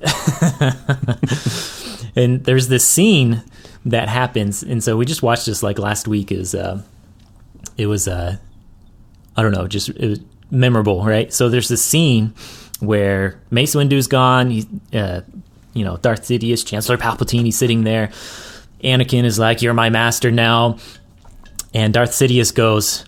and 2.16 2.44
there's 2.46 2.68
this 2.68 2.86
scene 2.86 3.44
that 3.86 4.10
happens, 4.10 4.64
and 4.64 4.84
so 4.84 4.98
we 4.98 5.06
just 5.06 5.24
watched 5.24 5.46
this 5.46 5.62
like 5.64 5.80
last 5.80 6.08
week. 6.08 6.32
Is 6.32 6.56
uh, 6.56 6.82
it 7.78 7.88
was 7.88 8.08
uh, 8.08 8.38
I 9.36 9.42
don't 9.42 9.52
know, 9.52 9.68
just 9.68 9.90
it 9.90 10.08
was 10.08 10.20
memorable, 10.52 11.04
right? 11.04 11.32
So 11.34 11.50
there's 11.50 11.68
this 11.68 11.84
scene 11.84 12.34
where 12.80 13.40
Mace 13.52 13.76
Windu's 13.76 14.08
gone. 14.08 14.50
He, 14.50 14.68
uh, 14.94 15.22
you 15.74 15.86
know, 15.86 15.98
Darth 15.98 16.24
Sidious, 16.24 16.66
Chancellor 16.66 16.98
Palpatine, 16.98 17.46
he's 17.46 17.58
sitting 17.58 17.84
there. 17.84 18.12
Anakin 18.84 19.24
is 19.24 19.40
like, 19.40 19.62
"You're 19.62 19.74
my 19.74 19.90
master 19.90 20.32
now," 20.32 20.78
and 21.74 21.94
Darth 21.94 22.12
Sidious 22.12 22.54
goes. 22.54 23.06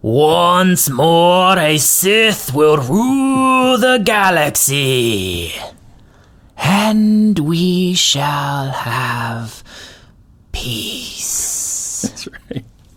Once 0.00 0.88
more, 0.88 1.58
a 1.58 1.76
Sith 1.76 2.54
will 2.54 2.76
rule 2.76 3.76
the 3.78 4.00
galaxy 4.04 5.52
and 6.58 7.38
we 7.38 7.94
shall 7.94 8.70
have 8.70 9.62
peace. 10.52 12.02
That's 12.02 12.28
right. 12.28 12.64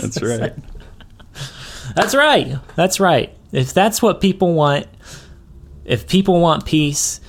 that's 0.00 0.22
right. 0.22 0.54
That's 1.94 2.14
right. 2.14 2.58
That's 2.76 3.00
right. 3.00 3.36
If 3.52 3.74
that's 3.74 4.00
what 4.00 4.20
people 4.20 4.54
want, 4.54 4.86
if 5.84 6.06
people 6.06 6.40
want 6.40 6.64
peace, 6.64 7.20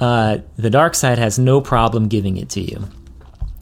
uh, 0.00 0.38
the 0.56 0.70
dark 0.70 0.94
side 0.94 1.18
has 1.18 1.38
no 1.38 1.60
problem 1.60 2.08
giving 2.08 2.36
it 2.36 2.50
to 2.50 2.60
you, 2.60 2.88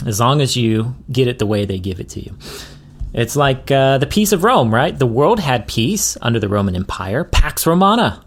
as 0.06 0.20
long 0.20 0.40
as 0.40 0.56
you 0.56 0.94
get 1.10 1.28
it 1.28 1.38
the 1.38 1.46
way 1.46 1.64
they 1.64 1.78
give 1.78 2.00
it 2.00 2.08
to 2.10 2.20
you. 2.20 2.36
It's 3.14 3.36
like 3.36 3.70
uh, 3.70 3.98
the 3.98 4.06
peace 4.06 4.32
of 4.32 4.42
Rome, 4.42 4.72
right? 4.72 4.98
The 4.98 5.06
world 5.06 5.38
had 5.38 5.68
peace 5.68 6.16
under 6.22 6.40
the 6.40 6.48
Roman 6.48 6.74
Empire, 6.74 7.24
Pax 7.24 7.66
Romana. 7.66 8.24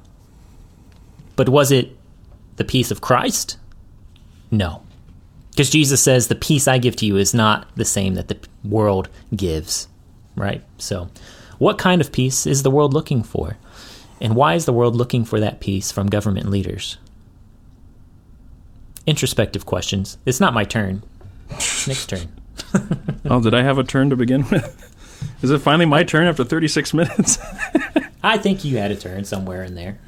But 1.36 1.50
was 1.50 1.72
it 1.72 1.98
the 2.58 2.64
peace 2.64 2.92
of 2.92 3.02
Christ? 3.02 3.58
No. 4.52 4.84
Because 5.50 5.70
Jesus 5.70 6.02
says, 6.02 6.28
the 6.28 6.36
peace 6.36 6.68
I 6.68 6.78
give 6.78 6.96
to 6.98 7.06
you 7.06 7.18
is 7.18 7.34
not 7.34 7.68
the 7.76 7.86
same 7.86 8.16
that 8.16 8.28
the 8.28 8.38
world 8.64 9.10
gives, 9.36 9.88
right? 10.36 10.64
So, 10.78 11.10
what 11.58 11.78
kind 11.78 12.02
of 12.02 12.12
peace 12.12 12.46
is 12.46 12.64
the 12.64 12.72
world 12.72 12.94
looking 12.94 13.24
for? 13.24 13.58
And 14.22 14.36
why 14.36 14.56
is 14.56 14.66
the 14.66 14.74
world 14.74 14.96
looking 14.96 15.26
for 15.26 15.40
that 15.40 15.62
peace 15.62 15.92
from 15.92 16.08
government 16.08 16.50
leaders? 16.50 16.98
Introspective 19.08 19.66
questions. 19.66 20.18
It's 20.26 20.40
not 20.40 20.54
my 20.54 20.64
turn. 20.64 21.04
Nick's 21.88 22.06
turn. 22.08 22.28
oh, 23.30 23.42
did 23.42 23.54
I 23.54 23.62
have 23.62 23.78
a 23.78 23.84
turn 23.84 24.10
to 24.10 24.16
begin 24.16 24.48
with? 24.50 24.92
Is 25.42 25.52
it 25.52 25.60
finally 25.60 25.86
my 25.86 26.04
turn 26.04 26.28
after 26.28 26.44
36 26.44 26.94
minutes? 26.94 27.38
I 28.24 28.38
think 28.38 28.66
you 28.66 28.78
had 28.78 28.92
a 28.92 28.96
turn 28.96 29.24
somewhere 29.26 29.64
in 29.64 29.76
there. 29.76 30.00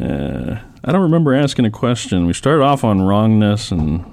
Uh, 0.00 0.60
I 0.84 0.92
don't 0.92 1.02
remember 1.02 1.34
asking 1.34 1.64
a 1.64 1.70
question. 1.70 2.26
We 2.26 2.32
started 2.32 2.62
off 2.62 2.84
on 2.84 3.00
wrongness 3.02 3.70
and 3.70 4.04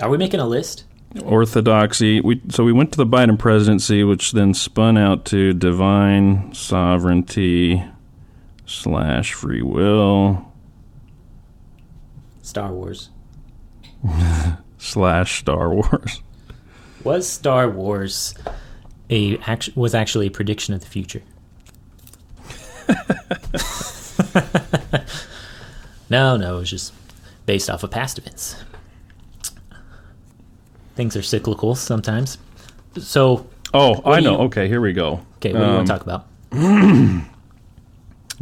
Are 0.00 0.08
we 0.08 0.16
making 0.18 0.40
a 0.40 0.46
list? 0.46 0.84
orthodoxy. 1.24 2.20
We 2.20 2.40
so 2.50 2.64
we 2.64 2.72
went 2.72 2.92
to 2.92 2.96
the 2.96 3.06
Biden 3.06 3.36
presidency, 3.38 4.04
which 4.04 4.30
then 4.32 4.54
spun 4.54 4.96
out 4.96 5.24
to 5.26 5.52
divine 5.52 6.54
sovereignty 6.54 7.82
slash 8.64 9.32
free 9.32 9.62
will 9.62 10.49
Star 12.42 12.72
Wars. 12.72 13.10
slash 14.78 15.40
Star 15.40 15.72
Wars. 15.74 16.22
Was 17.04 17.28
Star 17.28 17.68
Wars 17.68 18.34
a 19.08 19.38
act- 19.38 19.70
was 19.76 19.94
actually 19.94 20.26
a 20.26 20.30
prediction 20.30 20.74
of 20.74 20.80
the 20.80 20.86
future? 20.86 21.22
no, 26.10 26.36
no, 26.36 26.56
it 26.56 26.60
was 26.60 26.70
just 26.70 26.92
based 27.46 27.70
off 27.70 27.82
of 27.82 27.90
past 27.90 28.18
events. 28.18 28.56
Things 30.96 31.16
are 31.16 31.22
cyclical 31.22 31.74
sometimes. 31.74 32.38
So, 32.98 33.46
Oh, 33.72 34.02
I 34.04 34.18
know. 34.20 34.32
you- 34.32 34.38
okay, 34.46 34.66
here 34.68 34.80
we 34.80 34.92
go. 34.92 35.20
okay, 35.36 35.52
what 35.52 35.60
do 35.60 35.64
you 35.64 35.70
Um, 35.70 35.74
want 35.76 35.86
to 35.86 35.92
talk 35.92 36.02
about? 36.02 36.26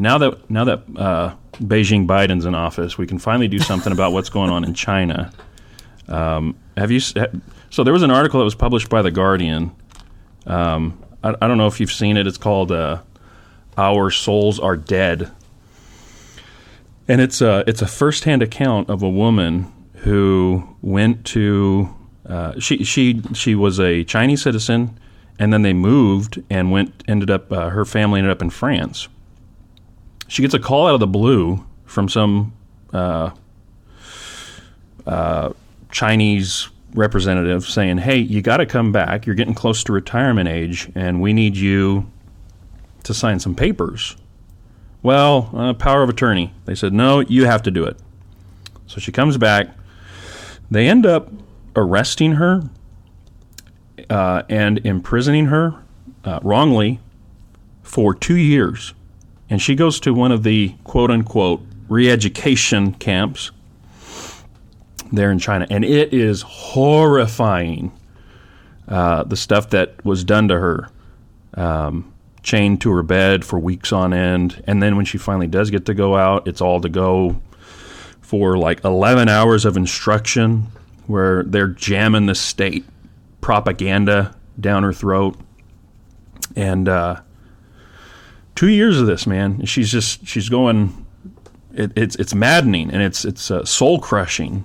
Now 0.00 0.16
that 0.18 0.48
now 0.48 0.62
that 0.62 0.82
uh, 0.96 1.34
Beijing 1.58 2.06
Biden's 2.06 2.44
in 2.44 2.54
office, 2.54 2.96
we 2.98 3.06
can 3.06 3.18
finally 3.18 3.48
do 3.48 3.58
something 3.58 3.92
about 3.92 4.12
what's 4.12 4.28
going 4.28 4.50
on 4.50 4.64
in 4.64 4.74
China. 4.74 5.32
Um, 6.08 6.56
have 6.76 6.90
you? 6.90 7.00
So 7.00 7.84
there 7.84 7.92
was 7.92 8.02
an 8.02 8.10
article 8.10 8.40
that 8.40 8.44
was 8.44 8.54
published 8.54 8.88
by 8.88 9.02
the 9.02 9.10
Guardian. 9.10 9.72
Um, 10.46 11.02
I, 11.22 11.34
I 11.42 11.48
don't 11.48 11.58
know 11.58 11.66
if 11.66 11.80
you've 11.80 11.92
seen 11.92 12.16
it. 12.16 12.26
It's 12.26 12.38
called 12.38 12.72
uh, 12.72 13.02
"Our 13.76 14.10
Souls 14.10 14.58
Are 14.58 14.76
Dead," 14.76 15.30
and 17.06 17.20
it's 17.20 17.40
a 17.40 17.64
it's 17.66 17.82
a 17.82 17.86
firsthand 17.86 18.42
account 18.42 18.88
of 18.88 19.02
a 19.02 19.08
woman 19.08 19.72
who 19.96 20.76
went 20.80 21.24
to. 21.26 21.94
Uh, 22.26 22.58
she 22.58 22.84
she 22.84 23.22
she 23.34 23.54
was 23.54 23.78
a 23.78 24.04
Chinese 24.04 24.42
citizen, 24.42 24.98
and 25.38 25.52
then 25.52 25.62
they 25.62 25.72
moved 25.72 26.42
and 26.48 26.70
went 26.70 27.04
ended 27.06 27.30
up. 27.30 27.52
Uh, 27.52 27.70
her 27.70 27.84
family 27.84 28.20
ended 28.20 28.30
up 28.30 28.42
in 28.42 28.50
France 28.50 29.08
she 30.28 30.42
gets 30.42 30.54
a 30.54 30.58
call 30.58 30.86
out 30.86 30.94
of 30.94 31.00
the 31.00 31.06
blue 31.06 31.64
from 31.84 32.08
some 32.08 32.52
uh, 32.92 33.30
uh, 35.06 35.52
Chinese 35.90 36.68
representative 36.94 37.64
saying, 37.64 37.98
"Hey, 37.98 38.18
you 38.18 38.42
got 38.42 38.58
to 38.58 38.66
come 38.66 38.92
back. 38.92 39.26
You're 39.26 39.34
getting 39.34 39.54
close 39.54 39.82
to 39.84 39.92
retirement 39.92 40.48
age, 40.48 40.90
and 40.94 41.20
we 41.20 41.32
need 41.32 41.56
you 41.56 42.10
to 43.02 43.12
sign 43.12 43.40
some 43.40 43.54
papers." 43.54 44.16
Well, 45.02 45.50
uh, 45.54 45.72
power 45.74 46.02
of 46.02 46.10
attorney. 46.10 46.52
They 46.66 46.74
said, 46.74 46.92
"No, 46.92 47.20
you 47.20 47.46
have 47.46 47.62
to 47.62 47.70
do 47.70 47.84
it." 47.84 47.98
So 48.86 49.00
she 49.00 49.10
comes 49.10 49.38
back. 49.38 49.68
They 50.70 50.88
end 50.88 51.06
up 51.06 51.32
arresting 51.74 52.32
her 52.32 52.68
uh, 54.10 54.42
and 54.50 54.84
imprisoning 54.84 55.46
her 55.46 55.74
uh, 56.24 56.40
wrongly 56.42 57.00
for 57.82 58.14
two 58.14 58.36
years 58.36 58.92
and 59.50 59.60
she 59.60 59.74
goes 59.74 60.00
to 60.00 60.12
one 60.12 60.32
of 60.32 60.42
the 60.42 60.74
quote 60.84 61.10
unquote 61.10 61.62
re 61.88 62.10
education 62.10 62.92
camps 62.94 63.50
there 65.12 65.30
in 65.30 65.38
China. 65.38 65.66
And 65.70 65.84
it 65.84 66.12
is 66.12 66.42
horrifying 66.42 67.92
uh, 68.86 69.24
the 69.24 69.36
stuff 69.36 69.70
that 69.70 70.04
was 70.04 70.24
done 70.24 70.48
to 70.48 70.58
her. 70.58 70.90
Um, 71.54 72.12
chained 72.42 72.80
to 72.80 72.90
her 72.92 73.02
bed 73.02 73.44
for 73.44 73.58
weeks 73.58 73.92
on 73.92 74.14
end. 74.14 74.62
And 74.66 74.82
then 74.82 74.96
when 74.96 75.04
she 75.04 75.18
finally 75.18 75.46
does 75.46 75.70
get 75.70 75.84
to 75.86 75.94
go 75.94 76.16
out, 76.16 76.48
it's 76.48 76.60
all 76.60 76.80
to 76.80 76.88
go 76.88 77.40
for 78.20 78.56
like 78.56 78.84
11 78.84 79.28
hours 79.28 79.64
of 79.64 79.76
instruction 79.76 80.68
where 81.06 81.42
they're 81.42 81.68
jamming 81.68 82.26
the 82.26 82.34
state 82.34 82.86
propaganda 83.40 84.34
down 84.58 84.82
her 84.82 84.92
throat. 84.92 85.36
And, 86.56 86.88
uh, 86.88 87.20
two 88.58 88.68
years 88.68 89.00
of 89.00 89.06
this, 89.06 89.24
man. 89.26 89.64
She's 89.64 89.90
just 89.92 90.26
she's 90.26 90.48
going. 90.48 91.06
It, 91.74 91.92
it's 91.96 92.16
it's 92.16 92.34
maddening 92.34 92.90
and 92.90 93.00
it's 93.02 93.24
it's 93.24 93.50
uh, 93.52 93.64
soul 93.64 94.00
crushing. 94.00 94.64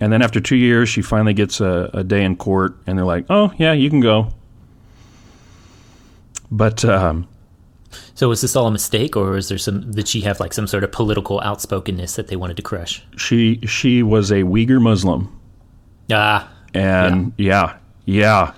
And 0.00 0.12
then 0.12 0.20
after 0.20 0.40
two 0.40 0.56
years, 0.56 0.88
she 0.88 1.00
finally 1.00 1.32
gets 1.32 1.60
a, 1.60 1.88
a 1.94 2.04
day 2.04 2.22
in 2.24 2.36
court, 2.36 2.76
and 2.86 2.98
they're 2.98 3.06
like, 3.16 3.24
"Oh 3.30 3.52
yeah, 3.56 3.72
you 3.72 3.88
can 3.88 4.00
go." 4.00 4.34
But 6.50 6.84
um, 6.84 7.26
So, 8.14 8.28
was 8.28 8.40
this 8.40 8.56
all 8.56 8.66
a 8.66 8.70
mistake, 8.70 9.16
or 9.16 9.36
is 9.36 9.48
there 9.48 9.58
some? 9.58 9.90
Did 9.92 10.08
she 10.08 10.20
have 10.22 10.38
like 10.40 10.52
some 10.52 10.66
sort 10.66 10.84
of 10.84 10.92
political 10.92 11.40
outspokenness 11.40 12.16
that 12.16 12.26
they 12.28 12.36
wanted 12.36 12.56
to 12.58 12.62
crush? 12.62 13.02
she 13.16 13.58
she 13.66 14.02
was 14.02 14.30
a 14.30 14.42
Uyghur 14.42 14.82
Muslim, 14.82 15.28
Ah, 16.10 16.50
and 16.74 17.32
yeah, 17.38 17.76
yeah, 18.04 18.52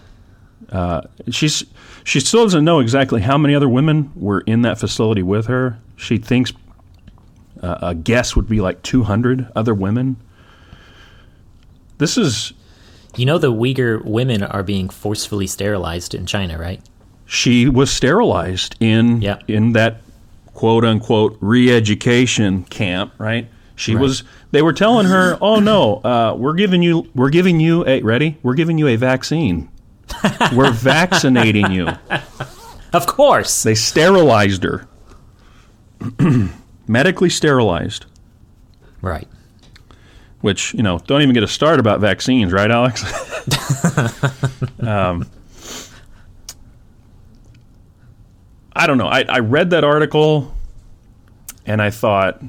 Uh, 0.72 1.02
she's 1.30 1.64
she 2.04 2.20
still 2.20 2.44
doesn't 2.44 2.64
know 2.64 2.78
exactly 2.80 3.22
how 3.22 3.36
many 3.38 3.54
other 3.54 3.68
women 3.68 4.12
were 4.14 4.40
in 4.42 4.62
that 4.62 4.78
facility 4.78 5.22
with 5.22 5.46
her. 5.46 5.78
She 5.96 6.18
thinks 6.18 6.52
uh, 7.62 7.78
a 7.82 7.94
guess 7.94 8.36
would 8.36 8.48
be 8.48 8.60
like 8.60 8.82
two 8.82 9.02
hundred 9.04 9.48
other 9.56 9.74
women. 9.74 10.16
This 11.98 12.16
is 12.18 12.52
you 13.16 13.24
know 13.26 13.38
the 13.38 13.52
Uyghur 13.52 14.04
women 14.04 14.42
are 14.42 14.62
being 14.62 14.88
forcefully 14.88 15.46
sterilized 15.46 16.14
in 16.14 16.26
China, 16.26 16.58
right? 16.58 16.80
she 17.26 17.66
was 17.70 17.90
sterilized 17.90 18.76
in 18.80 19.22
Yeah. 19.22 19.38
in 19.48 19.72
that 19.72 20.02
quote 20.52 20.84
unquote 20.84 21.38
re-education 21.40 22.64
camp 22.64 23.14
right 23.16 23.48
she 23.76 23.94
Right. 23.94 24.02
was 24.02 24.24
They 24.50 24.60
were 24.60 24.74
telling 24.74 25.06
her, 25.06 25.38
"Oh 25.40 25.58
no, 25.58 25.96
uh, 26.04 26.34
we're 26.36 26.52
giving 26.52 26.82
you, 26.82 27.08
we're 27.14 27.30
giving 27.30 27.60
you 27.60 27.82
a 27.86 28.02
ready, 28.02 28.36
we're 28.42 28.54
giving 28.54 28.76
you 28.76 28.88
a 28.88 28.96
vaccine. 28.96 29.68
We're 30.54 30.72
vaccinating 30.72 31.70
you." 31.72 31.88
Of 32.94 33.08
course. 33.08 33.64
They 33.64 33.74
sterilized 33.74 34.62
her, 34.62 34.86
medically 36.86 37.28
sterilized. 37.28 38.06
Right. 39.02 39.26
Which 40.42 40.74
you 40.74 40.82
know, 40.84 40.98
don't 41.00 41.20
even 41.22 41.34
get 41.34 41.42
a 41.42 41.48
start 41.48 41.80
about 41.80 41.98
vaccines, 42.00 42.52
right, 42.52 42.70
Alex? 42.70 43.02
um, 44.80 45.28
I 48.76 48.86
don't 48.86 48.98
know. 48.98 49.08
I, 49.08 49.24
I 49.28 49.40
read 49.40 49.70
that 49.70 49.82
article, 49.82 50.54
and 51.66 51.82
I 51.82 51.90
thought, 51.90 52.40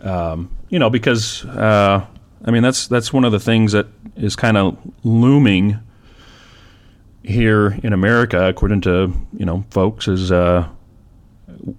um, 0.00 0.48
you 0.68 0.78
know, 0.78 0.90
because 0.90 1.44
uh, 1.44 2.06
I 2.44 2.50
mean 2.52 2.62
that's 2.62 2.86
that's 2.86 3.12
one 3.12 3.24
of 3.24 3.32
the 3.32 3.40
things 3.40 3.72
that 3.72 3.86
is 4.14 4.36
kind 4.36 4.56
of 4.56 4.78
looming 5.02 5.80
here 7.28 7.78
in 7.82 7.92
America, 7.92 8.48
according 8.48 8.80
to 8.82 9.12
you 9.36 9.44
know 9.44 9.64
folks, 9.70 10.08
is 10.08 10.32
uh, 10.32 10.68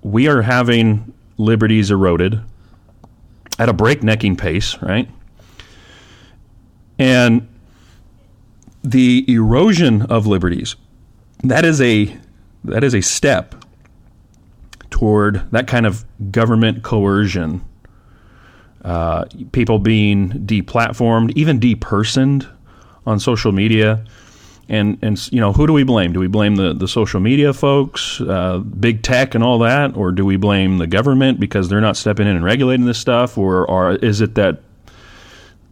we 0.02 0.28
are 0.28 0.42
having 0.42 1.14
liberties 1.38 1.92
eroded 1.92 2.40
at 3.58 3.68
a 3.70 3.74
breaknecking 3.74 4.36
pace, 4.36 4.78
right? 4.82 5.10
And 6.98 7.48
the 8.84 9.26
erosion 9.28 10.04
of 10.04 10.26
liberties 10.26 10.76
that 11.44 11.66
is 11.66 11.82
a 11.82 12.16
that 12.64 12.84
is 12.84 12.94
a 12.94 13.02
step 13.02 13.56
toward 14.90 15.50
that 15.52 15.68
kind 15.68 15.86
of 15.86 16.06
government 16.32 16.84
coercion. 16.84 17.64
Uh, 18.84 19.26
people 19.52 19.78
being 19.78 20.30
deplatformed, 20.46 21.32
even 21.36 21.60
depersoned 21.60 22.48
on 23.06 23.20
social 23.20 23.52
media. 23.52 24.06
And, 24.70 25.00
and 25.02 25.32
you 25.34 25.40
know 25.42 25.52
who 25.52 25.66
do 25.66 25.74
we 25.74 25.84
blame? 25.84 26.14
Do 26.14 26.20
we 26.20 26.28
blame 26.28 26.56
the, 26.56 26.74
the 26.74 26.88
social 26.88 27.20
media 27.20 27.54
folks, 27.54 28.22
uh, 28.22 28.60
big 28.60 29.02
tech, 29.02 29.34
and 29.34 29.44
all 29.44 29.60
that, 29.60 29.98
or 29.98 30.12
do 30.12 30.24
we 30.24 30.38
blame 30.38 30.78
the 30.78 30.86
government 30.86 31.40
because 31.40 31.70
they're 31.70 31.82
not 31.82 31.98
stepping 31.98 32.28
in 32.28 32.36
and 32.36 32.46
regulating 32.46 32.86
this 32.86 33.00
stuff, 33.00 33.38
or, 33.38 33.66
or 33.68 33.94
is 33.94 34.22
it 34.22 34.36
that 34.36 34.62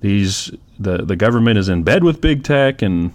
these 0.01 0.51
the 0.79 0.97
the 0.97 1.15
government 1.15 1.57
is 1.57 1.69
in 1.69 1.83
bed 1.83 2.03
with 2.03 2.21
big 2.21 2.43
tech 2.43 2.81
and 2.81 3.11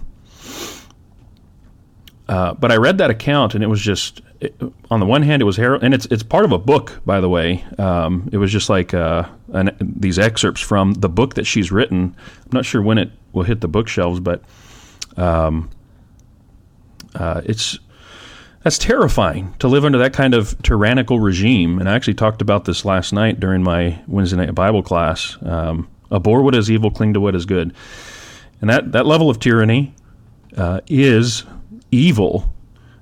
uh, 2.27 2.53
but 2.53 2.71
I 2.71 2.77
read 2.77 2.97
that 2.99 3.09
account 3.09 3.53
and 3.53 3.63
it 3.63 3.67
was 3.67 3.81
just 3.81 4.21
it, 4.39 4.55
on 4.89 4.99
the 4.99 5.05
one 5.05 5.21
hand 5.21 5.41
it 5.41 5.45
was 5.45 5.57
har- 5.57 5.75
and 5.75 5.93
it's 5.93 6.05
it's 6.07 6.23
part 6.23 6.45
of 6.45 6.51
a 6.51 6.57
book 6.57 7.01
by 7.05 7.19
the 7.19 7.29
way. 7.29 7.63
Um, 7.77 8.29
it 8.31 8.37
was 8.37 8.51
just 8.51 8.69
like 8.69 8.93
uh, 8.93 9.27
an, 9.53 9.75
these 9.79 10.19
excerpts 10.19 10.61
from 10.61 10.93
the 10.93 11.09
book 11.09 11.35
that 11.35 11.45
she's 11.45 11.71
written. 11.71 12.15
I'm 12.45 12.51
not 12.51 12.65
sure 12.65 12.81
when 12.81 12.97
it 12.97 13.11
will 13.33 13.43
hit 13.43 13.61
the 13.61 13.67
bookshelves, 13.67 14.19
but 14.19 14.43
um, 15.17 15.69
uh, 17.15 17.41
it's 17.45 17.79
that's 18.63 18.77
terrifying 18.77 19.53
to 19.59 19.67
live 19.67 19.83
under 19.83 19.97
that 19.97 20.13
kind 20.13 20.33
of 20.33 20.59
tyrannical 20.63 21.19
regime. 21.19 21.79
And 21.79 21.89
I 21.89 21.95
actually 21.95 22.13
talked 22.13 22.41
about 22.41 22.63
this 22.63 22.85
last 22.85 23.11
night 23.11 23.39
during 23.39 23.61
my 23.61 24.01
Wednesday 24.07 24.37
night 24.37 24.55
Bible 24.55 24.81
class. 24.81 25.37
Um, 25.41 25.89
abhor 26.11 26.41
what 26.41 26.55
is 26.55 26.71
evil, 26.71 26.89
cling 26.89 27.13
to 27.13 27.19
what 27.19 27.35
is 27.35 27.45
good, 27.45 27.73
and 28.61 28.69
that 28.69 28.91
that 28.93 29.05
level 29.05 29.29
of 29.29 29.39
tyranny 29.39 29.93
uh, 30.55 30.79
is 30.87 31.43
evil. 31.91 32.53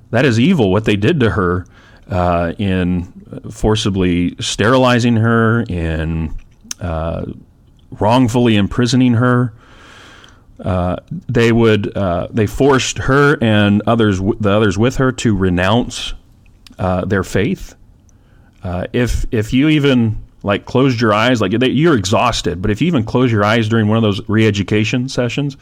That 0.10 0.26
is 0.26 0.40
evil. 0.40 0.72
What 0.72 0.86
they 0.86 0.96
did 0.96 1.20
to 1.22 1.30
her 1.32 1.66
uh, 2.10 2.54
in 2.58 3.04
forcibly 3.52 4.36
sterilizing 4.40 5.16
her, 5.16 5.62
in 5.70 6.36
uh, 6.80 7.26
wrongfully 7.92 8.56
imprisoning 8.56 9.14
her. 9.14 9.54
Uh, 10.62 10.96
they 11.10 11.52
would 11.52 11.96
uh, 11.98 12.28
they 12.30 12.46
forced 12.46 13.00
her 13.00 13.38
and 13.42 13.82
others 13.88 14.20
the 14.20 14.52
others 14.52 14.78
with 14.78 14.98
her 14.98 15.12
to 15.12 15.36
renounce 15.36 16.14
uh, 16.78 17.04
their 17.06 17.24
faith. 17.24 17.76
Uh, 18.64 18.86
if 18.94 19.26
if 19.32 19.54
you 19.54 19.70
even 19.70 20.22
like 20.44 20.66
closed 20.66 21.02
your 21.02 21.14
eyes, 21.14 21.42
like 21.42 21.52
they, 21.52 21.70
you're 21.70 21.98
exhausted, 21.98 22.62
but 22.62 22.70
if 22.70 22.82
you 22.82 22.88
even 22.88 23.04
close 23.04 23.32
your 23.32 23.44
eyes 23.44 23.70
during 23.70 23.88
one 23.88 23.98
of 23.98 24.04
those 24.04 24.22
re-education 24.30 25.10
sessions, 25.10 25.58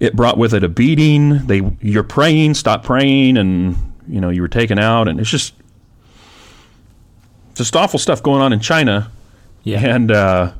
it 0.00 0.14
brought 0.14 0.38
with 0.38 0.54
it 0.54 0.64
a 0.64 0.68
beating. 0.68 1.46
They 1.46 1.62
you're 1.80 2.02
praying, 2.02 2.54
stop 2.54 2.82
praying, 2.82 3.36
and 3.36 3.76
you 4.08 4.20
know 4.20 4.30
you 4.30 4.42
were 4.42 4.48
taken 4.48 4.80
out, 4.80 5.06
and 5.06 5.20
it's 5.20 5.30
just 5.30 5.54
just 7.54 7.76
awful 7.76 7.98
stuff 7.98 8.22
going 8.22 8.42
on 8.42 8.52
in 8.52 8.60
China. 8.60 9.10
Yeah. 9.62 9.80
And 9.80 10.10
uh, 10.10 10.52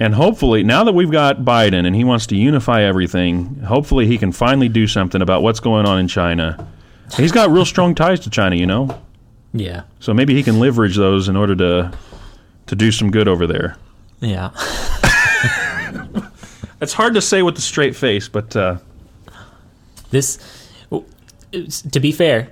and 0.00 0.14
hopefully 0.14 0.64
now 0.64 0.82
that 0.84 0.92
we've 0.92 1.10
got 1.10 1.38
Biden 1.38 1.86
and 1.86 1.94
he 1.94 2.02
wants 2.02 2.26
to 2.28 2.36
unify 2.36 2.82
everything, 2.82 3.60
hopefully 3.60 4.06
he 4.06 4.18
can 4.18 4.32
finally 4.32 4.68
do 4.68 4.86
something 4.86 5.22
about 5.22 5.42
what's 5.42 5.60
going 5.60 5.86
on 5.86 6.00
in 6.00 6.08
China. 6.08 6.66
He's 7.16 7.32
got 7.32 7.50
real 7.50 7.64
strong 7.64 7.94
ties 7.94 8.20
to 8.20 8.30
China, 8.30 8.56
you 8.56 8.66
know. 8.66 9.00
Yeah. 9.52 9.82
So 10.00 10.12
maybe 10.12 10.34
he 10.34 10.42
can 10.42 10.58
leverage 10.58 10.96
those 10.96 11.28
in 11.28 11.36
order 11.36 11.54
to 11.56 11.92
to 12.66 12.76
do 12.76 12.90
some 12.90 13.10
good 13.10 13.28
over 13.28 13.46
there. 13.46 13.76
Yeah. 14.20 14.50
It's 16.80 16.94
hard 16.94 17.14
to 17.14 17.20
say 17.20 17.42
with 17.42 17.58
a 17.58 17.60
straight 17.60 17.94
face, 17.94 18.28
but 18.28 18.56
uh, 18.56 18.78
this, 20.10 20.38
to 21.50 22.00
be 22.00 22.10
fair, 22.10 22.50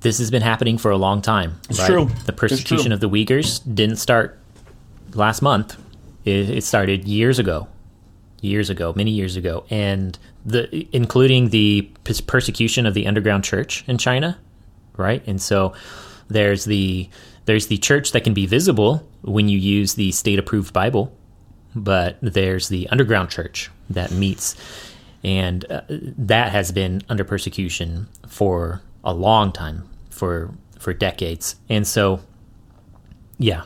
this 0.00 0.18
has 0.18 0.30
been 0.30 0.42
happening 0.42 0.76
for 0.76 0.90
a 0.90 0.98
long 0.98 1.22
time. 1.22 1.60
It's 1.70 1.78
right? 1.80 1.86
true. 1.86 2.10
The 2.26 2.32
persecution 2.34 2.86
true. 2.86 2.94
of 2.94 3.00
the 3.00 3.08
Uyghurs 3.08 3.62
didn't 3.74 3.96
start 3.96 4.38
last 5.14 5.40
month. 5.40 5.78
It, 6.24 6.50
it 6.50 6.64
started 6.64 7.06
years 7.06 7.38
ago, 7.38 7.68
years 8.40 8.70
ago, 8.70 8.92
many 8.96 9.10
years 9.10 9.36
ago, 9.36 9.64
and 9.70 10.18
the 10.44 10.88
including 10.92 11.50
the 11.50 11.90
persecution 12.26 12.86
of 12.86 12.94
the 12.94 13.06
underground 13.06 13.44
church 13.44 13.84
in 13.86 13.98
China, 13.98 14.38
right? 14.96 15.22
And 15.26 15.40
so 15.40 15.74
there's 16.28 16.64
the 16.64 17.08
there's 17.46 17.66
the 17.66 17.78
church 17.78 18.12
that 18.12 18.24
can 18.24 18.34
be 18.34 18.46
visible 18.46 19.06
when 19.22 19.48
you 19.48 19.58
use 19.58 19.94
the 19.94 20.12
state 20.12 20.38
approved 20.38 20.72
Bible, 20.72 21.16
but 21.74 22.16
there's 22.22 22.68
the 22.68 22.88
underground 22.88 23.30
church 23.30 23.70
that 23.90 24.10
meets. 24.12 24.56
And 25.22 25.64
uh, 25.70 25.82
that 25.88 26.52
has 26.52 26.70
been 26.70 27.02
under 27.08 27.24
persecution 27.24 28.08
for 28.28 28.82
a 29.02 29.14
long 29.14 29.52
time 29.52 29.88
for 30.10 30.54
for 30.78 30.92
decades. 30.92 31.56
And 31.68 31.86
so 31.86 32.20
yeah 33.38 33.64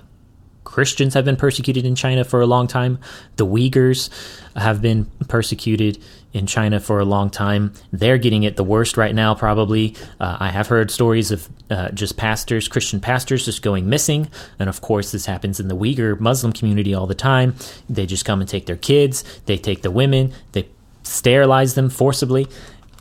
christians 0.69 1.15
have 1.15 1.25
been 1.25 1.37
persecuted 1.37 1.87
in 1.87 1.95
china 1.95 2.23
for 2.23 2.43
a 2.43 2.47
long 2.47 2.67
time. 2.67 2.99
The 3.37 3.47
uyghurs 3.47 4.11
have 4.55 4.83
been 4.83 5.07
persecuted 5.27 5.99
in 6.35 6.47
china 6.47 6.79
for 6.79 7.01
a 7.01 7.07
long 7.07 7.31
time. 7.31 7.73
They're 7.91 8.19
getting 8.19 8.43
it 8.43 8.57
the 8.57 8.65
worst 8.65 8.99
right 8.99 9.15
now 9.15 9.35
probably. 9.35 9.97
Uh, 10.21 10.37
i 10.39 10.51
have 10.51 10.67
heard 10.67 10.91
stories 10.91 11.31
of 11.31 11.49
uh, 11.71 11.89
just 11.93 12.19
pastors 12.19 12.69
christian 12.69 13.01
pastors 13.01 13.47
just 13.47 13.63
going 13.63 13.89
missing. 13.89 14.29
And 14.59 14.69
of 14.69 14.83
course 14.83 15.11
this 15.11 15.25
happens 15.25 15.59
in 15.59 15.69
the 15.69 15.77
uyghur 15.77 16.21
muslim 16.21 16.53
community 16.53 16.93
all 16.93 17.07
the 17.07 17.15
time. 17.15 17.55
They 17.89 18.05
just 18.05 18.27
come 18.27 18.41
and 18.43 18.49
take 18.49 18.67
their 18.67 18.77
kids. 18.77 19.25
They 19.47 19.57
take 19.57 19.81
the 19.81 19.91
women. 19.91 20.35
They 20.53 20.69
sterilize 21.03 21.77
them 21.77 21.89
forcibly. 21.89 22.47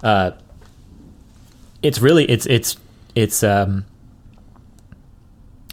Uh, 0.02 0.32
it's 1.84 2.00
really 2.00 2.24
it's 2.26 2.46
it's 2.46 2.78
it's 3.14 3.44
um, 3.44 3.86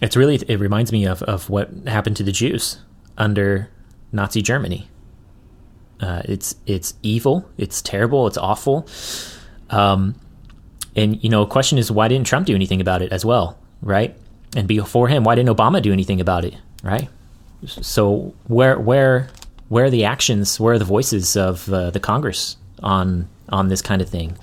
it's 0.04 0.16
really 0.16 0.36
it 0.36 0.60
reminds 0.60 0.92
me 0.92 1.06
of 1.06 1.22
of 1.22 1.50
what 1.50 1.70
happened 1.86 2.16
to 2.18 2.22
the 2.22 2.32
Jews 2.32 2.78
under 3.16 3.70
Nazi 4.12 4.42
Germany. 4.42 4.88
Uh, 6.00 6.22
it's 6.24 6.56
it's 6.66 6.94
evil. 7.02 7.48
It's 7.56 7.80
terrible. 7.80 8.26
It's 8.26 8.36
awful. 8.36 8.86
Um, 9.70 10.14
and 10.94 11.22
you 11.24 11.30
know, 11.30 11.46
question 11.46 11.78
is 11.78 11.90
why 11.90 12.08
didn't 12.08 12.26
Trump 12.26 12.46
do 12.46 12.54
anything 12.54 12.80
about 12.80 13.02
it 13.02 13.12
as 13.12 13.24
well, 13.24 13.58
right? 13.82 14.14
And 14.56 14.68
before 14.68 15.08
him, 15.08 15.24
why 15.24 15.34
didn't 15.34 15.54
Obama 15.56 15.82
do 15.82 15.92
anything 15.92 16.20
about 16.20 16.44
it, 16.44 16.54
right? 16.82 17.08
So 17.66 18.34
where 18.46 18.78
where 18.78 19.28
where 19.68 19.86
are 19.86 19.90
the 19.90 20.04
actions? 20.04 20.60
Where 20.60 20.74
are 20.74 20.78
the 20.78 20.84
voices 20.84 21.36
of 21.36 21.72
uh, 21.72 21.90
the 21.90 22.00
Congress 22.00 22.56
on 22.82 23.28
on 23.48 23.68
this 23.68 23.80
kind 23.80 24.02
of 24.02 24.08
thing? 24.08 24.36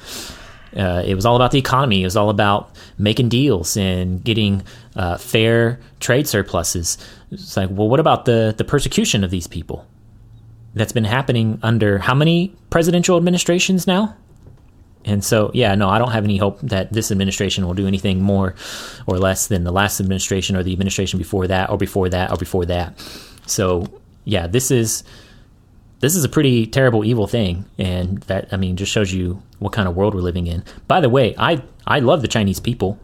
Uh, 0.75 1.03
it 1.05 1.15
was 1.15 1.25
all 1.25 1.35
about 1.35 1.51
the 1.51 1.59
economy. 1.59 2.01
It 2.01 2.05
was 2.05 2.15
all 2.15 2.29
about 2.29 2.75
making 2.97 3.29
deals 3.29 3.75
and 3.75 4.23
getting 4.23 4.63
uh, 4.95 5.17
fair 5.17 5.79
trade 5.99 6.27
surpluses. 6.27 6.97
It's 7.31 7.57
like, 7.57 7.69
well, 7.71 7.89
what 7.89 7.99
about 7.99 8.25
the 8.25 8.53
the 8.57 8.63
persecution 8.63 9.23
of 9.23 9.31
these 9.31 9.47
people? 9.47 9.85
That's 10.73 10.93
been 10.93 11.03
happening 11.03 11.59
under 11.63 11.97
how 11.97 12.15
many 12.15 12.55
presidential 12.69 13.17
administrations 13.17 13.85
now? 13.85 14.15
And 15.03 15.23
so, 15.23 15.51
yeah, 15.53 15.73
no, 15.75 15.89
I 15.89 15.97
don't 15.97 16.11
have 16.11 16.23
any 16.23 16.37
hope 16.37 16.59
that 16.61 16.93
this 16.93 17.11
administration 17.11 17.65
will 17.65 17.73
do 17.73 17.87
anything 17.87 18.21
more 18.21 18.55
or 19.07 19.17
less 19.17 19.47
than 19.47 19.63
the 19.63 19.71
last 19.71 19.99
administration 19.99 20.55
or 20.55 20.63
the 20.63 20.71
administration 20.71 21.17
before 21.17 21.47
that 21.47 21.69
or 21.69 21.77
before 21.77 22.07
that 22.09 22.31
or 22.31 22.37
before 22.37 22.65
that. 22.65 22.93
So, 23.47 23.87
yeah, 24.25 24.47
this 24.47 24.69
is 24.69 25.03
this 26.01 26.15
is 26.15 26.23
a 26.23 26.29
pretty 26.29 26.67
terrible, 26.67 27.05
evil 27.05 27.27
thing, 27.27 27.65
and 27.77 28.19
that 28.23 28.49
I 28.51 28.57
mean 28.57 28.75
just 28.75 28.91
shows 28.91 29.13
you 29.13 29.41
what 29.59 29.71
kind 29.71 29.87
of 29.87 29.95
world 29.95 30.13
we're 30.13 30.21
living 30.21 30.47
in. 30.47 30.63
By 30.87 30.99
the 30.99 31.09
way, 31.09 31.33
I 31.37 31.63
I 31.87 31.99
love 31.99 32.21
the 32.21 32.27
Chinese 32.27 32.59
people. 32.59 32.99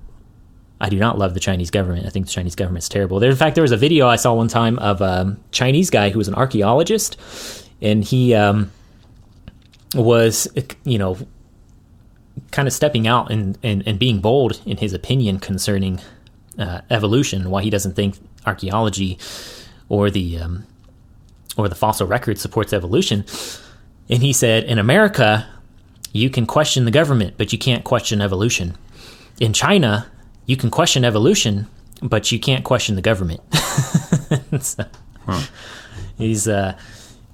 I 0.79 0.89
do 0.89 0.99
not 0.99 1.17
love 1.17 1.33
the 1.33 1.39
Chinese 1.39 1.71
government. 1.71 2.05
I 2.05 2.09
think 2.09 2.27
the 2.27 2.31
Chinese 2.31 2.55
government's 2.55 2.89
terrible. 2.89 3.19
There, 3.19 3.31
in 3.31 3.35
fact, 3.35 3.55
there 3.55 3.63
was 3.63 3.71
a 3.71 3.77
video 3.77 4.07
I 4.07 4.15
saw 4.15 4.33
one 4.33 4.47
time 4.47 4.77
of 4.77 5.01
a 5.01 5.35
Chinese 5.51 5.89
guy 5.89 6.09
who 6.09 6.19
was 6.19 6.27
an 6.27 6.35
archaeologist, 6.35 7.17
and 7.81 8.03
he 8.03 8.35
um, 8.35 8.71
was, 9.95 10.47
you 10.83 10.99
know, 10.99 11.17
kind 12.51 12.67
of 12.67 12.73
stepping 12.73 13.07
out 13.07 13.31
and, 13.31 13.57
and, 13.63 13.87
and 13.87 13.97
being 13.97 14.19
bold 14.19 14.61
in 14.65 14.77
his 14.77 14.93
opinion 14.93 15.39
concerning 15.39 15.99
uh, 16.59 16.81
evolution, 16.91 17.49
why 17.49 17.63
he 17.63 17.71
doesn't 17.71 17.95
think 17.95 18.15
archaeology 18.45 19.17
or 19.89 20.11
the 20.11 20.37
um, 20.37 20.67
or 21.57 21.67
the 21.67 21.75
fossil 21.75 22.07
record 22.07 22.37
supports 22.37 22.73
evolution. 22.73 23.25
And 24.09 24.21
he 24.21 24.31
said, 24.31 24.63
in 24.63 24.79
America, 24.79 25.47
you 26.13 26.29
can 26.29 26.45
question 26.45 26.85
the 26.85 26.91
government, 26.91 27.35
but 27.37 27.51
you 27.51 27.59
can't 27.59 27.83
question 27.83 28.21
evolution. 28.21 28.77
In 29.39 29.53
China, 29.53 30.07
you 30.45 30.55
can 30.55 30.71
question 30.71 31.03
evolution, 31.03 31.67
but 32.01 32.31
you 32.31 32.39
can't 32.39 32.63
question 32.63 32.95
the 32.95 33.01
government. 33.01 33.41
so, 34.61 34.85
huh. 35.25 35.41
He's, 36.17 36.47
uh, 36.47 36.77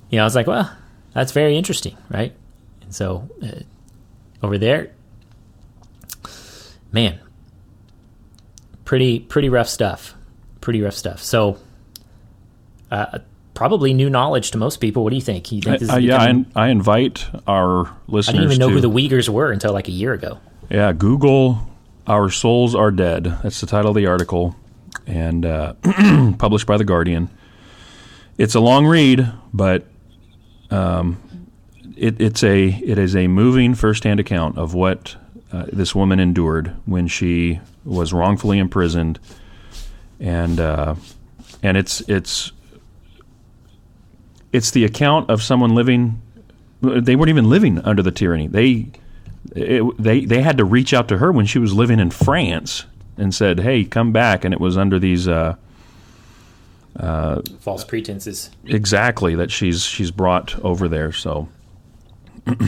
you 0.09 0.17
know, 0.17 0.23
I 0.23 0.25
was 0.25 0.35
like, 0.35 0.47
well, 0.47 0.71
that's 1.13 1.31
very 1.31 1.57
interesting, 1.57 1.95
right? 2.09 2.33
And 2.81 2.93
so 2.93 3.29
uh, 3.41 3.61
over 4.41 4.57
there, 4.57 4.91
man, 6.91 7.19
pretty 8.83 9.19
pretty 9.19 9.49
rough 9.49 9.69
stuff. 9.69 10.15
Pretty 10.59 10.81
rough 10.81 10.95
stuff. 10.95 11.21
So, 11.21 11.57
uh, 12.91 13.19
probably 13.53 13.93
new 13.93 14.09
knowledge 14.09 14.51
to 14.51 14.57
most 14.57 14.77
people. 14.77 15.03
What 15.03 15.11
do 15.11 15.15
you 15.15 15.21
think? 15.21 15.51
You 15.51 15.61
think 15.61 15.89
uh, 15.89 15.97
yeah, 15.97 16.21
I, 16.21 16.45
I, 16.55 16.67
invite 16.69 17.25
our 17.47 17.95
listeners. 18.07 18.29
I 18.29 18.31
didn't 18.33 18.45
even 18.45 18.59
know 18.59 18.69
to, 18.69 18.75
who 18.75 18.81
the 18.81 18.89
Uyghurs 18.89 19.29
were 19.29 19.51
until 19.51 19.73
like 19.73 19.87
a 19.87 19.91
year 19.91 20.13
ago. 20.13 20.39
Yeah, 20.69 20.93
Google 20.93 21.59
"Our 22.07 22.29
Souls 22.29 22.75
Are 22.75 22.91
Dead." 22.91 23.25
That's 23.43 23.61
the 23.61 23.67
title 23.67 23.91
of 23.91 23.95
the 23.95 24.07
article, 24.07 24.55
and 25.05 25.45
uh, 25.45 25.73
published 26.37 26.65
by 26.65 26.77
the 26.77 26.85
Guardian. 26.85 27.29
It's 28.37 28.55
a 28.55 28.59
long 28.59 28.85
read, 28.87 29.31
but 29.53 29.85
um, 30.71 31.21
it, 31.95 32.19
it's 32.19 32.43
a 32.43 32.69
it 32.69 32.97
is 32.97 33.15
a 33.15 33.27
moving 33.27 33.75
firsthand 33.75 34.19
account 34.19 34.57
of 34.57 34.73
what 34.73 35.15
uh, 35.51 35.65
this 35.71 35.93
woman 35.93 36.19
endured 36.19 36.75
when 36.85 37.07
she 37.07 37.59
was 37.85 38.11
wrongfully 38.11 38.57
imprisoned, 38.57 39.19
and 40.19 40.59
uh, 40.59 40.95
and 41.61 41.77
it's 41.77 42.01
it's 42.09 42.51
it's 44.53 44.71
the 44.71 44.85
account 44.85 45.29
of 45.29 45.41
someone 45.41 45.75
living. 45.75 46.21
They 46.81 47.15
weren't 47.15 47.29
even 47.29 47.49
living 47.49 47.79
under 47.79 48.01
the 48.01 48.11
tyranny. 48.11 48.47
They 48.47 48.87
it, 49.55 49.83
they 50.01 50.23
they 50.25 50.41
had 50.41 50.57
to 50.57 50.65
reach 50.65 50.93
out 50.93 51.09
to 51.09 51.17
her 51.17 51.31
when 51.31 51.45
she 51.45 51.59
was 51.59 51.73
living 51.73 51.99
in 51.99 52.11
France 52.11 52.85
and 53.17 53.33
said, 53.35 53.59
"Hey, 53.59 53.83
come 53.83 54.11
back." 54.13 54.45
And 54.45 54.53
it 54.53 54.61
was 54.61 54.77
under 54.77 54.99
these 54.99 55.27
uh, 55.27 55.55
uh, 56.95 57.41
false 57.59 57.83
pretenses. 57.83 58.51
Exactly 58.65 59.35
that 59.35 59.51
she's 59.51 59.83
she's 59.83 60.11
brought 60.11 60.57
over 60.63 60.87
there. 60.87 61.11
So. 61.11 61.49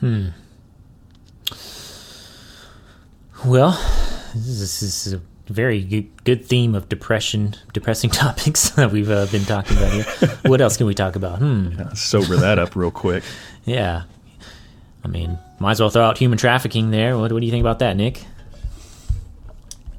Hmm. 0.00 0.28
Well, 3.46 3.70
this 4.34 4.82
is 4.82 5.14
a 5.14 5.20
very 5.46 5.82
good, 5.82 6.24
good 6.24 6.44
theme 6.44 6.74
of 6.74 6.88
depression, 6.88 7.54
depressing 7.72 8.10
topics 8.10 8.70
that 8.70 8.92
we've 8.92 9.10
uh, 9.10 9.26
been 9.26 9.44
talking 9.44 9.76
about 9.76 9.92
here. 9.92 10.04
what 10.46 10.60
else 10.60 10.76
can 10.76 10.86
we 10.86 10.94
talk 10.94 11.16
about? 11.16 11.38
Hmm. 11.38 11.72
Yeah, 11.78 11.92
sober 11.92 12.36
that 12.36 12.58
up 12.58 12.76
real 12.76 12.90
quick. 12.90 13.24
yeah. 13.64 14.04
I 15.04 15.08
mean, 15.08 15.38
might 15.58 15.72
as 15.72 15.80
well 15.80 15.90
throw 15.90 16.04
out 16.04 16.16
human 16.16 16.38
trafficking 16.38 16.90
there. 16.90 17.18
What, 17.18 17.32
what 17.32 17.40
do 17.40 17.46
you 17.46 17.52
think 17.52 17.62
about 17.62 17.80
that, 17.80 17.96
Nick? 17.96 18.24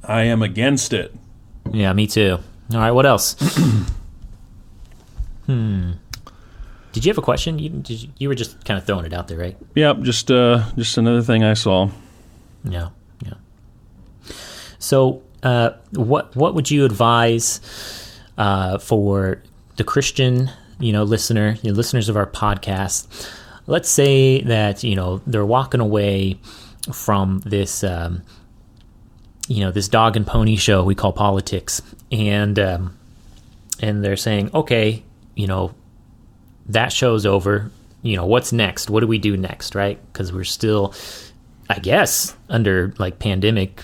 I 0.04 0.24
am 0.24 0.41
against 0.41 0.93
it. 0.93 1.14
Yeah, 1.72 1.93
me 1.93 2.08
too. 2.08 2.39
All 2.74 2.80
right, 2.80 2.91
what 2.91 3.06
else? 3.06 3.34
hmm. 5.46 5.91
Did 6.91 7.06
you 7.06 7.10
have 7.10 7.18
a 7.18 7.22
question? 7.22 7.60
You, 7.60 7.84
you, 7.88 8.10
you 8.18 8.30
were 8.30 8.36
just 8.36 8.64
kind 8.66 8.78
of 8.78 8.86
throwing 8.86 9.06
it 9.06 9.14
out 9.14 9.28
there, 9.28 9.38
right? 9.38 9.58
Yep, 9.76 10.02
just 10.02 10.32
uh, 10.32 10.64
just 10.78 10.98
another 10.98 11.22
thing 11.22 11.43
I 11.43 11.54
saw. 11.54 11.89
Yeah, 12.64 12.89
yeah. 13.24 13.34
So, 14.80 15.22
uh, 15.44 15.72
what 15.92 16.36
what 16.36 16.56
would 16.56 16.72
you 16.72 16.86
advise 16.86 17.62
uh, 18.38 18.78
for 18.78 19.42
the 19.78 19.84
Christian, 19.84 20.50
you 20.80 20.92
know, 20.92 21.04
listener, 21.04 21.58
you 21.62 21.72
know, 21.72 21.76
listeners 21.76 22.10
of 22.10 22.18
our 22.18 22.28
podcast? 22.28 23.30
Let's 23.68 23.90
say 23.90 24.42
that 24.42 24.84
you 24.84 24.96
know 24.96 25.22
they're 25.26 25.46
walking 25.46 25.82
away 25.82 26.40
from 26.94 27.40
this, 27.46 27.84
um, 27.84 28.22
you 29.48 29.62
know, 29.62 29.72
this 29.72 29.88
dog 29.88 30.16
and 30.16 30.26
pony 30.26 30.56
show 30.56 30.84
we 30.84 30.96
call 30.96 31.14
politics, 31.14 31.82
and 32.12 32.60
um, 32.60 32.98
and 33.80 34.04
they're 34.04 34.18
saying, 34.18 34.52
okay, 34.54 35.04
you 35.36 35.48
know, 35.48 35.74
that 36.68 36.92
show's 36.92 37.26
over. 37.26 37.72
You 38.02 38.16
know, 38.16 38.26
what's 38.26 38.54
next? 38.54 38.90
What 38.90 39.00
do 39.00 39.08
we 39.08 39.18
do 39.18 39.36
next, 39.36 39.74
right? 39.74 40.00
Because 40.12 40.32
we're 40.32 40.44
still, 40.44 40.94
I 41.70 41.80
guess, 41.80 42.36
under 42.50 42.94
like 43.00 43.18
pandemic. 43.20 43.84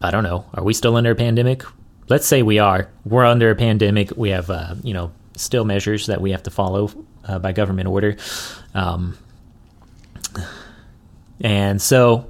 I 0.00 0.10
don't 0.10 0.24
know. 0.24 0.46
Are 0.54 0.64
we 0.64 0.72
still 0.72 0.96
under 0.96 1.10
a 1.10 1.14
pandemic? 1.14 1.62
Let's 2.08 2.26
say 2.26 2.42
we 2.42 2.58
are. 2.58 2.88
We're 3.04 3.24
under 3.24 3.50
a 3.50 3.54
pandemic. 3.54 4.12
We 4.16 4.30
have, 4.30 4.50
uh, 4.50 4.74
you 4.82 4.94
know, 4.94 5.12
still 5.36 5.64
measures 5.64 6.06
that 6.06 6.20
we 6.20 6.32
have 6.32 6.42
to 6.44 6.50
follow 6.50 6.90
uh, 7.24 7.38
by 7.38 7.52
government 7.52 7.88
order. 7.88 8.16
Um, 8.74 9.16
and 11.40 11.80
so, 11.80 12.26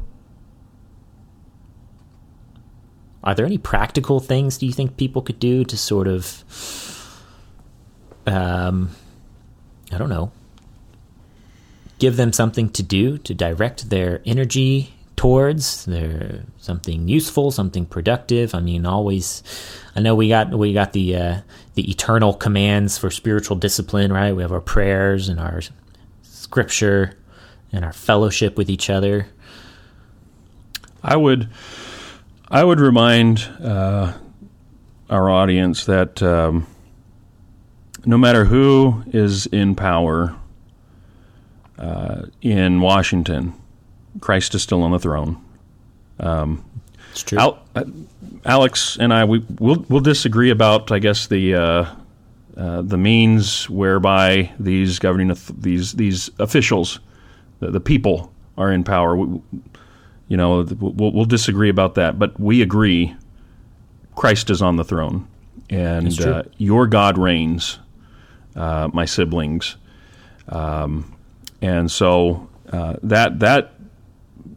are 3.22 3.34
there 3.34 3.46
any 3.46 3.58
practical 3.58 4.20
things 4.20 4.58
do 4.58 4.66
you 4.66 4.72
think 4.72 4.96
people 4.96 5.22
could 5.22 5.38
do 5.38 5.64
to 5.64 5.76
sort 5.76 6.08
of 6.08 6.44
um, 8.26 8.90
I 9.92 9.98
don't 9.98 10.08
know, 10.08 10.30
give 11.98 12.16
them 12.16 12.32
something 12.32 12.70
to 12.70 12.82
do 12.82 13.18
to 13.18 13.34
direct 13.34 13.90
their 13.90 14.22
energy 14.24 14.94
towards 15.20 15.84
their 15.84 16.44
something 16.56 17.06
useful, 17.06 17.50
something 17.50 17.84
productive. 17.84 18.54
I 18.54 18.60
mean, 18.60 18.86
always. 18.86 19.42
I 19.94 20.00
know 20.00 20.14
we 20.14 20.30
got 20.30 20.48
we 20.48 20.72
got 20.72 20.94
the 20.94 21.14
uh, 21.14 21.40
the 21.74 21.90
eternal 21.90 22.32
commands 22.32 22.96
for 22.96 23.10
spiritual 23.10 23.58
discipline, 23.58 24.14
right? 24.14 24.34
We 24.34 24.40
have 24.40 24.50
our 24.50 24.62
prayers 24.62 25.28
and 25.28 25.38
our 25.38 25.60
scripture 26.22 27.18
and 27.70 27.84
our 27.84 27.92
fellowship 27.92 28.56
with 28.56 28.70
each 28.70 28.88
other. 28.88 29.26
I 31.02 31.16
would 31.16 31.50
I 32.48 32.64
would 32.64 32.80
remind 32.80 33.40
uh, 33.62 34.14
our 35.10 35.28
audience 35.28 35.84
that. 35.84 36.22
Um, 36.22 36.66
no 38.06 38.16
matter 38.16 38.46
who 38.46 39.04
is 39.08 39.44
in 39.44 39.74
power 39.74 40.34
uh, 41.78 42.22
in 42.40 42.80
Washington, 42.80 43.59
Christ 44.18 44.54
is 44.54 44.62
still 44.62 44.82
on 44.82 44.90
the 44.90 44.98
throne. 44.98 45.42
Um, 46.18 46.64
it's 47.12 47.22
true. 47.22 47.38
Al- 47.38 47.62
uh, 47.74 47.84
Alex 48.44 48.96
and 48.98 49.12
I, 49.12 49.24
we 49.24 49.44
will 49.58 49.84
we'll 49.88 50.00
disagree 50.00 50.50
about, 50.50 50.90
I 50.90 50.98
guess, 50.98 51.26
the 51.26 51.54
uh, 51.54 51.94
uh 52.56 52.82
the 52.82 52.98
means 52.98 53.68
whereby 53.68 54.52
these 54.58 54.98
governing 54.98 55.36
these 55.58 55.92
these 55.92 56.30
officials, 56.38 57.00
the, 57.61 57.70
the, 57.70 57.80
people, 57.80 58.32
are 58.56 58.72
in 58.72 58.84
power. 58.84 59.16
We, 59.16 59.40
you 60.28 60.36
know, 60.36 60.62
we'll, 60.62 61.12
we'll 61.12 61.24
disagree 61.24 61.68
about 61.68 61.96
that, 61.96 62.18
but 62.18 62.38
we 62.38 62.62
agree 62.62 63.14
Christ 64.14 64.50
is 64.50 64.62
on 64.62 64.76
the 64.76 64.84
throne, 64.84 65.26
and 65.68 66.20
uh, 66.20 66.44
your 66.56 66.86
God 66.86 67.18
reigns 67.18 67.78
uh, 68.54 68.88
my 68.92 69.04
siblings, 69.04 69.76
um, 70.48 71.16
and 71.61 71.90
so 71.90 72.48
uh, 72.72 72.96
that 73.02 73.40
that 73.40 73.74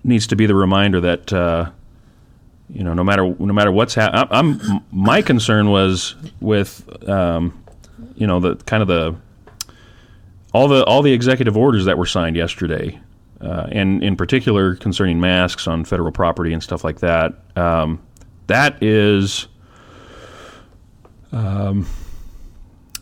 needs 0.04 0.28
to 0.28 0.36
be 0.36 0.46
the 0.46 0.56
reminder 0.56 1.00
that 1.02 1.32
uh, 1.34 1.72
you 2.70 2.84
know 2.84 2.94
no 2.94 3.04
matter 3.04 3.36
no 3.40 3.54
matter 3.54 3.72
what's 3.72 3.96
happening. 3.96 4.28
I'm 4.32 4.84
my 4.92 5.22
concern 5.22 5.70
was 5.70 6.16
with 6.42 7.10
um, 7.10 7.64
you 8.16 8.28
know 8.28 8.40
the 8.40 8.56
kind 8.56 8.82
of 8.82 8.88
the 8.88 9.16
all 10.54 10.68
the 10.68 10.84
all 10.86 11.02
the 11.02 11.14
executive 11.14 11.58
orders 11.58 11.86
that 11.86 11.98
were 11.98 12.06
signed 12.06 12.36
yesterday, 12.36 13.00
uh, 13.42 13.68
and 13.72 14.04
in 14.04 14.16
particular 14.16 14.76
concerning 14.76 15.20
masks 15.20 15.68
on 15.68 15.86
federal 15.86 16.12
property 16.12 16.54
and 16.54 16.62
stuff 16.62 16.84
like 16.84 17.00
that. 17.00 17.34
Um, 17.56 18.02
that 18.48 18.82
is. 18.82 19.48
Um, 21.32 21.88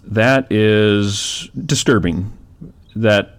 that 0.06 0.52
is 0.52 1.50
disturbing. 1.66 2.32
That 2.96 3.38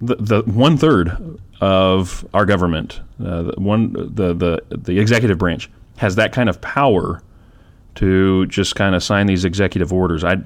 the, 0.00 0.16
the 0.16 0.42
one 0.42 0.76
third 0.76 1.38
of 1.60 2.26
our 2.32 2.46
government, 2.46 3.00
uh, 3.24 3.42
the 3.42 3.54
one 3.58 3.92
the, 3.92 4.34
the 4.34 4.62
the 4.76 4.98
executive 4.98 5.38
branch, 5.38 5.70
has 5.96 6.16
that 6.16 6.32
kind 6.32 6.48
of 6.48 6.60
power 6.60 7.22
to 7.96 8.46
just 8.46 8.76
kind 8.76 8.94
of 8.94 9.02
sign 9.02 9.26
these 9.26 9.44
executive 9.44 9.92
orders. 9.92 10.24
I 10.24 10.38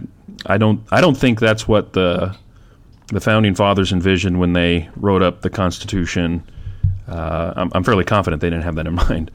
I 0.46 0.58
don't 0.58 0.80
I 0.90 1.00
don't 1.00 1.16
think 1.16 1.40
that's 1.40 1.68
what 1.68 1.92
the 1.92 2.36
the 3.08 3.20
founding 3.20 3.54
fathers 3.54 3.92
envisioned 3.92 4.40
when 4.40 4.54
they 4.54 4.88
wrote 4.96 5.22
up 5.22 5.42
the 5.42 5.50
Constitution. 5.50 6.42
Uh, 7.06 7.52
I'm, 7.54 7.70
I'm, 7.74 7.84
fairly 7.84 8.04
confident 8.04 8.40
they 8.40 8.48
didn't 8.48 8.64
have 8.64 8.76
that 8.76 8.86
in 8.86 8.94
mind. 9.08 9.30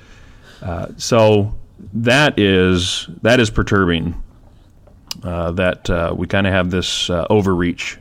Uh, 0.61 0.88
so 0.97 1.55
that 1.93 2.38
is 2.39 3.07
that 3.21 3.39
is 3.39 3.49
perturbing. 3.49 4.21
Uh, 5.23 5.51
that 5.51 5.89
uh, 5.89 6.13
we 6.15 6.27
kind 6.27 6.47
of 6.47 6.53
have 6.53 6.71
this 6.71 7.09
uh, 7.09 7.25
overreach 7.30 7.97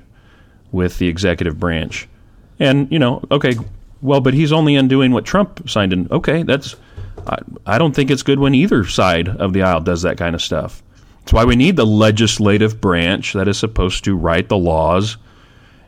with 0.71 0.99
the 0.99 1.09
executive 1.09 1.59
branch, 1.59 2.09
and 2.59 2.91
you 2.91 2.99
know, 2.99 3.23
okay, 3.31 3.55
well, 4.03 4.21
but 4.21 4.35
he's 4.35 4.53
only 4.53 4.77
undoing 4.77 5.13
what 5.13 5.25
Trump 5.25 5.69
signed 5.69 5.93
in. 5.93 6.09
Okay, 6.11 6.43
that's 6.43 6.77
I, 7.27 7.39
I 7.67 7.79
don't 7.79 7.95
think 7.95 8.11
it's 8.11 8.23
good 8.23 8.39
when 8.39 8.55
either 8.55 8.85
side 8.85 9.29
of 9.29 9.53
the 9.53 9.63
aisle 9.63 9.81
does 9.81 10.03
that 10.03 10.17
kind 10.17 10.35
of 10.35 10.43
stuff. 10.43 10.83
That's 11.21 11.33
why 11.33 11.45
we 11.45 11.57
need 11.57 11.77
the 11.77 11.87
legislative 11.87 12.81
branch 12.81 13.35
that 13.35 13.49
is 13.49 13.59
supposed 13.59 14.05
to 14.05 14.17
write 14.17 14.49
the 14.49 14.57
laws, 14.57 15.19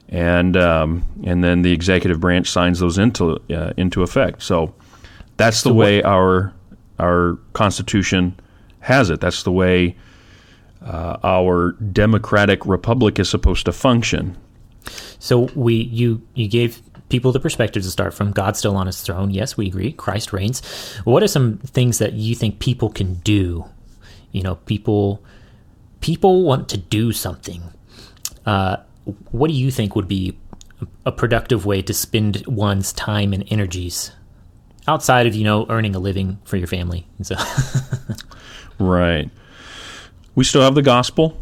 and 0.09 0.57
um, 0.57 1.07
and 1.25 1.43
then 1.43 1.63
the 1.63 1.73
executive 1.73 2.21
branch 2.21 2.51
signs 2.51 2.81
those 2.81 2.99
into 2.99 3.41
uh, 3.51 3.73
into 3.77 4.03
effect. 4.03 4.43
So 4.43 4.75
that's 5.37 5.63
the 5.63 5.73
way 5.73 6.03
our 6.03 6.53
our 6.99 7.39
Constitution 7.55 8.39
has 8.81 9.09
it. 9.11 9.21
That's 9.21 9.43
the 9.43 9.53
way 9.53 9.97
uh, 10.85 11.17
our 11.23 11.73
democratic 11.73 12.67
republic 12.67 13.19
is 13.19 13.29
supposed 13.29 13.65
to 13.67 13.73
function. 13.73 14.37
So 15.19 15.51
we 15.55 15.75
you 15.75 16.23
you 16.35 16.49
gave 16.49 16.83
people 17.11 17.33
the 17.33 17.41
perspective 17.41 17.83
to 17.83 17.91
start 17.91 18.15
from. 18.15 18.33
God's 18.33 18.59
still 18.59 18.77
on 18.77 18.87
his 18.87 19.03
throne. 19.03 19.31
Yes, 19.31 19.57
we 19.57 19.67
agree. 19.67 19.93
Christ 19.93 20.33
reigns. 20.33 20.65
What 21.05 21.23
are 21.23 21.29
some 21.29 21.59
things 21.59 21.99
that 21.99 22.15
you 22.15 22.35
think 22.35 22.59
people 22.59 22.89
can 22.89 23.15
do? 23.15 23.67
You 24.33 24.43
know, 24.43 24.55
people 24.55 25.23
people 26.01 26.43
want 26.43 26.69
to 26.71 26.79
do 26.79 27.13
something. 27.13 27.63
Uh, 28.47 28.79
what 29.31 29.49
do 29.49 29.55
you 29.55 29.71
think 29.71 29.95
would 29.95 30.09
be 30.09 30.39
a 31.05 31.13
productive 31.13 31.67
way 31.67 31.83
to 31.83 31.93
spend 31.93 32.47
one's 32.47 32.93
time 32.93 33.33
and 33.33 33.45
energies 33.51 34.13
outside 34.89 35.27
of 35.27 35.35
you 35.35 35.45
know 35.45 35.67
earning 35.69 35.95
a 35.95 35.99
living 35.99 36.39
for 36.45 36.57
your 36.57 36.67
family? 36.67 37.07
So, 37.23 37.37
right. 38.79 39.31
We 40.35 40.45
still 40.45 40.63
have 40.63 40.75
the 40.75 40.83
gospel, 40.83 41.37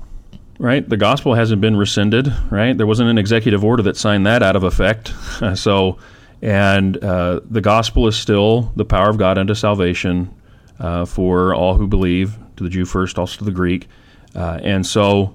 right? 0.59 0.87
The 0.87 0.97
gospel 0.97 1.35
hasn't 1.35 1.61
been 1.61 1.77
rescinded, 1.77 2.33
right? 2.51 2.77
There 2.77 2.87
wasn't 2.87 3.11
an 3.11 3.19
executive 3.19 3.65
order 3.65 3.83
that 3.85 3.97
signed 3.97 4.27
that 4.27 4.43
out 4.43 4.57
of 4.57 4.65
effect. 4.65 5.13
so, 5.55 5.99
and 6.43 6.97
uh, 7.03 7.41
the 7.49 7.61
gospel 7.61 8.07
is 8.09 8.17
still 8.17 8.73
the 8.77 8.85
power 8.85 9.09
of 9.09 9.19
God 9.19 9.39
unto 9.39 9.55
salvation 9.55 10.35
uh, 10.79 11.05
for 11.05 11.55
all 11.55 11.75
who 11.75 11.87
believe, 11.87 12.37
to 12.57 12.65
the 12.65 12.71
Jew 12.71 12.85
first, 12.85 13.19
also 13.19 13.39
to 13.39 13.45
the 13.45 13.51
Greek. 13.51 13.89
Uh, 14.35 14.59
and 14.63 14.87
so 14.87 15.35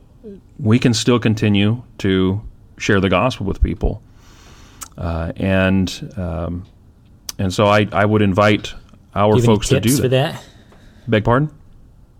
we 0.59 0.79
can 0.79 0.93
still 0.93 1.19
continue 1.19 1.81
to 1.99 2.41
share 2.77 2.99
the 2.99 3.09
gospel 3.09 3.45
with 3.45 3.61
people. 3.61 4.01
Uh, 4.97 5.31
and 5.37 6.13
um, 6.17 6.65
and 7.39 7.51
so 7.53 7.65
I, 7.65 7.87
I 7.91 8.05
would 8.05 8.21
invite 8.21 8.73
our 9.15 9.39
folks 9.39 9.69
to 9.69 9.79
do 9.79 9.89
that. 9.89 10.01
for 10.01 10.07
that. 10.09 10.45
Beg 11.07 11.23
pardon? 11.23 11.51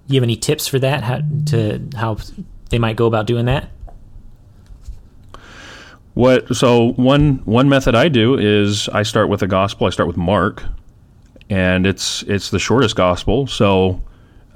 You 0.07 0.15
have 0.15 0.23
any 0.23 0.35
tips 0.35 0.67
for 0.67 0.79
that? 0.79 1.03
How 1.03 1.21
to 1.47 1.87
how 1.95 2.17
they 2.73 2.79
might 2.79 2.95
go 2.95 3.05
about 3.05 3.27
doing 3.27 3.45
that? 3.45 3.69
What 6.15 6.55
so 6.55 6.93
one 6.93 7.35
one 7.45 7.69
method 7.69 7.93
I 7.93 8.09
do 8.09 8.35
is 8.35 8.89
I 8.89 9.03
start 9.03 9.29
with 9.29 9.41
the 9.41 9.47
gospel. 9.47 9.85
I 9.85 9.91
start 9.91 10.07
with 10.07 10.17
Mark, 10.17 10.63
and 11.51 11.85
it's 11.85 12.23
it's 12.23 12.49
the 12.49 12.57
shortest 12.57 12.95
gospel. 12.95 13.45
So 13.45 14.01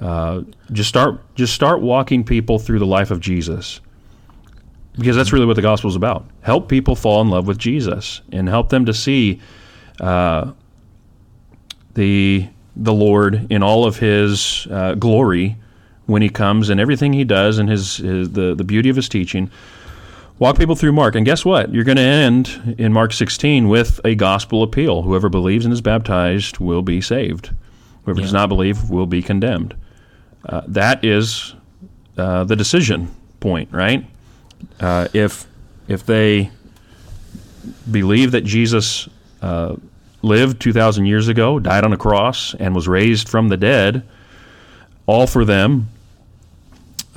uh, 0.00 0.42
just 0.72 0.88
start 0.88 1.20
just 1.36 1.54
start 1.54 1.80
walking 1.80 2.24
people 2.24 2.58
through 2.58 2.80
the 2.80 2.86
life 2.86 3.12
of 3.12 3.20
Jesus, 3.20 3.80
because 4.96 5.14
that's 5.14 5.32
really 5.32 5.46
what 5.46 5.54
the 5.56 5.62
gospel 5.62 5.88
is 5.88 5.96
about. 5.96 6.26
Help 6.40 6.68
people 6.68 6.96
fall 6.96 7.20
in 7.20 7.28
love 7.28 7.46
with 7.46 7.58
Jesus 7.58 8.20
and 8.32 8.48
help 8.48 8.68
them 8.68 8.84
to 8.86 8.94
see 8.94 9.40
uh, 10.00 10.52
the 11.94 12.48
the 12.74 12.92
Lord 12.92 13.46
in 13.50 13.62
all 13.62 13.84
of 13.84 13.96
His 13.96 14.66
uh, 14.70 14.94
glory 14.94 15.56
when 16.08 16.22
He 16.22 16.28
comes 16.28 16.70
and 16.70 16.80
everything 16.80 17.12
He 17.12 17.24
does 17.24 17.58
and 17.58 17.68
his, 17.68 17.98
his 17.98 18.30
the 18.30 18.54
the 18.54 18.64
beauty 18.64 18.88
of 18.88 18.96
His 18.96 19.08
teaching. 19.08 19.50
Walk 20.38 20.56
people 20.56 20.76
through 20.76 20.92
Mark, 20.92 21.16
and 21.16 21.26
guess 21.26 21.44
what? 21.44 21.74
You're 21.74 21.84
going 21.84 21.96
to 21.96 22.02
end 22.02 22.76
in 22.78 22.92
Mark 22.92 23.12
16 23.12 23.68
with 23.68 24.00
a 24.04 24.14
gospel 24.14 24.62
appeal. 24.62 25.02
Whoever 25.02 25.28
believes 25.28 25.64
and 25.64 25.72
is 25.72 25.80
baptized 25.80 26.58
will 26.58 26.80
be 26.80 27.00
saved. 27.00 27.50
Whoever 28.04 28.20
yeah. 28.20 28.24
does 28.26 28.32
not 28.32 28.48
believe 28.48 28.88
will 28.88 29.06
be 29.06 29.20
condemned. 29.20 29.74
Uh, 30.48 30.62
that 30.68 31.04
is 31.04 31.54
uh, 32.16 32.44
the 32.44 32.54
decision 32.54 33.14
point, 33.40 33.68
right? 33.72 34.06
Uh, 34.80 35.08
if 35.12 35.46
if 35.88 36.06
they 36.06 36.50
believe 37.90 38.30
that 38.32 38.44
Jesus 38.44 39.08
uh, 39.42 39.74
lived 40.22 40.60
two 40.60 40.72
thousand 40.72 41.06
years 41.06 41.28
ago, 41.28 41.58
died 41.58 41.84
on 41.84 41.92
a 41.92 41.96
cross, 41.96 42.54
and 42.54 42.74
was 42.74 42.86
raised 42.86 43.28
from 43.28 43.48
the 43.48 43.56
dead, 43.56 44.04
all 45.06 45.26
for 45.26 45.44
them, 45.44 45.88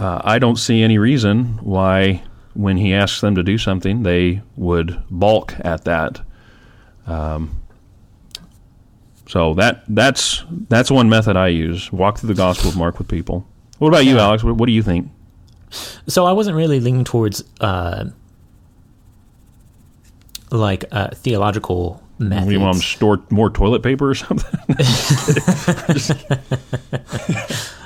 uh, 0.01 0.19
I 0.23 0.39
don't 0.39 0.55
see 0.55 0.81
any 0.81 0.97
reason 0.97 1.59
why, 1.61 2.23
when 2.55 2.75
he 2.75 2.91
asks 2.91 3.21
them 3.21 3.35
to 3.35 3.43
do 3.43 3.59
something, 3.59 4.01
they 4.01 4.41
would 4.55 4.99
balk 5.11 5.53
at 5.59 5.83
that. 5.85 6.21
Um, 7.05 7.61
so 9.27 9.53
that 9.53 9.83
that's 9.87 10.43
that's 10.69 10.89
one 10.89 11.07
method 11.07 11.37
I 11.37 11.49
use. 11.49 11.91
Walk 11.91 12.17
through 12.17 12.29
the 12.29 12.33
Gospel 12.33 12.69
of 12.69 12.77
Mark 12.77 12.97
with 12.97 13.07
people. 13.07 13.45
What 13.77 13.89
about 13.89 14.05
you, 14.05 14.17
Alex? 14.17 14.43
What, 14.43 14.55
what 14.55 14.65
do 14.65 14.71
you 14.71 14.81
think? 14.81 15.11
So 16.07 16.25
I 16.25 16.31
wasn't 16.31 16.57
really 16.57 16.79
leaning 16.79 17.03
towards 17.03 17.43
uh, 17.59 18.05
like 20.49 20.85
uh, 20.91 21.09
theological 21.13 22.01
methods. 22.17 22.51
You 22.51 22.59
want 22.59 22.73
them 22.73 22.81
to 22.81 22.87
store 22.87 23.21
more 23.29 23.51
toilet 23.51 23.83
paper 23.83 24.09
or 24.09 24.15
something? 24.15 24.59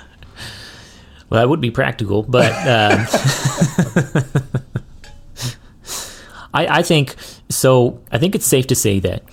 well, 1.36 1.44
that 1.44 1.50
would 1.50 1.60
be 1.60 1.70
practical, 1.72 2.24
but 2.24 2.50
uh, 2.54 3.06
I, 6.54 6.78
I 6.78 6.82
think 6.82 7.16
so. 7.50 8.02
I 8.10 8.18
think 8.20 8.36
it's 8.36 8.46
safe 8.46 8.68
to 8.68 8.76
say 8.76 9.02
that 9.02 9.24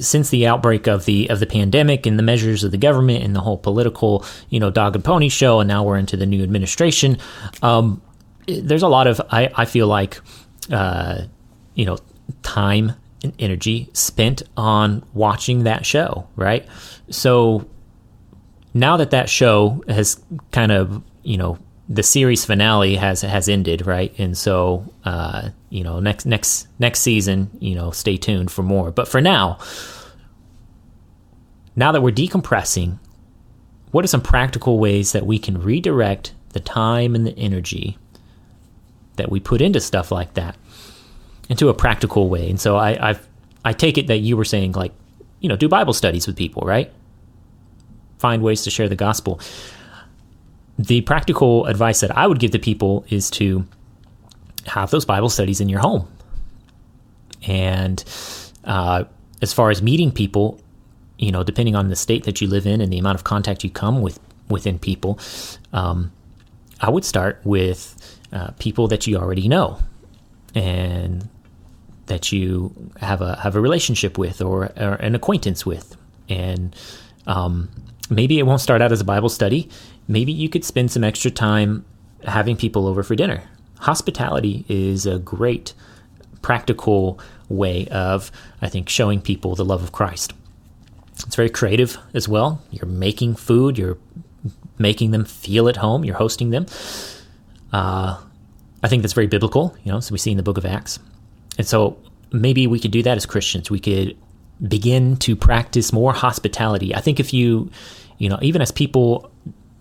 since 0.00 0.30
the 0.30 0.48
outbreak 0.48 0.88
of 0.88 1.04
the 1.04 1.30
of 1.30 1.38
the 1.38 1.46
pandemic 1.46 2.06
and 2.06 2.18
the 2.18 2.24
measures 2.24 2.64
of 2.64 2.72
the 2.72 2.76
government 2.76 3.22
and 3.22 3.36
the 3.36 3.40
whole 3.40 3.56
political 3.56 4.24
you 4.50 4.58
know 4.58 4.70
dog 4.70 4.96
and 4.96 5.04
pony 5.04 5.28
show, 5.28 5.60
and 5.60 5.68
now 5.68 5.84
we're 5.84 5.96
into 5.96 6.16
the 6.16 6.26
new 6.26 6.42
administration. 6.42 7.18
Um, 7.62 8.02
there's 8.48 8.82
a 8.82 8.88
lot 8.88 9.06
of 9.06 9.20
I, 9.30 9.48
I 9.54 9.64
feel 9.64 9.86
like 9.86 10.20
uh, 10.72 11.22
you 11.76 11.84
know 11.84 11.98
time 12.42 12.94
and 13.22 13.32
energy 13.38 13.90
spent 13.92 14.42
on 14.56 15.04
watching 15.14 15.62
that 15.64 15.86
show, 15.86 16.26
right? 16.34 16.66
So 17.10 17.68
now 18.74 18.96
that 18.96 19.12
that 19.12 19.30
show 19.30 19.84
has 19.86 20.20
kind 20.50 20.72
of 20.72 21.00
you 21.24 21.36
know 21.36 21.58
the 21.88 22.02
series 22.02 22.44
finale 22.44 22.96
has 22.96 23.22
has 23.22 23.48
ended, 23.48 23.86
right? 23.86 24.14
And 24.18 24.36
so, 24.36 24.90
uh, 25.04 25.50
you 25.68 25.84
know, 25.84 26.00
next 26.00 26.24
next 26.24 26.68
next 26.78 27.00
season, 27.00 27.50
you 27.60 27.74
know, 27.74 27.90
stay 27.90 28.16
tuned 28.16 28.50
for 28.50 28.62
more. 28.62 28.90
But 28.90 29.08
for 29.08 29.20
now, 29.20 29.58
now 31.76 31.92
that 31.92 32.02
we're 32.02 32.14
decompressing, 32.14 32.98
what 33.90 34.04
are 34.04 34.08
some 34.08 34.22
practical 34.22 34.78
ways 34.78 35.12
that 35.12 35.26
we 35.26 35.38
can 35.38 35.60
redirect 35.60 36.32
the 36.50 36.60
time 36.60 37.14
and 37.14 37.26
the 37.26 37.36
energy 37.38 37.98
that 39.16 39.30
we 39.30 39.38
put 39.38 39.60
into 39.60 39.80
stuff 39.80 40.10
like 40.10 40.34
that 40.34 40.56
into 41.50 41.68
a 41.68 41.74
practical 41.74 42.30
way? 42.30 42.48
And 42.48 42.58
so, 42.58 42.76
I 42.76 43.10
I've, 43.10 43.28
I 43.62 43.74
take 43.74 43.98
it 43.98 44.06
that 44.06 44.18
you 44.18 44.38
were 44.38 44.46
saying 44.46 44.72
like, 44.72 44.92
you 45.40 45.50
know, 45.50 45.56
do 45.56 45.68
Bible 45.68 45.92
studies 45.92 46.26
with 46.26 46.36
people, 46.36 46.62
right? 46.62 46.90
Find 48.18 48.42
ways 48.42 48.62
to 48.62 48.70
share 48.70 48.88
the 48.88 48.96
gospel 48.96 49.38
the 50.78 51.00
practical 51.02 51.66
advice 51.66 52.00
that 52.00 52.16
I 52.16 52.26
would 52.26 52.38
give 52.38 52.50
to 52.52 52.58
people 52.58 53.04
is 53.08 53.30
to 53.30 53.66
have 54.66 54.90
those 54.90 55.04
Bible 55.04 55.28
studies 55.28 55.60
in 55.60 55.68
your 55.68 55.80
home. 55.80 56.08
And 57.46 58.02
uh, 58.64 59.04
as 59.42 59.52
far 59.52 59.70
as 59.70 59.82
meeting 59.82 60.10
people, 60.10 60.60
you 61.18 61.30
know, 61.30 61.44
depending 61.44 61.76
on 61.76 61.88
the 61.88 61.96
state 61.96 62.24
that 62.24 62.40
you 62.40 62.48
live 62.48 62.66
in 62.66 62.80
and 62.80 62.92
the 62.92 62.98
amount 62.98 63.16
of 63.16 63.24
contact 63.24 63.62
you 63.62 63.70
come 63.70 64.00
with 64.00 64.18
within 64.48 64.78
people, 64.78 65.18
um, 65.72 66.12
I 66.80 66.90
would 66.90 67.04
start 67.04 67.40
with 67.44 68.18
uh, 68.32 68.50
people 68.58 68.88
that 68.88 69.06
you 69.06 69.16
already 69.16 69.48
know 69.48 69.78
and 70.54 71.28
that 72.06 72.32
you 72.32 72.74
have 73.00 73.22
a 73.22 73.36
have 73.36 73.56
a 73.56 73.60
relationship 73.60 74.18
with 74.18 74.42
or, 74.42 74.64
or 74.76 74.94
an 74.94 75.14
acquaintance 75.14 75.64
with, 75.64 75.96
and 76.28 76.74
um, 77.26 77.70
maybe 78.10 78.38
it 78.38 78.42
won't 78.42 78.60
start 78.60 78.82
out 78.82 78.92
as 78.92 79.00
a 79.00 79.04
Bible 79.04 79.28
study 79.28 79.70
maybe 80.08 80.32
you 80.32 80.48
could 80.48 80.64
spend 80.64 80.90
some 80.90 81.04
extra 81.04 81.30
time 81.30 81.84
having 82.24 82.56
people 82.56 82.86
over 82.86 83.02
for 83.02 83.14
dinner. 83.14 83.42
Hospitality 83.80 84.64
is 84.68 85.06
a 85.06 85.18
great 85.18 85.74
practical 86.42 87.18
way 87.48 87.86
of, 87.88 88.30
I 88.62 88.68
think, 88.68 88.88
showing 88.88 89.20
people 89.20 89.54
the 89.54 89.64
love 89.64 89.82
of 89.82 89.92
Christ. 89.92 90.32
It's 91.12 91.36
very 91.36 91.50
creative 91.50 91.96
as 92.12 92.28
well. 92.28 92.62
You're 92.70 92.88
making 92.88 93.36
food, 93.36 93.78
you're 93.78 93.98
making 94.78 95.12
them 95.12 95.24
feel 95.24 95.68
at 95.68 95.76
home, 95.76 96.04
you're 96.04 96.16
hosting 96.16 96.50
them. 96.50 96.66
Uh, 97.72 98.20
I 98.82 98.88
think 98.88 99.02
that's 99.02 99.14
very 99.14 99.26
biblical, 99.26 99.76
you 99.84 99.92
know, 99.92 100.00
so 100.00 100.12
we 100.12 100.18
see 100.18 100.30
in 100.30 100.36
the 100.36 100.42
book 100.42 100.58
of 100.58 100.66
Acts. 100.66 100.98
And 101.56 101.66
so 101.66 101.96
maybe 102.32 102.66
we 102.66 102.78
could 102.78 102.90
do 102.90 103.02
that 103.02 103.16
as 103.16 103.26
Christians. 103.26 103.70
We 103.70 103.80
could 103.80 104.16
begin 104.66 105.16
to 105.18 105.36
practice 105.36 105.92
more 105.92 106.12
hospitality. 106.12 106.94
I 106.94 107.00
think 107.00 107.20
if 107.20 107.32
you, 107.32 107.70
you 108.18 108.28
know, 108.28 108.38
even 108.42 108.60
as 108.62 108.70
people 108.70 109.30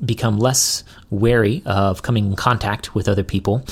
become 0.06 0.38
less 0.38 0.84
wary 1.10 1.62
of 1.66 2.02
coming 2.02 2.26
in 2.28 2.36
contact 2.36 2.96
with 2.96 3.08
other 3.08 3.24
people, 3.24 3.66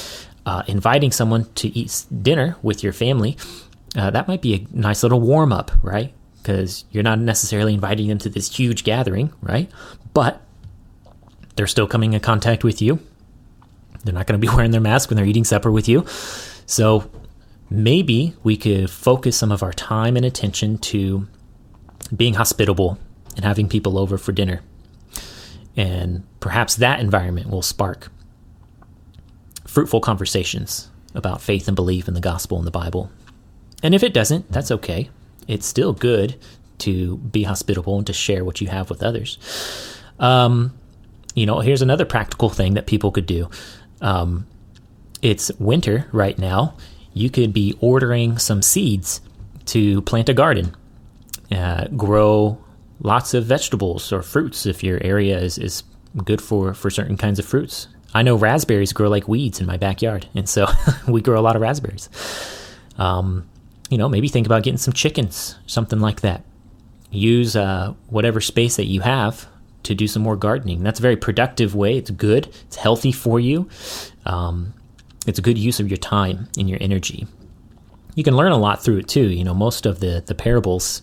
uh, 0.45 0.63
inviting 0.67 1.11
someone 1.11 1.45
to 1.55 1.67
eat 1.69 2.05
dinner 2.21 2.55
with 2.61 2.83
your 2.83 2.93
family, 2.93 3.37
uh, 3.95 4.09
that 4.11 4.27
might 4.27 4.41
be 4.41 4.53
a 4.53 4.67
nice 4.71 5.03
little 5.03 5.19
warm 5.19 5.51
up, 5.51 5.71
right? 5.81 6.13
Because 6.37 6.85
you're 6.91 7.03
not 7.03 7.19
necessarily 7.19 7.73
inviting 7.73 8.07
them 8.07 8.17
to 8.19 8.29
this 8.29 8.53
huge 8.53 8.83
gathering, 8.83 9.33
right? 9.41 9.69
But 10.13 10.41
they're 11.55 11.67
still 11.67 11.87
coming 11.87 12.13
in 12.13 12.19
contact 12.21 12.63
with 12.63 12.81
you. 12.81 12.99
They're 14.03 14.13
not 14.13 14.27
going 14.27 14.39
to 14.39 14.47
be 14.47 14.51
wearing 14.55 14.71
their 14.71 14.81
mask 14.81 15.09
when 15.09 15.17
they're 15.17 15.25
eating 15.25 15.43
supper 15.43 15.71
with 15.71 15.87
you. 15.87 16.05
So 16.65 17.09
maybe 17.69 18.33
we 18.43 18.57
could 18.57 18.89
focus 18.89 19.37
some 19.37 19.51
of 19.51 19.61
our 19.61 19.73
time 19.73 20.15
and 20.15 20.25
attention 20.25 20.77
to 20.77 21.27
being 22.15 22.35
hospitable 22.35 22.97
and 23.35 23.45
having 23.45 23.67
people 23.67 23.97
over 23.97 24.17
for 24.17 24.31
dinner. 24.31 24.61
And 25.75 26.23
perhaps 26.39 26.75
that 26.75 26.99
environment 26.99 27.49
will 27.49 27.61
spark 27.61 28.11
fruitful 29.65 30.01
conversations 30.01 30.89
about 31.15 31.41
faith 31.41 31.67
and 31.67 31.75
belief 31.75 32.07
in 32.07 32.13
the 32.13 32.19
gospel 32.19 32.57
and 32.57 32.67
the 32.67 32.71
Bible. 32.71 33.11
And 33.83 33.95
if 33.95 34.03
it 34.03 34.13
doesn't, 34.13 34.51
that's 34.51 34.71
okay. 34.71 35.09
It's 35.47 35.65
still 35.65 35.93
good 35.93 36.35
to 36.79 37.17
be 37.17 37.43
hospitable 37.43 37.97
and 37.97 38.07
to 38.07 38.13
share 38.13 38.43
what 38.43 38.59
you 38.59 38.67
have 38.67 38.89
with 38.89 39.03
others. 39.03 39.37
Um, 40.19 40.73
you 41.35 41.45
know, 41.45 41.59
here's 41.59 41.81
another 41.81 42.05
practical 42.05 42.49
thing 42.49 42.73
that 42.73 42.87
people 42.87 43.11
could 43.11 43.25
do. 43.25 43.49
Um, 44.01 44.47
it's 45.21 45.51
winter 45.59 46.07
right 46.11 46.37
now. 46.37 46.75
You 47.13 47.29
could 47.29 47.53
be 47.53 47.77
ordering 47.79 48.37
some 48.37 48.61
seeds 48.61 49.21
to 49.65 50.01
plant 50.01 50.29
a 50.29 50.33
garden, 50.33 50.75
uh, 51.51 51.87
grow 51.89 52.63
lots 53.01 53.33
of 53.33 53.45
vegetables 53.45 54.11
or 54.11 54.21
fruits 54.21 54.65
if 54.65 54.83
your 54.83 55.03
area 55.03 55.39
is, 55.39 55.57
is 55.57 55.83
good 56.23 56.41
for, 56.41 56.73
for 56.73 56.89
certain 56.89 57.17
kinds 57.17 57.39
of 57.39 57.45
fruits. 57.45 57.87
I 58.13 58.23
know 58.23 58.35
raspberries 58.35 58.93
grow 58.93 59.09
like 59.09 59.27
weeds 59.27 59.59
in 59.59 59.67
my 59.67 59.77
backyard, 59.77 60.27
and 60.35 60.47
so 60.47 60.67
we 61.07 61.21
grow 61.21 61.39
a 61.39 61.41
lot 61.41 61.55
of 61.55 61.61
raspberries. 61.61 62.09
Um, 62.97 63.47
you 63.89 63.97
know, 63.97 64.09
maybe 64.09 64.27
think 64.27 64.45
about 64.45 64.63
getting 64.63 64.77
some 64.77 64.93
chickens, 64.93 65.55
something 65.65 65.99
like 65.99 66.21
that. 66.21 66.43
Use 67.09 67.55
uh, 67.55 67.93
whatever 68.07 68.39
space 68.39 68.75
that 68.77 68.85
you 68.85 69.01
have 69.01 69.47
to 69.83 69.95
do 69.95 70.07
some 70.07 70.21
more 70.21 70.35
gardening. 70.35 70.83
That's 70.83 70.99
a 70.99 71.01
very 71.01 71.17
productive 71.17 71.75
way. 71.75 71.97
It's 71.97 72.11
good. 72.11 72.47
It's 72.67 72.75
healthy 72.75 73.11
for 73.11 73.39
you. 73.39 73.69
Um, 74.25 74.73
it's 75.27 75.39
a 75.39 75.41
good 75.41 75.57
use 75.57 75.79
of 75.79 75.89
your 75.89 75.97
time 75.97 76.47
and 76.57 76.69
your 76.69 76.79
energy. 76.81 77.27
You 78.15 78.23
can 78.23 78.35
learn 78.35 78.51
a 78.51 78.57
lot 78.57 78.83
through 78.83 78.97
it 78.97 79.07
too. 79.07 79.27
You 79.27 79.43
know, 79.43 79.53
most 79.53 79.85
of 79.85 79.99
the 79.99 80.23
the 80.25 80.35
parables 80.35 81.01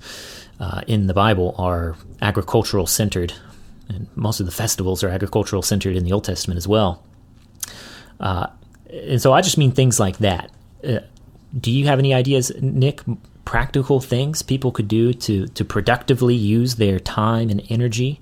uh, 0.61 0.83
in 0.87 1.07
the 1.07 1.15
Bible 1.15 1.55
are 1.59 1.97
agricultural 2.21 2.87
centered, 2.87 3.33
and 3.89 4.09
most 4.15 4.41
of 4.41 4.47
the 4.47 4.53
festivals 4.53 5.05
are 5.05 5.09
agricultural 5.09 5.63
centered 5.63 5.97
in 5.97 6.05
the 6.05 6.13
Old 6.13 6.25
Testament 6.25 6.59
as 6.59 6.67
well. 6.67 7.03
Uh, 8.21 8.49
and 8.91 9.21
so 9.21 9.33
I 9.33 9.41
just 9.41 9.59
mean 9.59 9.73
things 9.73 10.01
like 10.01 10.19
that. 10.19 10.51
Uh, 10.87 11.01
do 11.59 11.71
you 11.71 11.87
have 11.87 11.99
any 11.99 12.15
ideas, 12.15 12.53
Nick? 12.61 13.03
Practical 13.45 13.99
things 13.99 14.43
people 14.43 14.73
could 14.73 14.89
do 14.89 15.15
to 15.15 15.47
to 15.47 15.65
productively 15.65 16.35
use 16.35 16.75
their 16.75 16.99
time 16.99 17.49
and 17.49 17.63
energy 17.71 18.21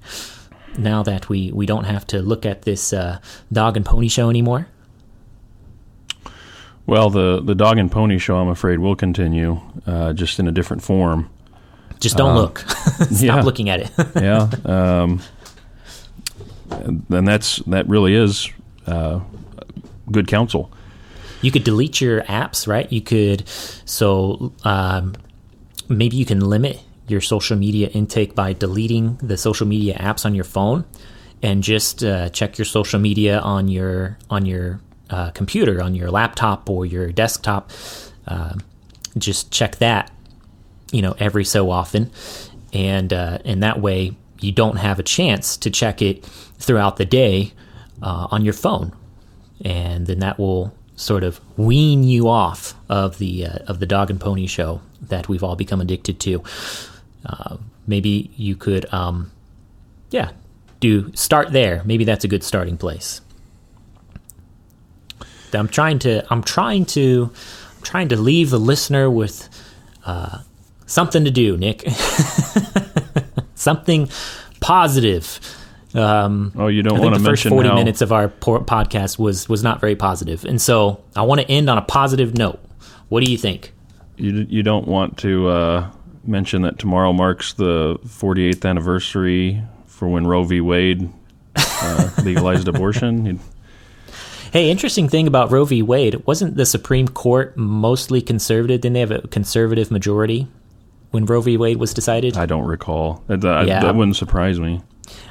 now 0.78 1.02
that 1.02 1.28
we 1.28 1.50
we 1.50 1.66
don't 1.66 1.82
have 1.82 2.06
to 2.06 2.22
look 2.22 2.46
at 2.46 2.62
this 2.62 2.92
uh, 2.92 3.18
dog 3.52 3.76
and 3.76 3.84
pony 3.84 4.06
show 4.06 4.30
anymore. 4.30 4.68
Well, 6.86 7.10
the 7.10 7.42
the 7.42 7.56
dog 7.56 7.78
and 7.78 7.90
pony 7.90 8.18
show, 8.18 8.36
I'm 8.36 8.48
afraid, 8.48 8.78
will 8.78 8.94
continue, 8.94 9.60
uh, 9.84 10.12
just 10.12 10.38
in 10.38 10.46
a 10.46 10.52
different 10.52 10.84
form. 10.84 11.28
Just 12.00 12.16
don't 12.16 12.32
uh, 12.32 12.40
look. 12.40 12.58
Stop 12.68 13.10
yeah. 13.20 13.42
looking 13.42 13.68
at 13.68 13.80
it. 13.80 13.90
yeah, 14.16 14.50
um, 14.64 15.20
and 16.70 17.26
that's 17.28 17.56
that 17.66 17.88
really 17.88 18.14
is 18.14 18.50
uh, 18.86 19.20
good 20.10 20.28
counsel. 20.28 20.70
You 21.42 21.50
could 21.50 21.64
delete 21.64 22.00
your 22.00 22.22
apps, 22.22 22.66
right? 22.66 22.90
You 22.90 23.00
could 23.00 23.48
so 23.48 24.52
um, 24.64 25.14
maybe 25.88 26.16
you 26.16 26.26
can 26.26 26.40
limit 26.40 26.80
your 27.08 27.20
social 27.20 27.56
media 27.56 27.88
intake 27.88 28.34
by 28.34 28.52
deleting 28.52 29.16
the 29.22 29.36
social 29.36 29.66
media 29.66 29.96
apps 29.98 30.24
on 30.24 30.34
your 30.34 30.44
phone 30.44 30.84
and 31.42 31.62
just 31.62 32.02
uh, 32.02 32.28
check 32.30 32.58
your 32.58 32.64
social 32.64 32.98
media 32.98 33.38
on 33.40 33.68
your 33.68 34.18
on 34.30 34.46
your 34.46 34.80
uh, 35.10 35.30
computer, 35.30 35.82
on 35.82 35.94
your 35.94 36.10
laptop 36.10 36.68
or 36.68 36.84
your 36.86 37.12
desktop. 37.12 37.70
Uh, 38.26 38.54
just 39.16 39.50
check 39.50 39.76
that, 39.76 40.10
you 40.92 41.02
know, 41.02 41.14
every 41.18 41.44
so 41.44 41.70
often, 41.70 42.10
and 42.72 43.12
uh, 43.12 43.38
and 43.44 43.62
that 43.62 43.80
way 43.80 44.12
you 44.40 44.52
don't 44.52 44.76
have 44.76 44.98
a 44.98 45.02
chance 45.02 45.56
to 45.58 45.70
check 45.70 46.02
it 46.02 46.24
throughout 46.58 46.96
the 46.96 47.04
day 47.04 47.52
uh, 48.02 48.28
on 48.30 48.44
your 48.44 48.54
phone, 48.54 48.92
and 49.64 50.06
then 50.06 50.20
that 50.20 50.38
will 50.38 50.72
sort 50.96 51.22
of 51.22 51.40
wean 51.58 52.02
you 52.02 52.28
off 52.28 52.74
of 52.88 53.18
the 53.18 53.46
uh, 53.46 53.58
of 53.66 53.80
the 53.80 53.86
dog 53.86 54.10
and 54.10 54.20
pony 54.20 54.46
show 54.46 54.80
that 55.02 55.28
we've 55.28 55.42
all 55.42 55.56
become 55.56 55.80
addicted 55.80 56.20
to. 56.20 56.42
Uh, 57.24 57.56
maybe 57.86 58.30
you 58.36 58.54
could, 58.56 58.92
um, 58.92 59.30
yeah, 60.10 60.30
do 60.80 61.12
start 61.14 61.52
there. 61.52 61.82
Maybe 61.84 62.04
that's 62.04 62.24
a 62.24 62.28
good 62.28 62.44
starting 62.44 62.76
place. 62.76 63.20
I'm 65.52 65.68
trying 65.68 65.98
to. 66.00 66.26
I'm 66.30 66.42
trying 66.42 66.84
to. 66.86 67.30
I'm 67.76 67.82
trying 67.82 68.08
to 68.08 68.16
leave 68.16 68.50
the 68.50 68.60
listener 68.60 69.10
with 69.10 69.48
uh, 70.04 70.40
something 70.86 71.24
to 71.24 71.30
do, 71.30 71.56
Nick. 71.56 71.84
something 73.54 74.08
positive. 74.60 75.40
Um, 75.94 76.52
oh, 76.56 76.68
you 76.68 76.82
don't 76.82 76.98
want 76.98 77.14
to 77.14 77.20
mention 77.20 77.22
the 77.22 77.30
first 77.30 77.48
forty 77.48 77.68
how... 77.68 77.74
minutes 77.74 78.00
of 78.00 78.12
our 78.12 78.28
podcast 78.28 79.18
was 79.18 79.48
was 79.48 79.62
not 79.62 79.80
very 79.80 79.96
positive, 79.96 80.44
and 80.44 80.60
so 80.60 81.02
I 81.14 81.22
want 81.22 81.40
to 81.40 81.50
end 81.50 81.68
on 81.70 81.78
a 81.78 81.82
positive 81.82 82.36
note. 82.36 82.60
What 83.08 83.24
do 83.24 83.30
you 83.30 83.38
think? 83.38 83.72
You 84.16 84.46
you 84.48 84.62
don't 84.62 84.86
want 84.86 85.18
to 85.18 85.48
uh, 85.48 85.90
mention 86.24 86.62
that 86.62 86.78
tomorrow 86.78 87.12
marks 87.12 87.52
the 87.54 87.98
48th 88.06 88.64
anniversary 88.64 89.62
for 89.86 90.08
when 90.08 90.26
Roe 90.26 90.44
v. 90.44 90.60
Wade 90.60 91.10
uh, 91.56 92.10
legalized 92.22 92.68
abortion. 92.68 93.40
Hey, 94.52 94.70
interesting 94.70 95.08
thing 95.08 95.26
about 95.26 95.50
Roe 95.50 95.64
v. 95.64 95.82
Wade 95.82 96.26
wasn't 96.26 96.56
the 96.56 96.66
Supreme 96.66 97.08
Court 97.08 97.56
mostly 97.56 98.20
conservative? 98.20 98.80
Didn't 98.80 98.94
they 98.94 99.00
have 99.00 99.10
a 99.10 99.22
conservative 99.28 99.90
majority 99.90 100.48
when 101.10 101.26
Roe 101.26 101.40
v. 101.40 101.56
Wade 101.56 101.78
was 101.78 101.94
decided? 101.94 102.36
I 102.36 102.46
don't 102.46 102.66
recall. 102.66 103.22
That, 103.26 103.40
that, 103.42 103.66
yeah. 103.66 103.80
that 103.80 103.94
wouldn't 103.94 104.16
surprise 104.16 104.60
me. 104.60 104.82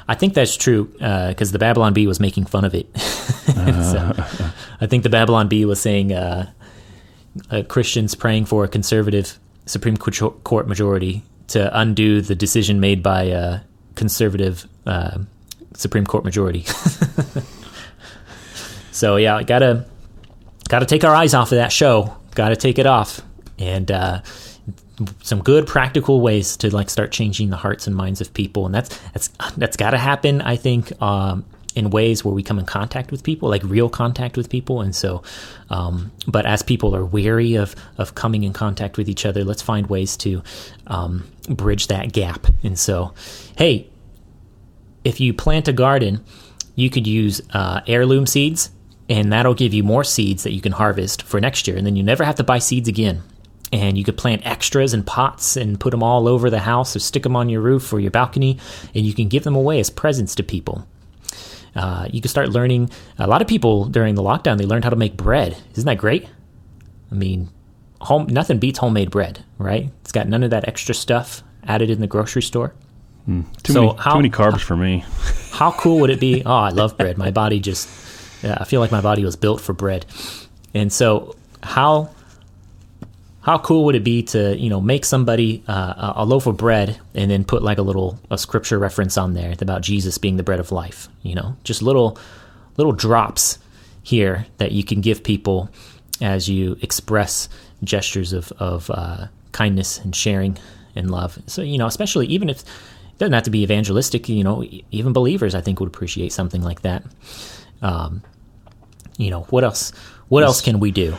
I 0.08 0.14
think 0.14 0.34
that's 0.34 0.56
true 0.56 0.84
because 0.84 1.50
uh, 1.50 1.52
the 1.52 1.58
Babylon 1.58 1.92
Bee 1.92 2.06
was 2.06 2.20
making 2.20 2.46
fun 2.46 2.64
of 2.64 2.74
it. 2.74 2.96
so, 2.98 4.12
I 4.80 4.86
think 4.86 5.02
the 5.02 5.10
Babylon 5.10 5.48
Bee 5.48 5.64
was 5.64 5.80
saying 5.80 6.12
uh, 6.12 6.50
uh, 7.50 7.62
Christians 7.68 8.14
praying 8.14 8.46
for 8.46 8.64
a 8.64 8.68
conservative 8.68 9.38
Supreme 9.66 9.96
Court 9.96 10.68
majority 10.68 11.22
to 11.48 11.78
undo 11.78 12.20
the 12.20 12.34
decision 12.34 12.80
made 12.80 13.02
by 13.02 13.24
a 13.24 13.60
conservative 13.94 14.66
uh, 14.86 15.18
Supreme 15.74 16.06
Court 16.06 16.24
majority. 16.24 16.64
so 18.92 19.16
yeah, 19.16 19.42
gotta 19.42 19.86
gotta 20.68 20.86
take 20.86 21.04
our 21.04 21.14
eyes 21.14 21.34
off 21.34 21.52
of 21.52 21.56
that 21.56 21.72
show. 21.72 22.16
Gotta 22.34 22.56
take 22.56 22.78
it 22.78 22.86
off, 22.86 23.20
and 23.58 23.90
uh, 23.90 24.22
some 25.22 25.42
good 25.42 25.66
practical 25.66 26.20
ways 26.20 26.56
to 26.58 26.74
like 26.74 26.90
start 26.90 27.12
changing 27.12 27.50
the 27.50 27.56
hearts 27.56 27.86
and 27.86 27.94
minds 27.94 28.20
of 28.20 28.32
people, 28.32 28.66
and 28.66 28.74
that's 28.74 28.98
that's 29.12 29.28
that's 29.56 29.76
gotta 29.76 29.98
happen. 29.98 30.40
I 30.40 30.56
think 30.56 31.00
um, 31.02 31.44
in 31.74 31.90
ways 31.90 32.24
where 32.24 32.34
we 32.34 32.42
come 32.42 32.58
in 32.58 32.64
contact 32.64 33.10
with 33.10 33.22
people, 33.22 33.50
like 33.50 33.62
real 33.62 33.90
contact 33.90 34.36
with 34.36 34.48
people. 34.48 34.80
And 34.80 34.96
so, 34.96 35.22
um, 35.68 36.10
but 36.26 36.46
as 36.46 36.62
people 36.62 36.96
are 36.96 37.04
weary 37.04 37.54
of 37.56 37.76
of 37.98 38.14
coming 38.14 38.42
in 38.42 38.52
contact 38.52 38.96
with 38.96 39.08
each 39.08 39.26
other, 39.26 39.44
let's 39.44 39.62
find 39.62 39.86
ways 39.88 40.16
to 40.18 40.42
um, 40.86 41.30
bridge 41.48 41.88
that 41.88 42.12
gap. 42.12 42.46
And 42.64 42.78
so, 42.78 43.12
hey, 43.58 43.88
if 45.04 45.20
you 45.20 45.34
plant 45.34 45.68
a 45.68 45.72
garden, 45.72 46.24
you 46.74 46.88
could 46.88 47.06
use 47.06 47.42
uh, 47.52 47.82
heirloom 47.86 48.26
seeds, 48.26 48.70
and 49.10 49.30
that'll 49.32 49.54
give 49.54 49.74
you 49.74 49.84
more 49.84 50.04
seeds 50.04 50.42
that 50.44 50.52
you 50.52 50.62
can 50.62 50.72
harvest 50.72 51.22
for 51.22 51.38
next 51.40 51.68
year. 51.68 51.76
And 51.76 51.86
then 51.86 51.96
you 51.96 52.02
never 52.02 52.24
have 52.24 52.36
to 52.36 52.44
buy 52.44 52.58
seeds 52.58 52.88
again 52.88 53.22
and 53.72 53.98
you 53.98 54.04
could 54.04 54.16
plant 54.16 54.46
extras 54.46 54.94
in 54.94 55.02
pots 55.02 55.56
and 55.56 55.80
put 55.80 55.90
them 55.90 56.02
all 56.02 56.28
over 56.28 56.50
the 56.50 56.60
house 56.60 56.94
or 56.94 57.00
stick 57.00 57.22
them 57.22 57.36
on 57.36 57.48
your 57.48 57.60
roof 57.60 57.92
or 57.92 58.00
your 58.00 58.10
balcony 58.10 58.58
and 58.94 59.04
you 59.04 59.12
can 59.12 59.28
give 59.28 59.44
them 59.44 59.56
away 59.56 59.80
as 59.80 59.90
presents 59.90 60.34
to 60.34 60.42
people 60.42 60.86
uh, 61.76 62.08
you 62.10 62.20
can 62.20 62.30
start 62.30 62.48
learning. 62.48 62.90
A 63.18 63.26
lot 63.26 63.42
of 63.42 63.48
people 63.48 63.84
during 63.84 64.14
the 64.14 64.22
lockdown 64.22 64.56
they 64.56 64.64
learned 64.64 64.84
how 64.84 64.90
to 64.90 64.96
make 64.96 65.16
bread. 65.16 65.56
Isn't 65.72 65.84
that 65.84 65.98
great? 65.98 66.26
I 67.12 67.14
mean, 67.14 67.50
home 68.00 68.26
nothing 68.26 68.58
beats 68.58 68.78
homemade 68.78 69.10
bread, 69.10 69.44
right? 69.58 69.90
It's 70.00 70.12
got 70.12 70.26
none 70.26 70.42
of 70.42 70.50
that 70.50 70.66
extra 70.66 70.94
stuff 70.94 71.42
added 71.64 71.90
in 71.90 72.00
the 72.00 72.06
grocery 72.06 72.42
store. 72.42 72.74
Mm, 73.28 73.44
too, 73.62 73.72
so 73.72 73.80
many, 73.82 73.98
how, 73.98 74.12
too 74.12 74.18
many 74.18 74.30
carbs 74.30 74.60
for 74.60 74.76
me. 74.76 75.04
how 75.52 75.72
cool 75.72 76.00
would 76.00 76.10
it 76.10 76.20
be? 76.20 76.42
Oh, 76.46 76.54
I 76.54 76.70
love 76.70 76.96
bread. 76.96 77.18
My 77.18 77.30
body 77.30 77.60
just, 77.60 77.88
I 78.42 78.64
feel 78.64 78.80
like 78.80 78.92
my 78.92 79.00
body 79.02 79.24
was 79.24 79.36
built 79.36 79.60
for 79.60 79.72
bread. 79.72 80.06
And 80.72 80.92
so, 80.92 81.36
how 81.62 82.10
how 83.46 83.58
cool 83.58 83.84
would 83.84 83.94
it 83.94 84.02
be 84.02 84.24
to 84.24 84.58
you 84.58 84.68
know 84.68 84.80
make 84.80 85.04
somebody 85.04 85.62
uh, 85.68 86.14
a 86.16 86.24
loaf 86.24 86.48
of 86.48 86.56
bread 86.56 86.98
and 87.14 87.30
then 87.30 87.44
put 87.44 87.62
like 87.62 87.78
a 87.78 87.82
little 87.82 88.18
a 88.28 88.36
scripture 88.36 88.76
reference 88.76 89.16
on 89.16 89.34
there 89.34 89.54
about 89.60 89.82
Jesus 89.82 90.18
being 90.18 90.36
the 90.36 90.42
bread 90.42 90.58
of 90.58 90.72
life? 90.72 91.08
You 91.22 91.36
know, 91.36 91.56
just 91.62 91.80
little 91.80 92.18
little 92.76 92.92
drops 92.92 93.58
here 94.02 94.46
that 94.58 94.72
you 94.72 94.82
can 94.82 95.00
give 95.00 95.22
people 95.22 95.70
as 96.20 96.48
you 96.48 96.76
express 96.82 97.48
gestures 97.84 98.32
of 98.32 98.52
of 98.58 98.90
uh, 98.90 99.28
kindness 99.52 100.00
and 100.00 100.14
sharing 100.14 100.58
and 100.96 101.08
love. 101.12 101.38
So 101.46 101.62
you 101.62 101.78
know, 101.78 101.86
especially 101.86 102.26
even 102.26 102.50
if 102.50 102.62
it 102.62 103.18
doesn't 103.18 103.32
have 103.32 103.44
to 103.44 103.50
be 103.50 103.62
evangelistic. 103.62 104.28
You 104.28 104.42
know, 104.42 104.64
even 104.90 105.12
believers 105.12 105.54
I 105.54 105.60
think 105.60 105.78
would 105.78 105.86
appreciate 105.86 106.32
something 106.32 106.62
like 106.62 106.82
that. 106.82 107.04
Um, 107.80 108.24
you 109.18 109.30
know, 109.30 109.42
what 109.50 109.62
else? 109.62 109.92
What 110.26 110.42
else 110.42 110.60
can 110.60 110.80
we 110.80 110.90
do? 110.90 111.14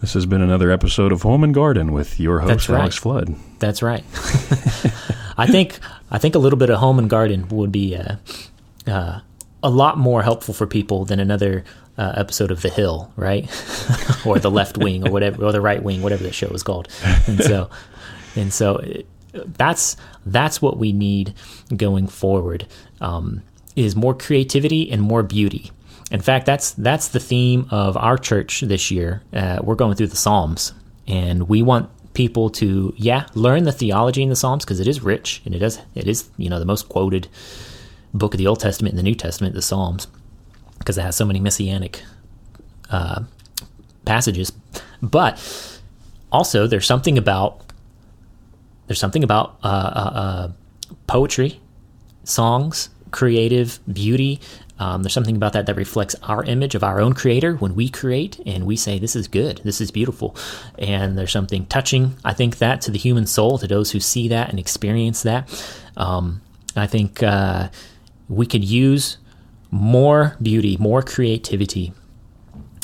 This 0.00 0.14
has 0.14 0.26
been 0.26 0.42
another 0.42 0.70
episode 0.70 1.12
of 1.12 1.22
Home 1.22 1.42
and 1.44 1.54
Garden 1.54 1.92
with 1.92 2.20
your 2.20 2.40
host 2.40 2.48
That's 2.48 2.68
right. 2.68 2.80
Alex 2.80 2.96
Flood. 2.96 3.34
That's 3.58 3.82
right. 3.82 4.04
I 5.36 5.46
think 5.46 5.78
I 6.10 6.18
think 6.18 6.34
a 6.34 6.38
little 6.38 6.58
bit 6.58 6.70
of 6.70 6.78
home 6.78 6.98
and 6.98 7.08
garden 7.08 7.48
would 7.48 7.72
be 7.72 7.96
uh, 7.96 8.16
uh, 8.86 9.20
a 9.62 9.70
lot 9.70 9.98
more 9.98 10.22
helpful 10.22 10.54
for 10.54 10.66
people 10.66 11.04
than 11.04 11.20
another 11.20 11.64
uh, 11.96 12.12
episode 12.16 12.50
of 12.50 12.62
The 12.62 12.68
Hill, 12.68 13.12
right? 13.16 13.44
or 14.26 14.38
The 14.38 14.50
Left 14.50 14.76
Wing, 14.78 15.08
or 15.08 15.10
whatever, 15.10 15.44
or 15.44 15.52
The 15.52 15.60
Right 15.60 15.82
Wing, 15.82 16.02
whatever 16.02 16.22
that 16.24 16.34
show 16.34 16.48
is 16.48 16.62
called. 16.62 16.88
And 17.26 17.42
so, 17.42 17.70
and 18.36 18.52
so 18.52 18.76
uh, 18.76 19.40
that's 19.46 19.96
that's 20.26 20.60
what 20.60 20.78
we 20.78 20.92
need 20.92 21.34
going 21.76 22.06
forward. 22.06 22.66
Um, 23.00 23.42
is 23.76 23.96
more 23.96 24.14
creativity 24.14 24.90
and 24.90 25.02
more 25.02 25.22
beauty. 25.24 25.72
In 26.14 26.20
fact, 26.20 26.46
that's 26.46 26.70
that's 26.70 27.08
the 27.08 27.18
theme 27.18 27.66
of 27.72 27.96
our 27.96 28.16
church 28.16 28.60
this 28.60 28.88
year. 28.88 29.20
Uh, 29.32 29.58
we're 29.64 29.74
going 29.74 29.96
through 29.96 30.06
the 30.06 30.16
Psalms, 30.16 30.72
and 31.08 31.48
we 31.48 31.60
want 31.60 31.90
people 32.14 32.50
to 32.50 32.94
yeah 32.96 33.26
learn 33.34 33.64
the 33.64 33.72
theology 33.72 34.22
in 34.22 34.28
the 34.28 34.36
Psalms 34.36 34.64
because 34.64 34.78
it 34.78 34.86
is 34.86 35.02
rich 35.02 35.42
and 35.44 35.56
it 35.56 35.60
is 35.60 35.80
it 35.96 36.06
is 36.06 36.30
you 36.36 36.48
know 36.48 36.60
the 36.60 36.64
most 36.64 36.88
quoted 36.88 37.26
book 38.14 38.32
of 38.32 38.38
the 38.38 38.46
Old 38.46 38.60
Testament 38.60 38.92
and 38.92 38.98
the 39.00 39.02
New 39.02 39.16
Testament, 39.16 39.56
the 39.56 39.60
Psalms, 39.60 40.06
because 40.78 40.96
it 40.96 41.02
has 41.02 41.16
so 41.16 41.24
many 41.24 41.40
messianic 41.40 42.04
uh, 42.90 43.24
passages. 44.04 44.52
But 45.02 45.34
also, 46.30 46.68
there's 46.68 46.86
something 46.86 47.18
about 47.18 47.60
there's 48.86 49.00
something 49.00 49.24
about 49.24 49.58
uh, 49.64 49.66
uh, 49.66 50.10
uh 50.14 50.52
poetry, 51.08 51.60
songs, 52.22 52.90
creative 53.10 53.80
beauty 53.92 54.40
um, 54.78 55.02
there's 55.02 55.12
something 55.12 55.36
about 55.36 55.52
that 55.52 55.66
that 55.66 55.76
reflects 55.76 56.16
our 56.24 56.42
image 56.44 56.74
of 56.74 56.82
our 56.82 57.00
own 57.00 57.12
creator 57.12 57.54
when 57.54 57.74
we 57.74 57.88
create 57.88 58.40
and 58.44 58.66
we 58.66 58.76
say, 58.76 58.98
This 58.98 59.14
is 59.14 59.28
good, 59.28 59.60
this 59.64 59.80
is 59.80 59.90
beautiful. 59.90 60.36
And 60.78 61.16
there's 61.16 61.32
something 61.32 61.66
touching, 61.66 62.16
I 62.24 62.32
think, 62.32 62.58
that 62.58 62.80
to 62.82 62.90
the 62.90 62.98
human 62.98 63.26
soul, 63.26 63.58
to 63.58 63.68
those 63.68 63.92
who 63.92 64.00
see 64.00 64.28
that 64.28 64.50
and 64.50 64.58
experience 64.58 65.22
that. 65.22 65.48
Um, 65.96 66.42
I 66.74 66.88
think 66.88 67.22
uh, 67.22 67.68
we 68.28 68.46
could 68.46 68.64
use 68.64 69.18
more 69.70 70.36
beauty, 70.42 70.76
more 70.78 71.02
creativity, 71.02 71.92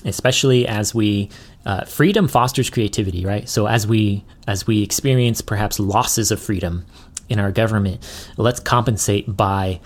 especially 0.04 0.66
as 0.66 0.94
we. 0.94 1.30
Uh, 1.66 1.84
freedom 1.84 2.26
fosters 2.26 2.70
creativity, 2.70 3.26
right? 3.26 3.46
So 3.46 3.66
as 3.66 3.86
we 3.86 4.24
as 4.48 4.66
we 4.66 4.82
experience 4.82 5.42
perhaps 5.42 5.78
losses 5.78 6.30
of 6.30 6.40
freedom 6.40 6.86
in 7.28 7.38
our 7.38 7.52
government, 7.52 8.02
let's 8.38 8.60
compensate 8.60 9.36
by 9.36 9.78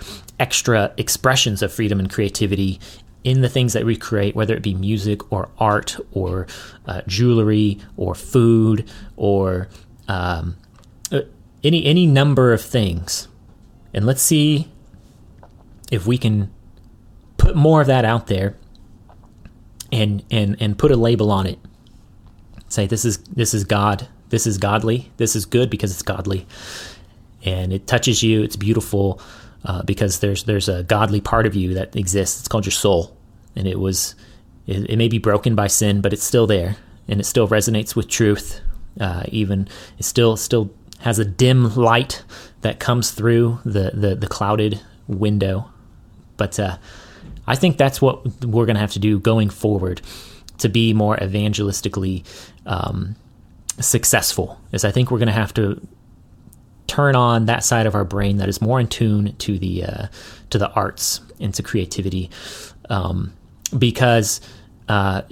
extra 0.44 0.92
expressions 0.98 1.62
of 1.62 1.72
freedom 1.72 1.98
and 1.98 2.10
creativity 2.10 2.78
in 3.30 3.40
the 3.40 3.48
things 3.48 3.72
that 3.72 3.86
we 3.86 3.96
create, 3.96 4.36
whether 4.36 4.54
it 4.54 4.62
be 4.62 4.74
music 4.74 5.32
or 5.32 5.48
art 5.56 5.96
or 6.12 6.46
uh, 6.84 7.00
jewelry 7.06 7.78
or 7.96 8.14
food 8.14 8.86
or 9.16 9.68
um, 10.06 10.54
uh, 11.10 11.22
any 11.62 11.86
any 11.86 12.06
number 12.06 12.52
of 12.52 12.60
things, 12.60 13.26
and 13.94 14.04
let's 14.04 14.20
see 14.20 14.70
if 15.90 16.06
we 16.06 16.18
can 16.18 16.52
put 17.38 17.56
more 17.56 17.80
of 17.80 17.86
that 17.86 18.04
out 18.04 18.26
there 18.26 18.54
and 19.90 20.22
and 20.30 20.56
and 20.60 20.76
put 20.76 20.90
a 20.90 20.96
label 20.96 21.30
on 21.30 21.46
it. 21.46 21.58
Say 22.68 22.86
this 22.86 23.06
is 23.06 23.16
this 23.40 23.54
is 23.54 23.64
God. 23.64 24.08
This 24.28 24.46
is 24.46 24.58
godly. 24.58 25.10
This 25.16 25.34
is 25.34 25.46
good 25.46 25.70
because 25.70 25.90
it's 25.90 26.02
godly, 26.02 26.46
and 27.42 27.72
it 27.72 27.86
touches 27.86 28.22
you. 28.22 28.42
It's 28.42 28.56
beautiful 28.56 29.22
uh, 29.64 29.82
because 29.82 30.20
there's 30.20 30.44
there's 30.44 30.68
a 30.68 30.82
godly 30.82 31.20
part 31.20 31.46
of 31.46 31.54
you 31.54 31.74
that 31.74 31.96
exists. 31.96 32.40
It's 32.40 32.48
called 32.48 32.66
your 32.66 32.72
soul, 32.72 33.16
and 33.56 33.66
it 33.66 33.78
was 33.78 34.14
it, 34.66 34.90
it 34.90 34.96
may 34.96 35.08
be 35.08 35.18
broken 35.18 35.54
by 35.54 35.68
sin, 35.68 36.00
but 36.00 36.12
it's 36.12 36.24
still 36.24 36.46
there, 36.46 36.76
and 37.08 37.20
it 37.20 37.24
still 37.24 37.48
resonates 37.48 37.96
with 37.96 38.08
truth. 38.08 38.60
Uh, 39.00 39.24
even 39.28 39.68
it 39.98 40.04
still 40.04 40.36
still 40.36 40.70
has 41.00 41.18
a 41.18 41.24
dim 41.24 41.74
light 41.74 42.22
that 42.60 42.78
comes 42.78 43.10
through 43.10 43.58
the 43.64 43.90
the, 43.94 44.14
the 44.14 44.28
clouded 44.28 44.80
window. 45.08 45.70
But 46.36 46.58
uh, 46.58 46.78
I 47.46 47.56
think 47.56 47.76
that's 47.76 48.02
what 48.02 48.24
we're 48.44 48.66
going 48.66 48.76
to 48.76 48.80
have 48.80 48.92
to 48.92 48.98
do 48.98 49.18
going 49.18 49.50
forward 49.50 50.02
to 50.58 50.68
be 50.68 50.92
more 50.92 51.16
evangelistically 51.16 52.24
um, 52.66 53.16
successful. 53.80 54.60
Is 54.72 54.84
I 54.84 54.90
think 54.90 55.10
we're 55.10 55.18
going 55.18 55.26
to 55.26 55.32
have 55.32 55.54
to 55.54 55.80
turn 56.86 57.16
on 57.16 57.46
that 57.46 57.64
side 57.64 57.86
of 57.86 57.94
our 57.94 58.04
brain 58.04 58.36
that 58.38 58.48
is 58.48 58.60
more 58.60 58.80
in 58.80 58.86
tune 58.86 59.34
to 59.36 59.58
the 59.58 59.84
uh, 59.84 60.06
to 60.50 60.58
the 60.58 60.70
arts 60.70 61.20
and 61.40 61.54
to 61.54 61.62
creativity, 61.62 62.30
um, 62.88 63.32
because 63.76 64.40
uh, 64.88 65.22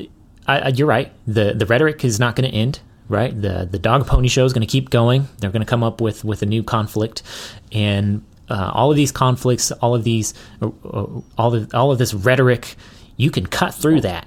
I, 0.47 0.59
I, 0.59 0.69
you're 0.69 0.87
right. 0.87 1.13
the 1.27 1.55
The 1.55 1.67
rhetoric 1.67 2.05
is 2.05 2.19
not 2.19 2.37
going 2.37 2.51
to 2.51 2.57
end. 2.57 2.81
Right. 3.09 3.39
the 3.39 3.69
The 3.71 3.79
dog 3.79 4.07
pony 4.07 4.29
show 4.29 4.45
is 4.45 4.53
going 4.53 4.67
to 4.67 4.71
keep 4.71 4.89
going. 4.89 5.29
They're 5.39 5.51
going 5.51 5.61
to 5.61 5.69
come 5.69 5.83
up 5.83 6.01
with 6.01 6.25
with 6.25 6.43
a 6.43 6.47
new 6.47 6.63
conflict, 6.63 7.23
and 7.71 8.25
uh, 8.49 8.71
all 8.73 8.91
of 8.91 8.97
these 8.97 9.13
conflicts, 9.13 9.71
all 9.73 9.95
of 9.95 10.05
these, 10.05 10.35
uh, 10.61 10.69
uh, 10.85 11.21
all 11.39 11.55
of 11.55 11.75
all 11.75 11.93
of 11.93 11.99
this 11.99 12.15
rhetoric, 12.15 12.77
you 13.17 13.31
can 13.31 13.47
cut 13.47 13.75
through 13.75 14.01
that. 14.03 14.27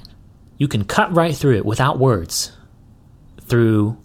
You 0.58 0.68
can 0.68 0.86
cut 0.86 1.14
right 1.14 1.36
through 1.36 1.58
it 1.58 1.66
without 1.66 2.00
words, 2.00 2.52
through 3.42 3.98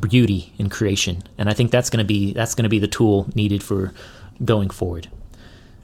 beauty 0.00 0.52
in 0.58 0.68
creation. 0.68 1.22
And 1.38 1.48
I 1.48 1.54
think 1.54 1.70
that's 1.70 1.90
going 1.90 1.98
to 1.98 2.04
be 2.04 2.32
that's 2.32 2.54
going 2.54 2.64
to 2.64 2.68
be 2.68 2.78
the 2.78 2.88
tool 2.88 3.28
needed 3.34 3.62
for 3.62 3.92
going 4.44 4.70
forward. 4.70 5.08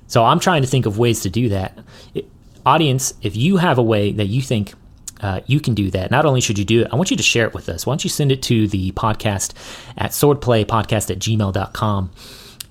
So 0.07 0.25
I'm 0.25 0.41
trying 0.41 0.63
to 0.63 0.69
think 0.69 0.87
of 0.87 0.99
ways 0.99 1.21
to 1.21 1.31
do 1.31 1.49
that. 1.51 1.79
It, 2.15 2.29
audience, 2.65 3.15
if 3.23 3.37
you 3.37 3.57
have 3.57 3.79
a 3.79 3.83
way 3.83 4.13
that 4.13 4.27
you 4.27 4.41
think 4.41 4.75
uh, 5.21 5.41
you 5.47 5.61
can 5.61 5.75
do 5.75 5.91
that, 5.91 6.11
not 6.11 6.25
only 6.25 6.41
should 6.41 6.59
you 6.59 6.65
do 6.65 6.83
it, 6.83 6.89
I 6.93 6.97
want 6.97 7.11
you 7.11 7.17
to 7.17 7.23
share 7.23 7.47
it 7.47 7.55
with 7.55 7.69
us. 7.69 7.87
Why 7.87 7.93
don't 7.93 8.05
you 8.05 8.11
send 8.11 8.33
it 8.33 8.43
to 8.45 8.69
the 8.69 8.93
podcast 8.93 9.55
at 9.97 10.13
swordplaypodcast 10.13 11.11
at 11.11 11.19
gmail.com 11.19 12.11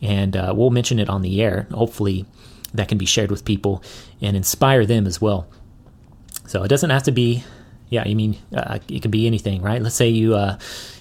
and 0.02 0.38
uh, 0.38 0.54
we'll 0.56 0.70
mention 0.70 1.00
it 1.00 1.10
on 1.10 1.22
the 1.22 1.42
air. 1.42 1.68
Hopefully, 1.72 2.26
that 2.74 2.88
can 2.88 2.98
be 2.98 3.06
shared 3.06 3.32
with 3.32 3.46
people 3.46 3.84
and 4.22 4.36
inspire 4.36 4.86
them 4.86 5.08
as 5.08 5.22
well. 5.22 5.48
So 6.48 6.64
it 6.64 6.68
doesn't 6.68 6.90
have 6.90 7.04
to 7.04 7.12
be, 7.12 7.44
yeah, 7.90 8.04
I 8.06 8.14
mean, 8.14 8.38
uh, 8.56 8.80
it 8.88 9.02
can 9.02 9.12
be 9.12 9.26
anything, 9.26 9.62
right? 9.62 9.82
Let's 9.82 9.96
say 9.96 10.10
you 10.10 10.36
uh, 10.36 10.58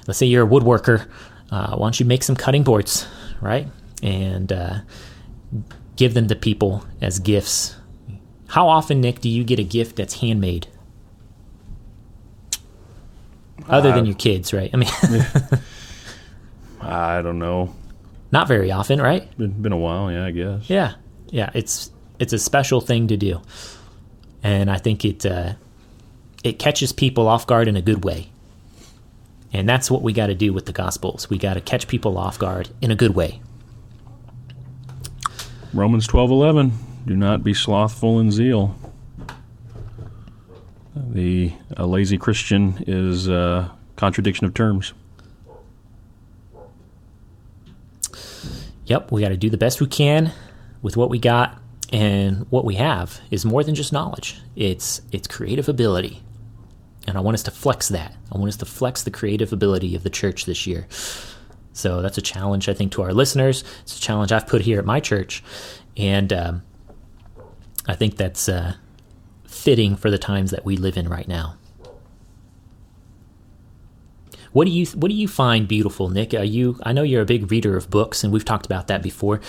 let's 0.07 0.19
say 0.19 0.27
you're 0.27 0.45
a 0.45 0.49
woodworker. 0.49 1.09
Uh, 1.51 1.77
why 1.77 1.87
don't 1.87 2.01
you 2.01 2.07
make 2.07 2.23
some 2.23 2.37
cutting 2.37 2.63
boards, 2.63 3.07
right? 3.41 3.69
And 4.03 4.53
uh, 4.53 4.79
give 5.97 6.15
them 6.15 6.29
to 6.29 6.37
people 6.37 6.85
as 7.01 7.19
gifts. 7.19 7.77
How 8.49 8.69
often, 8.69 9.01
Nick, 9.01 9.21
do 9.21 9.29
you 9.29 9.45
get 9.45 9.59
a 9.59 9.65
gift 9.65 9.97
that's 9.97 10.21
handmade? 10.21 10.69
Other 13.69 13.93
than 13.93 14.01
uh, 14.01 14.09
your 14.09 14.15
kids, 14.17 14.53
right? 14.53 14.71
I 14.73 14.77
mean, 14.77 14.91
I 16.81 17.23
don't 17.23 17.39
know. 17.39 17.75
Not 18.31 18.49
very 18.49 18.71
often, 18.73 19.01
right? 19.01 19.37
Been, 19.39 19.63
been 19.63 19.73
a 19.73 19.77
while, 19.77 20.11
yeah, 20.11 20.27
I 20.27 20.31
guess. 20.33 20.69
Yeah, 20.69 20.95
yeah. 21.31 21.51
It's 21.55 21.91
it's 22.19 22.33
a 22.33 22.39
special 22.39 22.81
thing 22.81 23.09
to 23.09 23.17
do, 23.17 23.41
and 24.43 24.71
I 24.71 24.77
think 24.79 25.05
it 25.05 25.25
uh, 25.25 25.55
it 26.43 26.59
catches 26.59 26.93
people 26.93 27.29
off 27.29 27.47
guard 27.47 27.69
in 27.69 27.77
a 27.77 27.83
good 27.83 28.05
way. 28.05 28.29
And 29.55 29.69
that's 29.69 29.89
what 29.89 30.03
we 30.03 30.13
got 30.13 30.27
to 30.27 30.35
do 30.35 30.53
with 30.53 30.67
the 30.67 30.73
Gospels. 30.73 31.31
We 31.31 31.39
got 31.39 31.55
to 31.55 31.61
catch 31.61 31.87
people 31.87 32.19
off 32.19 32.41
guard 32.41 32.71
in 32.83 32.91
a 32.91 32.97
good 32.97 33.15
way. 33.15 33.41
Romans 35.73 36.09
12:11 36.09 36.73
Do 37.07 37.15
not 37.15 37.45
be 37.45 37.55
slothful 37.55 38.19
in 38.19 38.33
zeal. 38.33 38.77
The 40.97 41.53
a 41.77 41.87
lazy 41.87 42.19
Christian 42.19 42.83
is 42.89 43.29
a 43.29 43.71
contradiction 43.95 44.45
of 44.45 44.55
terms. 44.55 44.93
Yep, 48.87 49.13
we 49.13 49.21
got 49.21 49.29
to 49.29 49.37
do 49.37 49.51
the 49.51 49.57
best 49.57 49.81
we 49.81 49.87
can 49.87 50.33
with 50.83 50.97
what 50.97 51.11
we 51.11 51.19
got 51.21 51.59
and 51.93 52.45
what 52.51 52.65
we 52.65 52.75
have 52.75 53.21
is 53.31 53.45
more 53.45 53.63
than 53.63 53.77
just 53.77 53.93
knowledge. 53.93 54.41
It's 54.57 55.01
it's 55.13 55.29
creative 55.29 55.69
ability. 55.69 56.23
And 57.07 57.19
I 57.19 57.21
want 57.21 57.35
us 57.35 57.43
to 57.45 57.51
flex 57.51 57.89
that. 57.89 58.15
I 58.33 58.39
want 58.39 58.49
us 58.49 58.57
to 58.59 58.67
flex 58.67 59.03
the 59.03 59.11
creative 59.11 59.53
ability 59.53 59.95
of 59.95 60.03
the 60.03 60.11
church 60.11 60.47
this 60.47 60.67
year. 60.67 60.87
So 61.73 62.03
that's 62.03 62.19
a 62.19 62.23
challenge, 62.23 62.69
I 62.69 62.75
think, 62.75 62.93
to 62.93 63.03
our 63.03 63.13
listeners. 63.13 63.65
It's 63.83 63.99
a 63.99 64.01
challenge 64.01 64.33
I've 64.33 64.47
put 64.47 64.63
here 64.63 64.79
at 64.79 64.85
my 64.85 65.01
church. 65.01 65.43
And 65.97 66.33
um, 66.33 66.63
I 67.87 67.95
think 67.95 68.17
that's 68.17 68.49
uh, 68.49 68.75
fitting 69.45 69.97
for 69.97 70.11
the 70.11 70.19
times 70.19 70.51
that 70.53 70.65
we 70.65 70.77
live 70.77 70.97
in 70.97 71.09
right 71.09 71.29
now. 71.29 71.57
What 74.53 74.67
do 74.67 74.71
you 74.71 74.87
what 74.87 75.09
do 75.09 75.15
you 75.15 75.27
find 75.27 75.67
beautiful, 75.67 76.09
Nick? 76.11 76.33
Are 76.33 76.45
you 76.45 76.79
I 76.85 76.93
know 76.93 77.03
you're 77.03 77.23
a 77.23 77.27
big 77.27 77.51
reader 77.51 77.77
of 77.77 77.91
books, 77.91 78.23
and 78.23 78.33
we've 78.33 78.45
talked 78.45 78.67
about 78.67 78.87
that 78.87 79.03
before. 79.03 79.41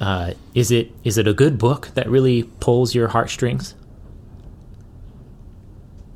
Uh, 0.00 0.32
is 0.54 0.72
it 0.72 0.90
is 1.04 1.18
it 1.18 1.28
a 1.28 1.32
good 1.32 1.56
book 1.56 1.90
that 1.94 2.08
really 2.08 2.42
pulls 2.58 2.92
your 2.92 3.06
heartstrings? 3.06 3.76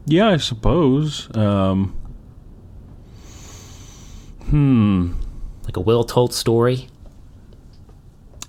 Yeah, 0.07 0.29
I 0.29 0.37
suppose. 0.37 1.35
Um, 1.37 1.97
hmm. 4.49 5.13
Like 5.65 5.77
a 5.77 5.81
well 5.81 6.05
told 6.05 6.35
story. 6.35 6.89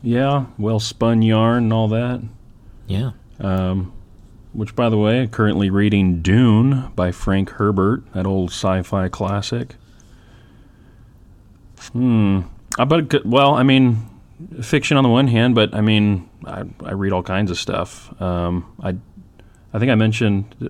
Yeah, 0.01 0.45
well 0.57 0.79
spun 0.79 1.21
yarn 1.21 1.63
and 1.63 1.73
all 1.73 1.87
that. 1.87 2.21
Yeah. 2.87 3.11
Um, 3.39 3.93
which, 4.53 4.75
by 4.75 4.89
the 4.89 4.97
way, 4.97 5.21
I'm 5.21 5.29
currently 5.29 5.69
reading 5.69 6.21
Dune 6.21 6.91
by 6.95 7.11
Frank 7.11 7.51
Herbert, 7.51 8.03
that 8.13 8.25
old 8.25 8.51
sci-fi 8.51 9.09
classic. 9.09 9.75
Hmm. 11.91 12.41
I 12.77 12.85
bet. 12.85 13.25
Well, 13.25 13.55
I 13.55 13.63
mean, 13.63 14.09
fiction 14.61 14.97
on 14.97 15.03
the 15.03 15.09
one 15.09 15.27
hand, 15.27 15.55
but 15.55 15.73
I 15.73 15.81
mean, 15.81 16.29
I, 16.45 16.63
I 16.83 16.91
read 16.91 17.13
all 17.13 17.23
kinds 17.23 17.51
of 17.51 17.57
stuff. 17.57 18.13
Um, 18.21 18.73
I, 18.81 18.95
I 19.73 19.79
think 19.79 19.91
I 19.91 19.95
mentioned. 19.95 20.69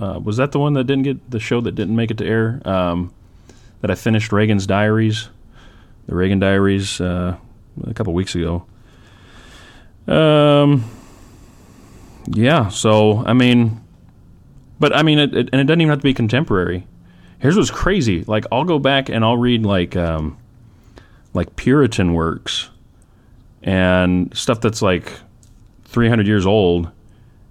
Uh, 0.00 0.18
was 0.18 0.38
that 0.38 0.52
the 0.52 0.58
one 0.58 0.72
that 0.72 0.84
didn't 0.84 1.04
get 1.04 1.30
the 1.30 1.38
show 1.38 1.60
that 1.60 1.72
didn't 1.72 1.94
make 1.94 2.10
it 2.10 2.18
to 2.18 2.26
air? 2.26 2.62
Um, 2.64 3.12
that 3.82 3.90
I 3.90 3.94
finished 3.94 4.32
Reagan's 4.32 4.66
Diaries, 4.66 5.28
the 6.06 6.14
Reagan 6.14 6.38
Diaries, 6.38 7.00
uh, 7.00 7.36
a 7.86 7.94
couple 7.94 8.12
weeks 8.14 8.34
ago. 8.34 8.64
Um 10.08 10.84
yeah, 12.28 12.68
so 12.68 13.24
I 13.26 13.32
mean, 13.32 13.80
but 14.78 14.94
I 14.94 15.02
mean, 15.02 15.18
it, 15.18 15.34
it, 15.34 15.48
and 15.52 15.60
it 15.60 15.64
doesn't 15.64 15.80
even 15.80 15.90
have 15.90 16.00
to 16.00 16.04
be 16.04 16.14
contemporary. 16.14 16.86
Here's 17.38 17.56
what's 17.56 17.70
crazy: 17.70 18.24
like 18.24 18.44
I'll 18.52 18.64
go 18.64 18.78
back 18.78 19.08
and 19.08 19.24
I'll 19.24 19.36
read 19.36 19.64
like 19.64 19.96
um, 19.96 20.38
like 21.34 21.56
Puritan 21.56 22.14
works 22.14 22.70
and 23.62 24.34
stuff 24.36 24.60
that's 24.60 24.80
like 24.80 25.12
300 25.84 26.26
years 26.26 26.46
old, 26.46 26.90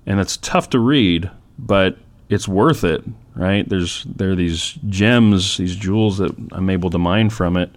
and 0.05 0.19
it's 0.19 0.37
tough 0.37 0.69
to 0.71 0.79
read, 0.79 1.29
but 1.57 1.97
it's 2.29 2.47
worth 2.47 2.83
it, 2.83 3.03
right? 3.35 3.67
There's 3.67 4.03
there 4.03 4.31
are 4.31 4.35
these 4.35 4.77
gems, 4.87 5.57
these 5.57 5.75
jewels 5.75 6.19
that 6.19 6.31
I'm 6.51 6.69
able 6.69 6.91
to 6.91 6.99
mine 6.99 7.31
from 7.31 7.57
it. 7.57 7.71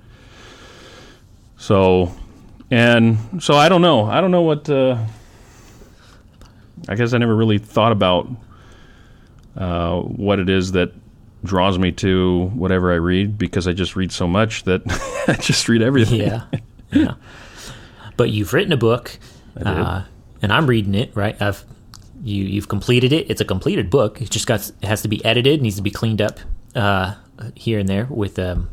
So, 1.56 2.12
and 2.70 3.42
so 3.42 3.54
I 3.54 3.68
don't 3.68 3.82
know. 3.82 4.04
I 4.04 4.20
don't 4.20 4.30
know 4.30 4.42
what. 4.42 4.68
Uh, 4.68 4.98
I 6.88 6.94
guess 6.96 7.14
I 7.14 7.18
never 7.18 7.34
really 7.34 7.58
thought 7.58 7.92
about 7.92 8.28
uh, 9.56 10.00
what 10.00 10.38
it 10.38 10.48
is 10.48 10.72
that 10.72 10.92
draws 11.44 11.78
me 11.78 11.92
to 11.92 12.46
whatever 12.54 12.92
I 12.92 12.96
read 12.96 13.38
because 13.38 13.66
I 13.66 13.72
just 13.72 13.96
read 13.96 14.12
so 14.12 14.26
much 14.26 14.64
that 14.64 14.82
I 15.28 15.34
just 15.34 15.68
read 15.68 15.82
everything. 15.82 16.20
Yeah, 16.20 16.44
yeah. 16.90 17.14
But 18.16 18.30
you've 18.30 18.52
written 18.52 18.72
a 18.72 18.76
book, 18.76 19.18
uh, 19.64 20.02
and 20.42 20.52
I'm 20.52 20.66
reading 20.66 20.94
it. 20.94 21.16
Right, 21.16 21.40
I've 21.40 21.64
you 22.22 22.44
you've 22.44 22.68
completed 22.68 23.12
it. 23.12 23.30
It's 23.30 23.40
a 23.40 23.44
completed 23.44 23.90
book. 23.90 24.20
It 24.20 24.30
just 24.30 24.46
got 24.46 24.68
it 24.68 24.86
has 24.86 25.02
to 25.02 25.08
be 25.08 25.24
edited, 25.24 25.62
needs 25.62 25.76
to 25.76 25.82
be 25.82 25.90
cleaned 25.90 26.22
up 26.22 26.40
uh, 26.74 27.14
here 27.54 27.78
and 27.78 27.88
there 27.88 28.06
with 28.10 28.38
um, 28.38 28.70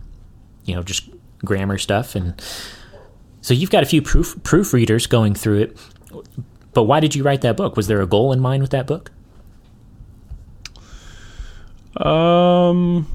you 0.65 0.75
know 0.75 0.83
just 0.83 1.09
grammar 1.43 1.77
stuff, 1.77 2.15
and 2.15 2.41
so 3.41 3.53
you've 3.53 3.71
got 3.71 3.83
a 3.83 3.85
few 3.85 4.01
proof 4.01 4.35
proofreaders 4.43 5.07
going 5.07 5.33
through 5.33 5.59
it 5.59 5.77
but 6.73 6.83
why 6.83 6.99
did 6.99 7.15
you 7.15 7.23
write 7.23 7.41
that 7.41 7.57
book? 7.57 7.75
Was 7.75 7.87
there 7.87 8.01
a 8.01 8.07
goal 8.07 8.31
in 8.31 8.39
mind 8.39 8.61
with 8.61 8.71
that 8.71 8.87
book? 8.87 9.11
Um. 11.97 13.07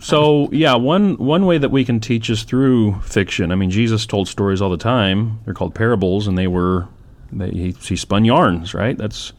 So 0.00 0.48
yeah, 0.52 0.76
one 0.76 1.16
one 1.16 1.46
way 1.46 1.58
that 1.58 1.70
we 1.70 1.84
can 1.84 1.98
teach 1.98 2.30
is 2.30 2.44
through 2.44 3.00
fiction. 3.00 3.50
I 3.50 3.56
mean, 3.56 3.70
Jesus 3.70 4.06
told 4.06 4.28
stories 4.28 4.62
all 4.62 4.70
the 4.70 4.76
time. 4.76 5.40
They're 5.44 5.54
called 5.54 5.74
parables, 5.74 6.26
and 6.26 6.38
they 6.38 6.46
were 6.46 6.86
they, 7.32 7.50
he, 7.50 7.70
he 7.72 7.96
spun 7.96 8.24
yarns, 8.24 8.74
right? 8.74 8.96
That's 8.96 9.32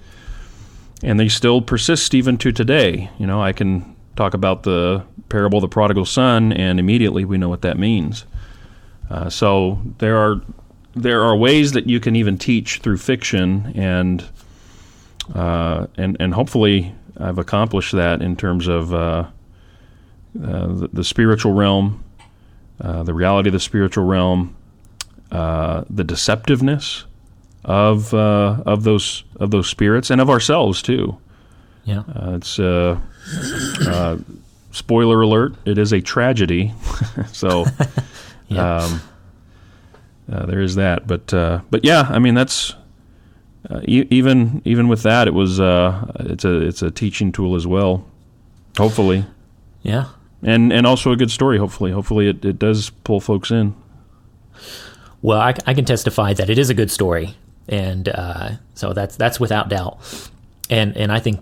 and 1.01 1.19
they 1.19 1.29
still 1.29 1.61
persist 1.61 2.13
even 2.13 2.37
to 2.39 2.51
today. 2.51 3.09
You 3.17 3.27
know, 3.27 3.41
I 3.41 3.53
can 3.53 3.95
talk 4.15 4.33
about 4.33 4.63
the 4.63 5.03
parable 5.29 5.59
of 5.59 5.61
the 5.61 5.69
prodigal 5.69 6.05
son, 6.05 6.51
and 6.51 6.79
immediately 6.79 7.23
we 7.23 7.37
know 7.37 7.49
what 7.49 7.61
that 7.61 7.77
means. 7.77 8.25
Uh, 9.09 9.29
so 9.29 9.79
there 9.99 10.17
are 10.17 10.41
there 10.95 11.23
are 11.23 11.35
ways 11.35 11.71
that 11.71 11.87
you 11.87 11.99
can 11.99 12.15
even 12.15 12.37
teach 12.37 12.79
through 12.79 12.97
fiction, 12.97 13.71
and 13.75 14.25
uh, 15.33 15.87
and 15.97 16.17
and 16.19 16.33
hopefully 16.33 16.93
I've 17.17 17.37
accomplished 17.37 17.93
that 17.93 18.21
in 18.21 18.35
terms 18.35 18.67
of 18.67 18.93
uh, 18.93 18.97
uh, 18.97 20.67
the, 20.67 20.89
the, 20.93 21.03
spiritual 21.03 21.53
realm, 21.53 22.03
uh, 22.79 23.03
the 23.03 23.13
reality 23.13 23.49
of 23.49 23.53
the 23.53 23.59
spiritual 23.59 24.05
realm, 24.05 24.55
uh, 25.31 25.83
the 25.89 26.03
deceptiveness 26.03 27.03
of 27.65 28.13
uh, 28.13 28.63
of 28.65 28.83
those 28.83 29.23
of 29.39 29.51
those 29.51 29.67
spirits 29.67 30.09
and 30.09 30.21
of 30.21 30.29
ourselves 30.29 30.81
too. 30.81 31.17
Yeah, 31.85 32.03
it's 32.33 32.59
a 32.59 33.01
spoiler 34.71 35.21
alert. 35.21 35.55
It 35.65 35.77
is 35.77 35.91
a 35.91 36.01
tragedy. 36.01 36.73
so. 37.31 37.65
yeah. 38.47 38.77
Um, 38.77 39.01
uh, 40.31 40.45
there 40.45 40.61
is 40.61 40.75
that. 40.75 41.07
But 41.07 41.33
uh, 41.33 41.61
but 41.69 41.83
yeah, 41.83 42.07
I 42.09 42.19
mean 42.19 42.35
that's 42.35 42.75
uh, 43.69 43.81
e- 43.87 44.07
even 44.09 44.61
even 44.65 44.87
with 44.87 45.03
that, 45.03 45.27
it 45.27 45.33
was 45.33 45.59
uh, 45.59 46.11
it's 46.19 46.45
a 46.45 46.61
it's 46.61 46.81
a 46.81 46.91
teaching 46.91 47.31
tool 47.31 47.55
as 47.55 47.65
well. 47.65 48.05
Hopefully, 48.77 49.25
yeah, 49.81 50.05
and 50.43 50.71
and 50.71 50.85
also 50.85 51.11
a 51.11 51.15
good 51.15 51.31
story. 51.31 51.57
Hopefully, 51.57 51.91
hopefully 51.91 52.29
it, 52.29 52.45
it 52.45 52.59
does 52.59 52.89
pull 53.03 53.19
folks 53.19 53.51
in. 53.51 53.75
Well, 55.21 55.39
I, 55.39 55.53
I 55.65 55.73
can 55.73 55.83
testify 55.83 56.33
that 56.33 56.49
it 56.49 56.57
is 56.57 56.69
a 56.69 56.73
good 56.73 56.89
story, 56.91 57.35
and 57.69 58.09
uh, 58.09 58.51
so 58.75 58.93
that's 58.93 59.15
that's 59.15 59.39
without 59.39 59.69
doubt. 59.69 59.99
And 60.69 60.97
and 60.97 61.11
I 61.11 61.19
think 61.19 61.39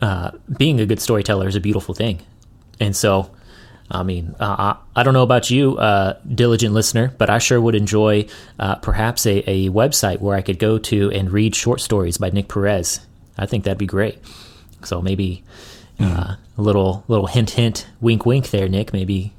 uh, 0.00 0.32
being 0.56 0.80
a 0.80 0.86
good 0.86 1.00
storyteller 1.00 1.46
is 1.46 1.54
a 1.54 1.60
beautiful 1.60 1.94
thing, 1.94 2.20
and 2.80 2.96
so 2.96 3.30
I 3.90 4.02
mean, 4.02 4.34
uh, 4.40 4.74
I 4.96 5.02
don't 5.02 5.12
know 5.12 5.22
about 5.22 5.50
you, 5.50 5.76
uh, 5.76 6.18
diligent 6.34 6.72
listener, 6.72 7.12
but 7.18 7.28
I 7.28 7.38
sure 7.38 7.60
would 7.60 7.74
enjoy 7.74 8.26
uh, 8.58 8.76
perhaps 8.76 9.26
a, 9.26 9.48
a 9.48 9.68
website 9.68 10.20
where 10.20 10.34
I 10.34 10.40
could 10.40 10.58
go 10.58 10.78
to 10.78 11.10
and 11.10 11.30
read 11.30 11.54
short 11.54 11.80
stories 11.80 12.16
by 12.16 12.30
Nick 12.30 12.48
Perez. 12.48 13.00
I 13.36 13.44
think 13.44 13.64
that'd 13.64 13.76
be 13.76 13.86
great. 13.86 14.18
So 14.82 15.02
maybe 15.02 15.44
mm. 15.98 16.38
a 16.56 16.60
little 16.60 17.04
little 17.06 17.26
hint, 17.26 17.50
hint, 17.50 17.86
wink, 18.00 18.24
wink 18.24 18.50
there, 18.50 18.66
Nick. 18.66 18.94
Maybe 18.94 19.34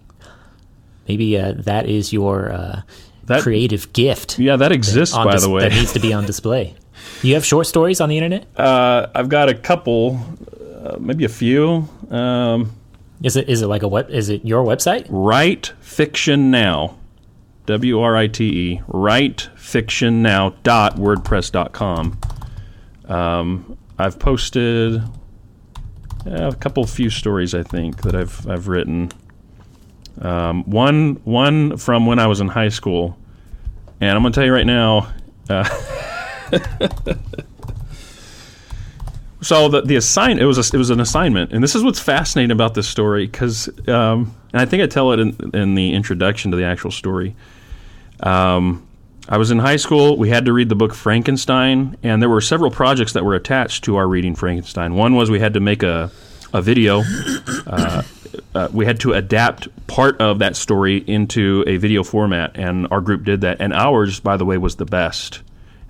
maybe 1.07 1.37
uh, 1.37 1.53
that 1.57 1.87
is 1.87 2.13
your 2.13 2.51
uh, 2.51 2.81
that, 3.25 3.41
creative 3.41 3.91
gift. 3.93 4.39
Yeah, 4.39 4.55
that 4.57 4.71
exists, 4.71 5.15
by 5.15 5.33
dis- 5.33 5.43
the 5.43 5.49
way. 5.49 5.61
That 5.61 5.71
needs 5.71 5.93
to 5.93 5.99
be 5.99 6.13
on 6.13 6.25
display. 6.25 6.75
you 7.21 7.33
have 7.35 7.45
short 7.45 7.67
stories 7.67 8.01
on 8.01 8.09
the 8.09 8.17
internet? 8.17 8.45
I've 8.57 9.29
got 9.29 9.49
a 9.49 9.53
couple, 9.53 10.19
maybe 10.99 11.25
a 11.25 11.29
few. 11.29 11.87
Um, 12.09 12.71
is 13.23 13.37
it 13.37 13.49
is 13.49 13.61
it 13.61 13.67
like 13.67 13.83
a 13.83 13.87
web? 13.87 14.09
Is 14.09 14.29
it 14.29 14.45
your 14.45 14.63
website? 14.65 15.05
Write 15.09 15.73
fiction 15.79 16.51
now. 16.51 16.97
W 17.65 18.01
R 18.01 18.17
I 18.17 18.27
T 18.27 18.71
E. 18.71 18.81
Write 18.87 19.49
fiction 19.55 20.21
now. 20.21 20.55
Dot 20.63 20.97
wordpress.com. 20.97 22.19
Um, 23.05 23.77
I've 23.97 24.19
posted 24.19 25.01
a 26.25 26.53
couple 26.55 26.85
few 26.85 27.09
stories 27.09 27.53
I 27.53 27.63
think 27.63 28.01
that 28.01 28.15
I've 28.15 28.47
I've 28.47 28.67
written. 28.67 29.11
Um, 30.21 30.63
one 30.63 31.15
one 31.23 31.77
from 31.77 32.05
when 32.05 32.19
I 32.19 32.27
was 32.27 32.39
in 32.39 32.47
high 32.47 32.69
school, 32.69 33.17
and 33.99 34.11
I'm 34.11 34.21
gonna 34.21 34.33
tell 34.33 34.45
you 34.45 34.53
right 34.53 34.65
now. 34.65 35.13
Uh, 35.49 35.63
so 39.41 39.69
the 39.69 39.81
the 39.81 39.95
assign 39.95 40.39
it 40.39 40.45
was 40.45 40.57
a, 40.57 40.75
it 40.75 40.77
was 40.77 40.89
an 40.89 40.99
assignment, 40.99 41.51
and 41.51 41.63
this 41.63 41.75
is 41.75 41.83
what's 41.83 41.99
fascinating 41.99 42.51
about 42.51 42.75
this 42.75 42.87
story 42.87 43.25
because, 43.25 43.67
um, 43.87 44.35
and 44.51 44.61
I 44.61 44.65
think 44.65 44.83
I 44.83 44.87
tell 44.87 45.11
it 45.13 45.19
in, 45.19 45.51
in 45.53 45.75
the 45.75 45.93
introduction 45.93 46.51
to 46.51 46.57
the 46.57 46.65
actual 46.65 46.91
story. 46.91 47.35
Um, 48.19 48.87
I 49.27 49.37
was 49.37 49.51
in 49.51 49.59
high 49.59 49.77
school. 49.77 50.17
We 50.17 50.29
had 50.29 50.45
to 50.45 50.53
read 50.53 50.69
the 50.69 50.75
book 50.75 50.93
Frankenstein, 50.93 51.97
and 52.03 52.21
there 52.21 52.29
were 52.29 52.41
several 52.41 52.69
projects 52.71 53.13
that 53.13 53.23
were 53.23 53.35
attached 53.35 53.85
to 53.85 53.95
our 53.95 54.07
reading 54.07 54.35
Frankenstein. 54.35 54.95
One 54.95 55.15
was 55.15 55.31
we 55.31 55.39
had 55.39 55.53
to 55.55 55.59
make 55.59 55.81
a 55.81 56.11
a 56.53 56.61
video. 56.61 57.03
Uh, 57.65 58.03
uh, 58.55 58.69
we 58.71 58.85
had 58.85 58.99
to 59.01 59.13
adapt 59.13 59.67
part 59.87 60.19
of 60.21 60.39
that 60.39 60.55
story 60.55 60.97
into 60.97 61.63
a 61.67 61.77
video 61.77 62.03
format, 62.03 62.51
and 62.55 62.87
our 62.91 63.01
group 63.01 63.23
did 63.23 63.41
that. 63.41 63.57
And 63.59 63.73
ours, 63.73 64.19
by 64.19 64.37
the 64.37 64.45
way, 64.45 64.57
was 64.57 64.75
the 64.75 64.85
best. 64.85 65.41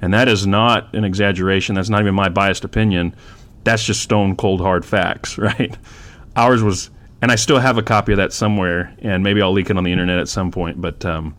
And 0.01 0.13
that 0.13 0.27
is 0.27 0.45
not 0.45 0.93
an 0.93 1.03
exaggeration. 1.03 1.75
That's 1.75 1.89
not 1.89 2.01
even 2.01 2.15
my 2.15 2.29
biased 2.29 2.63
opinion 2.63 3.15
that's 3.63 3.83
just 3.83 4.01
stone 4.01 4.35
cold 4.35 4.61
hard 4.61 4.85
facts, 4.85 5.37
right? 5.37 5.75
Ours 6.35 6.63
was, 6.63 6.89
and 7.21 7.31
I 7.31 7.35
still 7.35 7.59
have 7.59 7.77
a 7.77 7.83
copy 7.83 8.13
of 8.13 8.17
that 8.17 8.33
somewhere, 8.33 8.95
and 8.99 9.23
maybe 9.23 9.41
I'll 9.41 9.53
leak 9.53 9.69
it 9.69 9.77
on 9.77 9.83
the 9.83 9.91
internet 9.91 10.19
at 10.19 10.27
some 10.27 10.51
point. 10.51 10.81
But 10.81 11.05
um, 11.05 11.35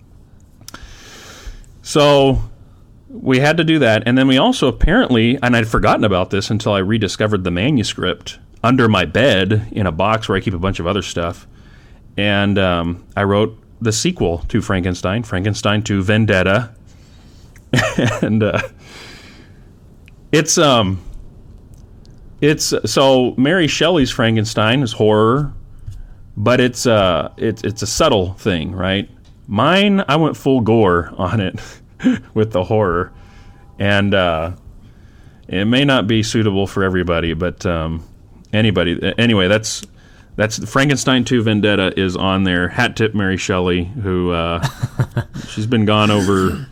so 1.83 2.43
we 3.09 3.39
had 3.39 3.57
to 3.59 3.65
do 3.65 3.81
that, 3.81 4.05
and 4.07 4.17
then 4.17 4.29
we 4.29 4.39
also 4.39 4.69
apparently, 4.69 5.39
and 5.43 5.57
I'd 5.57 5.69
forgotten 5.69 6.05
about 6.05 6.31
this 6.31 6.51
until 6.51 6.73
I 6.73 6.79
rediscovered 6.79 7.45
the 7.45 7.51
manuscript 7.51 8.39
under 8.65 8.89
my 8.89 9.05
bed 9.05 9.69
in 9.73 9.87
a 9.87 9.93
box 9.93 10.27
where 10.27 10.39
I 10.39 10.41
keep 10.41 10.55
a 10.55 10.59
bunch 10.59 10.81
of 10.81 10.87
other 10.87 11.03
stuff. 11.03 11.47
and 12.17 12.59
um, 12.59 13.05
I 13.15 13.25
wrote 13.25 13.59
the 13.81 13.93
sequel 13.93 14.39
to 14.49 14.63
Frankenstein, 14.63 15.23
Frankenstein 15.23 15.83
2 15.83 16.03
Vendetta, 16.03 16.75
and 18.23 18.43
uh, 18.43 18.63
it's 20.33 20.57
um, 20.57 21.03
it's 22.41 22.73
so 22.87 23.35
Mary 23.37 23.67
Shelley's 23.67 24.11
Frankenstein 24.11 24.83
is 24.83 24.93
horror, 24.93 25.53
but 26.37 26.61
it's 26.61 26.87
uh, 26.87 27.33
it's 27.37 27.63
it's 27.65 27.83
a 27.83 27.87
subtle 27.87 28.35
thing, 28.35 28.73
right? 28.73 29.11
Mine, 29.47 30.05
I 30.09 30.17
went 30.17 30.37
full 30.37 30.61
gore 30.61 31.13
on 31.19 31.41
it 31.41 31.61
with 32.35 32.53
the 32.53 32.65
horror, 32.65 33.13
and 33.79 34.15
uh, 34.15 34.53
it 35.49 35.67
may 35.67 35.85
not 35.85 36.07
be 36.07 36.23
suitable 36.23 36.67
for 36.67 36.83
everybody, 36.85 37.35
but 37.35 37.67
um, 37.67 38.05
anybody 38.55 39.15
anyway. 39.19 39.49
That's 39.49 39.83
that's 40.37 40.69
Frankenstein 40.69 41.25
2 41.25 41.43
Vendetta 41.43 41.99
is 41.99 42.17
on 42.17 42.45
there. 42.45 42.69
Hat 42.69 42.97
tip 42.97 43.15
Mary 43.15 43.37
Shelley, 43.37 43.85
who 43.85 44.31
uh, 44.31 44.67
she's 45.49 45.67
been 45.67 45.85
gone 45.85 46.11
over 46.11 46.67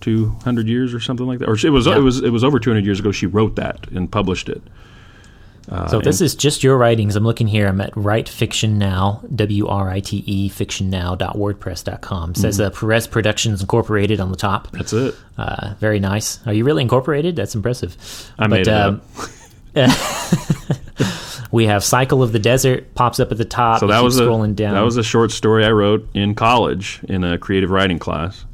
200 0.00 0.68
years 0.68 0.94
or 0.94 1.00
something 1.00 1.26
like 1.26 1.40
that, 1.40 1.48
or 1.48 1.54
it 1.54 1.70
was 1.70 1.86
Yeah. 1.86 1.96
it 1.96 2.00
was 2.00 2.22
it 2.22 2.30
was 2.30 2.44
over 2.44 2.58
200 2.58 2.84
years 2.84 3.00
ago. 3.00 3.12
She 3.12 3.26
wrote 3.26 3.56
that 3.56 3.88
and 3.90 4.10
published 4.10 4.48
it. 4.48 4.62
So 5.90 6.00
this 6.00 6.20
is 6.20 6.36
just 6.36 6.62
your 6.62 6.78
writings. 6.78 7.16
I'm 7.16 7.24
looking 7.24 7.48
here. 7.48 7.66
I'm 7.66 7.80
at 7.80 7.90
Write 7.96 8.28
Fiction 8.28 8.78
Now, 8.78 9.20
W 9.34 9.66
R 9.66 9.90
I 9.90 9.98
T 9.98 10.22
E 10.24 10.48
Fiction 10.48 10.90
Now.wordpress.com. 10.90 12.30
It 12.30 12.36
says 12.36 12.60
uh, 12.60 12.70
Perez 12.70 13.08
Productions 13.08 13.60
Incorporated 13.62 14.20
on 14.20 14.30
the 14.30 14.36
top. 14.36 14.70
That's 14.70 14.92
it. 14.92 15.16
Uh, 15.36 15.74
very 15.80 15.98
nice. 15.98 16.38
Are 16.46 16.52
you 16.52 16.62
really 16.64 16.82
incorporated? 16.82 17.34
That's 17.34 17.56
impressive. 17.56 17.96
I 18.38 18.46
made 18.46 18.68
it 18.68 18.68
up. 18.68 19.02
we 21.50 21.66
have 21.66 21.84
Cycle 21.84 22.22
of 22.22 22.32
the 22.32 22.38
Desert 22.38 22.94
pops 22.94 23.20
up 23.20 23.30
at 23.32 23.38
the 23.38 23.44
top. 23.44 23.80
So 23.80 23.86
that 23.88 24.02
was 24.02 24.18
a 24.18 24.22
scrolling 24.24 24.54
down, 24.54 24.74
that 24.74 24.80
was 24.84 24.96
a 24.96 25.02
short 25.02 25.30
story 25.30 25.64
I 25.64 25.70
wrote 25.70 26.08
in 26.14 26.34
college 26.34 27.00
in 27.08 27.24
a 27.24 27.38
creative 27.38 27.70
writing 27.70 27.98
class. 27.98 28.44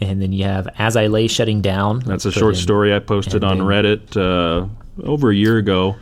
and 0.00 0.20
then 0.22 0.32
you 0.32 0.44
have 0.44 0.68
As 0.78 0.96
I 0.96 1.06
Lay 1.08 1.26
Shutting 1.28 1.60
Down. 1.62 2.00
That's 2.00 2.24
a 2.24 2.32
short 2.32 2.54
in- 2.54 2.60
story 2.60 2.94
I 2.94 2.98
posted 2.98 3.44
on 3.44 3.58
then- 3.58 3.66
Reddit 3.66 4.16
uh, 4.16 4.66
over 5.02 5.30
a 5.30 5.34
year 5.34 5.56
ago, 5.58 5.96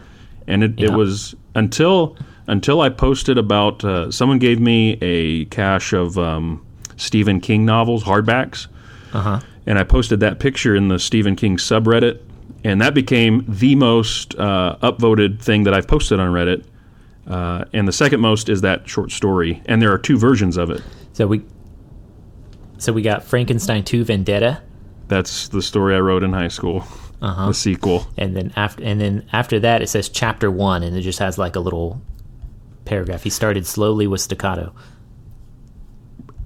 and 0.46 0.62
it, 0.64 0.80
it 0.80 0.90
was 0.92 1.34
until 1.54 2.16
until 2.46 2.80
I 2.80 2.88
posted 2.88 3.36
about 3.36 3.84
uh, 3.84 4.10
someone 4.10 4.38
gave 4.38 4.58
me 4.58 4.96
a 5.02 5.44
cache 5.46 5.92
of 5.92 6.16
um, 6.18 6.64
Stephen 6.96 7.40
King 7.40 7.64
novels 7.66 8.02
hardbacks, 8.04 8.66
Uh-huh. 9.12 9.40
and 9.66 9.78
I 9.78 9.84
posted 9.84 10.20
that 10.20 10.38
picture 10.40 10.74
in 10.74 10.88
the 10.88 10.98
Stephen 10.98 11.36
King 11.36 11.58
subreddit, 11.58 12.20
and 12.64 12.80
that 12.80 12.94
became 12.94 13.44
the 13.48 13.74
most 13.74 14.34
uh, 14.38 14.76
upvoted 14.82 15.40
thing 15.40 15.64
that 15.64 15.74
I've 15.74 15.86
posted 15.86 16.18
on 16.20 16.32
Reddit. 16.32 16.64
Uh, 17.26 17.64
and 17.72 17.86
the 17.86 17.92
second 17.92 18.20
most 18.20 18.48
is 18.48 18.62
that 18.62 18.88
short 18.88 19.12
story, 19.12 19.62
and 19.66 19.82
there 19.82 19.92
are 19.92 19.98
two 19.98 20.18
versions 20.18 20.56
of 20.56 20.70
it. 20.70 20.82
So 21.12 21.26
we, 21.26 21.44
so 22.78 22.92
we 22.92 23.02
got 23.02 23.22
Frankenstein 23.24 23.84
2 23.84 24.04
Vendetta, 24.04 24.62
That's 25.08 25.48
the 25.48 25.60
story 25.62 25.94
I 25.94 26.00
wrote 26.00 26.22
in 26.22 26.32
high 26.32 26.48
school, 26.48 26.84
Uh-huh. 27.20 27.48
the 27.48 27.54
sequel. 27.54 28.06
and 28.16 28.34
then 28.36 28.52
after 28.56 28.82
and 28.84 29.00
then 29.00 29.26
after 29.32 29.58
that 29.60 29.82
it 29.82 29.88
says 29.88 30.08
Chapter 30.08 30.50
One, 30.50 30.82
and 30.82 30.96
it 30.96 31.02
just 31.02 31.18
has 31.18 31.36
like 31.38 31.54
a 31.56 31.60
little 31.60 32.00
paragraph. 32.86 33.24
He 33.24 33.30
started 33.30 33.66
slowly 33.66 34.06
with 34.06 34.20
staccato. 34.22 34.72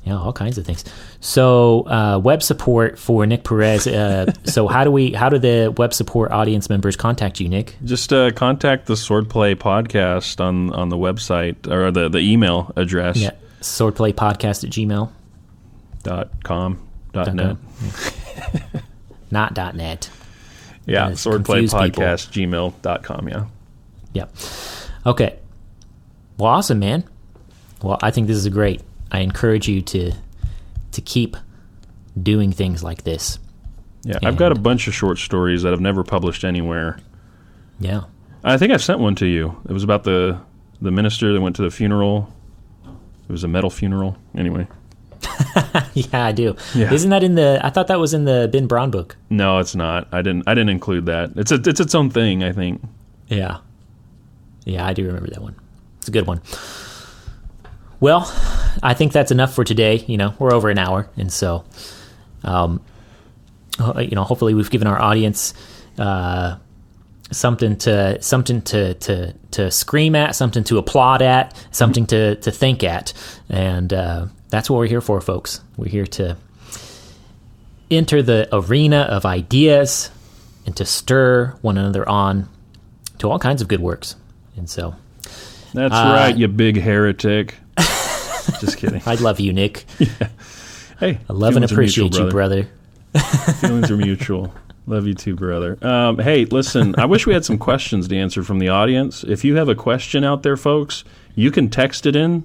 yeah 0.05 0.19
all 0.19 0.33
kinds 0.33 0.59
of 0.59 0.67
things. 0.67 0.85
So 1.20 1.81
uh, 1.89 2.20
web 2.23 2.43
support 2.45 2.97
for 2.99 3.27
Nick 3.27 3.43
Perez. 3.43 3.86
Uh, 3.89 4.32
so 4.45 4.69
how 4.69 4.85
do 4.85 4.90
we? 4.93 5.12
How 5.12 5.28
do 5.28 5.39
the 5.39 5.74
web 5.77 5.93
support 5.93 6.31
audience 6.31 6.70
members 6.70 6.97
contact 6.97 7.40
you, 7.40 7.49
Nick? 7.49 7.77
just 7.85 8.12
uh, 8.12 8.31
contact 8.31 8.86
the 8.86 8.95
Swordplay 8.95 9.57
podcast 9.57 10.40
on 10.40 10.73
on 10.73 10.90
the 10.90 10.97
website 10.97 11.66
or 11.69 11.90
the 11.90 12.09
the 12.09 12.19
email 12.20 12.73
address 12.77 13.16
Yeah, 13.16 13.32
swordplaypodcast 13.61 14.62
at 14.65 14.70
gmail. 14.70 15.11
dot 16.05 16.31
com 16.45 16.86
dot 17.12 17.27
Dot 17.27 17.35
net. 17.35 17.57
Not 19.31 19.55
dot 19.55 19.74
net. 19.74 20.11
Yeah, 20.86 21.11
Yes, 21.11 21.23
swordplay 21.27 21.69
podcast 21.69 22.31
gmail 22.32 22.73
dot 22.81 23.03
com. 23.03 23.28
Yeah. 23.28 23.45
Yep. 24.15 24.35
Okay. 25.05 25.39
Well, 26.39 26.49
awesome, 26.51 26.78
man. 26.78 27.05
Well, 27.82 27.99
I 28.01 28.11
think 28.11 28.27
this 28.27 28.39
is 28.39 28.49
great. 28.49 28.81
I 29.12 29.20
encourage 29.20 29.69
you 29.69 29.82
to 29.82 30.12
to 30.99 31.03
keep 31.03 31.37
doing 32.20 32.51
things 32.51 32.83
like 32.83 33.05
this. 33.05 33.39
Yeah, 34.03 34.19
I've 34.25 34.37
got 34.37 34.51
a 34.51 34.57
bunch 34.57 34.89
of 34.89 34.95
short 34.95 35.19
stories 35.19 35.62
that 35.62 35.73
I've 35.73 35.81
never 35.81 36.03
published 36.03 36.45
anywhere. 36.45 36.99
Yeah. 37.79 38.03
I 38.43 38.57
think 38.59 38.73
I've 38.73 38.83
sent 38.83 38.99
one 38.99 39.15
to 39.16 39.27
you. 39.27 39.61
It 39.69 39.73
was 39.73 39.85
about 39.85 40.03
the 40.03 40.41
the 40.81 40.91
minister 40.91 41.33
that 41.33 41.41
went 41.41 41.55
to 41.57 41.62
the 41.62 41.70
funeral. 41.70 42.33
It 43.29 43.33
was 43.33 43.45
a 43.45 43.49
metal 43.49 43.70
funeral. 43.70 44.16
Anyway, 44.37 44.66
yeah, 45.95 46.25
I 46.27 46.33
do. 46.33 46.57
Yeah. 46.75 46.93
Isn't 46.93 47.11
that 47.11 47.23
in 47.23 47.35
the? 47.37 47.61
I 47.62 47.70
thought 47.70 47.87
that 47.89 48.01
was 48.01 48.12
in 48.15 48.25
the 48.25 48.49
Ben 48.53 48.66
Brown 48.66 48.91
book. 48.91 49.16
no, 49.31 49.59
it's 49.59 49.77
not. 49.77 50.09
I 50.12 50.23
didn't. 50.23 50.49
I 50.49 50.55
didn't 50.55 50.70
include 50.70 51.07
that. 51.07 51.31
It's 51.37 51.53
a, 51.53 51.57
it's 51.57 51.81
its 51.81 51.95
own 51.95 52.11
thing. 52.11 52.43
I 52.43 52.53
think. 52.53 52.83
Yeah. 53.29 53.59
Yeah, 54.65 54.85
I 54.87 54.93
do 54.95 55.05
remember 55.07 55.31
that 55.31 55.43
one. 55.43 55.55
It's 55.99 56.09
a 56.09 56.11
good 56.11 56.27
one. 56.27 56.41
Well, 58.01 58.20
I 58.83 58.95
think 58.95 59.13
that's 59.13 59.31
enough 59.31 59.55
for 59.55 59.65
today. 59.65 60.05
You 60.07 60.17
know, 60.17 60.35
we're 60.39 60.53
over 60.53 60.71
an 60.71 60.79
hour, 60.79 61.09
and 61.17 61.33
so, 61.33 61.65
um, 62.45 62.81
you 63.99 64.15
know, 64.15 64.25
hopefully 64.25 64.55
we've 64.55 64.71
given 64.71 64.87
our 64.89 65.01
audience 65.01 65.55
uh, 65.99 66.57
something 67.31 67.77
to 67.79 68.21
something 68.23 68.63
to 68.63 68.95
to 68.95 69.33
to 69.53 69.71
scream 69.71 70.15
at, 70.15 70.35
something 70.35 70.65
to 70.65 70.79
applaud 70.79 71.23
at, 71.23 71.55
something 71.71 72.07
to 72.07 72.37
to 72.37 72.51
think 72.51 72.85
at, 72.85 73.13
and 73.49 73.93
uh, 73.93 74.27
that's 74.49 74.71
what 74.71 74.79
we're 74.79 74.87
here 74.87 75.01
for, 75.01 75.21
folks. 75.21 75.61
We're 75.77 75.91
here 75.91 76.07
to 76.07 76.37
enter 77.91 78.23
the 78.23 78.49
arena 78.53 79.01
of 79.03 79.25
ideas 79.25 80.11
and 80.67 80.77
to 80.77 80.85
stir 80.85 81.57
one 81.63 81.79
another 81.79 82.07
on 82.07 82.49
to 83.19 83.31
all 83.31 83.39
kinds 83.39 83.63
of 83.63 83.69
good 83.69 83.81
works. 83.81 84.15
And 84.57 84.69
so 84.69 84.95
That's 85.73 85.95
Uh, 85.95 86.13
right, 86.15 86.37
you 86.37 86.49
big 86.49 86.81
heretic. 86.81 87.57
Just 88.61 88.79
kidding. 88.79 89.03
I 89.07 89.15
love 89.15 89.41
you, 89.41 89.53
Nick. 89.53 89.85
Yeah. 89.99 90.29
Hey, 91.01 91.20
I 91.29 91.33
love 91.33 91.55
and 91.55 91.65
are 91.65 91.69
mutual, 91.69 92.07
appreciate 92.09 92.15
you, 92.16 92.29
brother. 92.29 92.69
Feelings 93.61 93.89
are 93.89 93.97
mutual. 93.97 94.53
Love 94.89 95.07
you 95.07 95.15
too, 95.15 95.37
brother. 95.37 95.79
Um, 95.81 96.19
hey, 96.19 96.45
listen, 96.47 96.95
I 96.99 97.05
wish 97.05 97.25
we 97.25 97.35
had 97.35 97.45
some 97.45 97.57
questions 97.59 98.09
to 98.09 98.16
answer 98.16 98.43
from 98.43 98.59
the 98.59 98.70
audience. 98.70 99.23
If 99.23 99.45
you 99.45 99.55
have 99.57 99.69
a 99.69 99.77
question 99.77 100.25
out 100.25 100.43
there, 100.43 100.57
folks, 100.57 101.05
you 101.37 101.53
can 101.53 101.70
text 101.70 102.05
it 102.05 102.16
in 102.16 102.45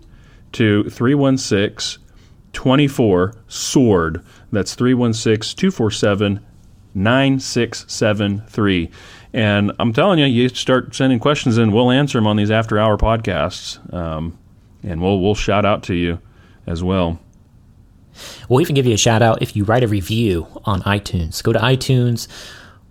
to 0.52 0.88
316 0.90 2.04
24 2.52 3.34
SWORD. 3.48 4.24
That's 4.52 4.76
316 4.76 5.58
247 5.58 6.46
9673. 6.94 8.92
And 9.34 9.72
I'm 9.80 9.94
telling 9.94 10.20
you, 10.20 10.26
you 10.26 10.50
start 10.50 10.94
sending 10.94 11.20
questions 11.20 11.58
in, 11.58 11.72
we'll 11.72 11.90
answer 11.90 12.20
them 12.20 12.28
on 12.28 12.36
these 12.36 12.52
after 12.52 12.78
hour 12.78 12.98
podcasts. 12.98 13.94
Um, 13.94 14.38
and 14.84 15.02
we'll, 15.02 15.20
we'll 15.20 15.36
shout 15.36 15.66
out 15.66 15.84
to 15.84 15.96
you 15.96 16.20
as 16.68 16.84
well. 16.84 17.20
We'll 18.48 18.62
even 18.62 18.76
give 18.76 18.86
you 18.86 18.94
a 18.94 18.98
shout 18.98 19.22
out 19.22 19.42
if 19.42 19.56
you 19.56 19.64
write 19.64 19.84
a 19.84 19.88
review 19.88 20.48
on 20.66 20.82
iTunes. 20.82 21.42
Go 21.42 21.54
to 21.54 21.60
iTunes, 21.60 22.28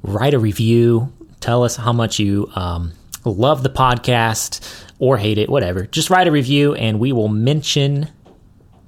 write 0.02 0.34
a 0.34 0.38
review, 0.38 1.12
tell 1.40 1.62
us 1.62 1.76
how 1.76 1.92
much 1.92 2.18
you 2.18 2.50
um, 2.54 2.92
love 3.24 3.62
the 3.62 3.70
podcast 3.70 4.84
or 4.98 5.16
hate 5.18 5.38
it, 5.38 5.48
whatever. 5.48 5.86
Just 5.86 6.10
write 6.10 6.26
a 6.26 6.32
review 6.32 6.74
and 6.74 6.98
we 6.98 7.12
will 7.12 7.28
mention 7.28 8.08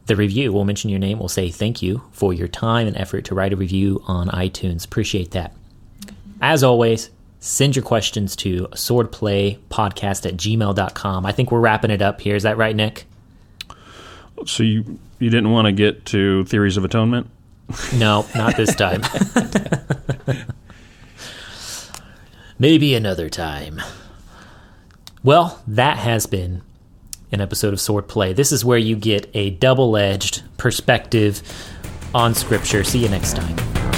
the 0.06 0.16
review. 0.16 0.52
We'll 0.52 0.64
mention 0.64 0.90
your 0.90 0.98
name. 0.98 1.18
We'll 1.18 1.28
say 1.28 1.50
thank 1.50 1.82
you 1.82 2.02
for 2.12 2.32
your 2.32 2.48
time 2.48 2.86
and 2.86 2.96
effort 2.96 3.24
to 3.26 3.34
write 3.34 3.52
a 3.52 3.56
review 3.56 4.02
on 4.06 4.28
iTunes. 4.28 4.84
Appreciate 4.84 5.30
that. 5.32 5.54
As 6.40 6.62
always, 6.62 7.10
send 7.44 7.76
your 7.76 7.84
questions 7.84 8.34
to 8.34 8.66
swordplaypodcast 8.68 10.24
at 10.24 10.34
gmail.com. 10.34 11.26
I 11.26 11.32
think 11.32 11.52
we're 11.52 11.60
wrapping 11.60 11.90
it 11.90 12.00
up 12.00 12.22
here. 12.22 12.34
Is 12.34 12.44
that 12.44 12.56
right, 12.56 12.74
Nick? 12.74 13.04
So 14.46 14.62
you 14.62 14.98
you 15.18 15.28
didn't 15.30 15.50
want 15.50 15.66
to 15.66 15.72
get 15.72 16.06
to 16.06 16.44
theories 16.46 16.76
of 16.76 16.84
atonement? 16.84 17.28
No, 17.94 18.26
not 18.34 18.56
this 18.56 18.74
time. 18.74 19.02
Maybe 22.58 22.94
another 22.94 23.28
time. 23.28 23.80
Well, 25.22 25.62
that 25.66 25.98
has 25.98 26.26
been 26.26 26.62
an 27.32 27.40
episode 27.40 27.72
of 27.72 27.78
Swordplay. 27.78 28.34
This 28.34 28.52
is 28.52 28.64
where 28.64 28.78
you 28.78 28.96
get 28.96 29.30
a 29.34 29.50
double 29.50 29.96
edged 29.96 30.42
perspective 30.56 31.42
on 32.14 32.34
Scripture. 32.34 32.84
See 32.84 32.98
you 33.00 33.08
next 33.08 33.36
time. 33.36 33.93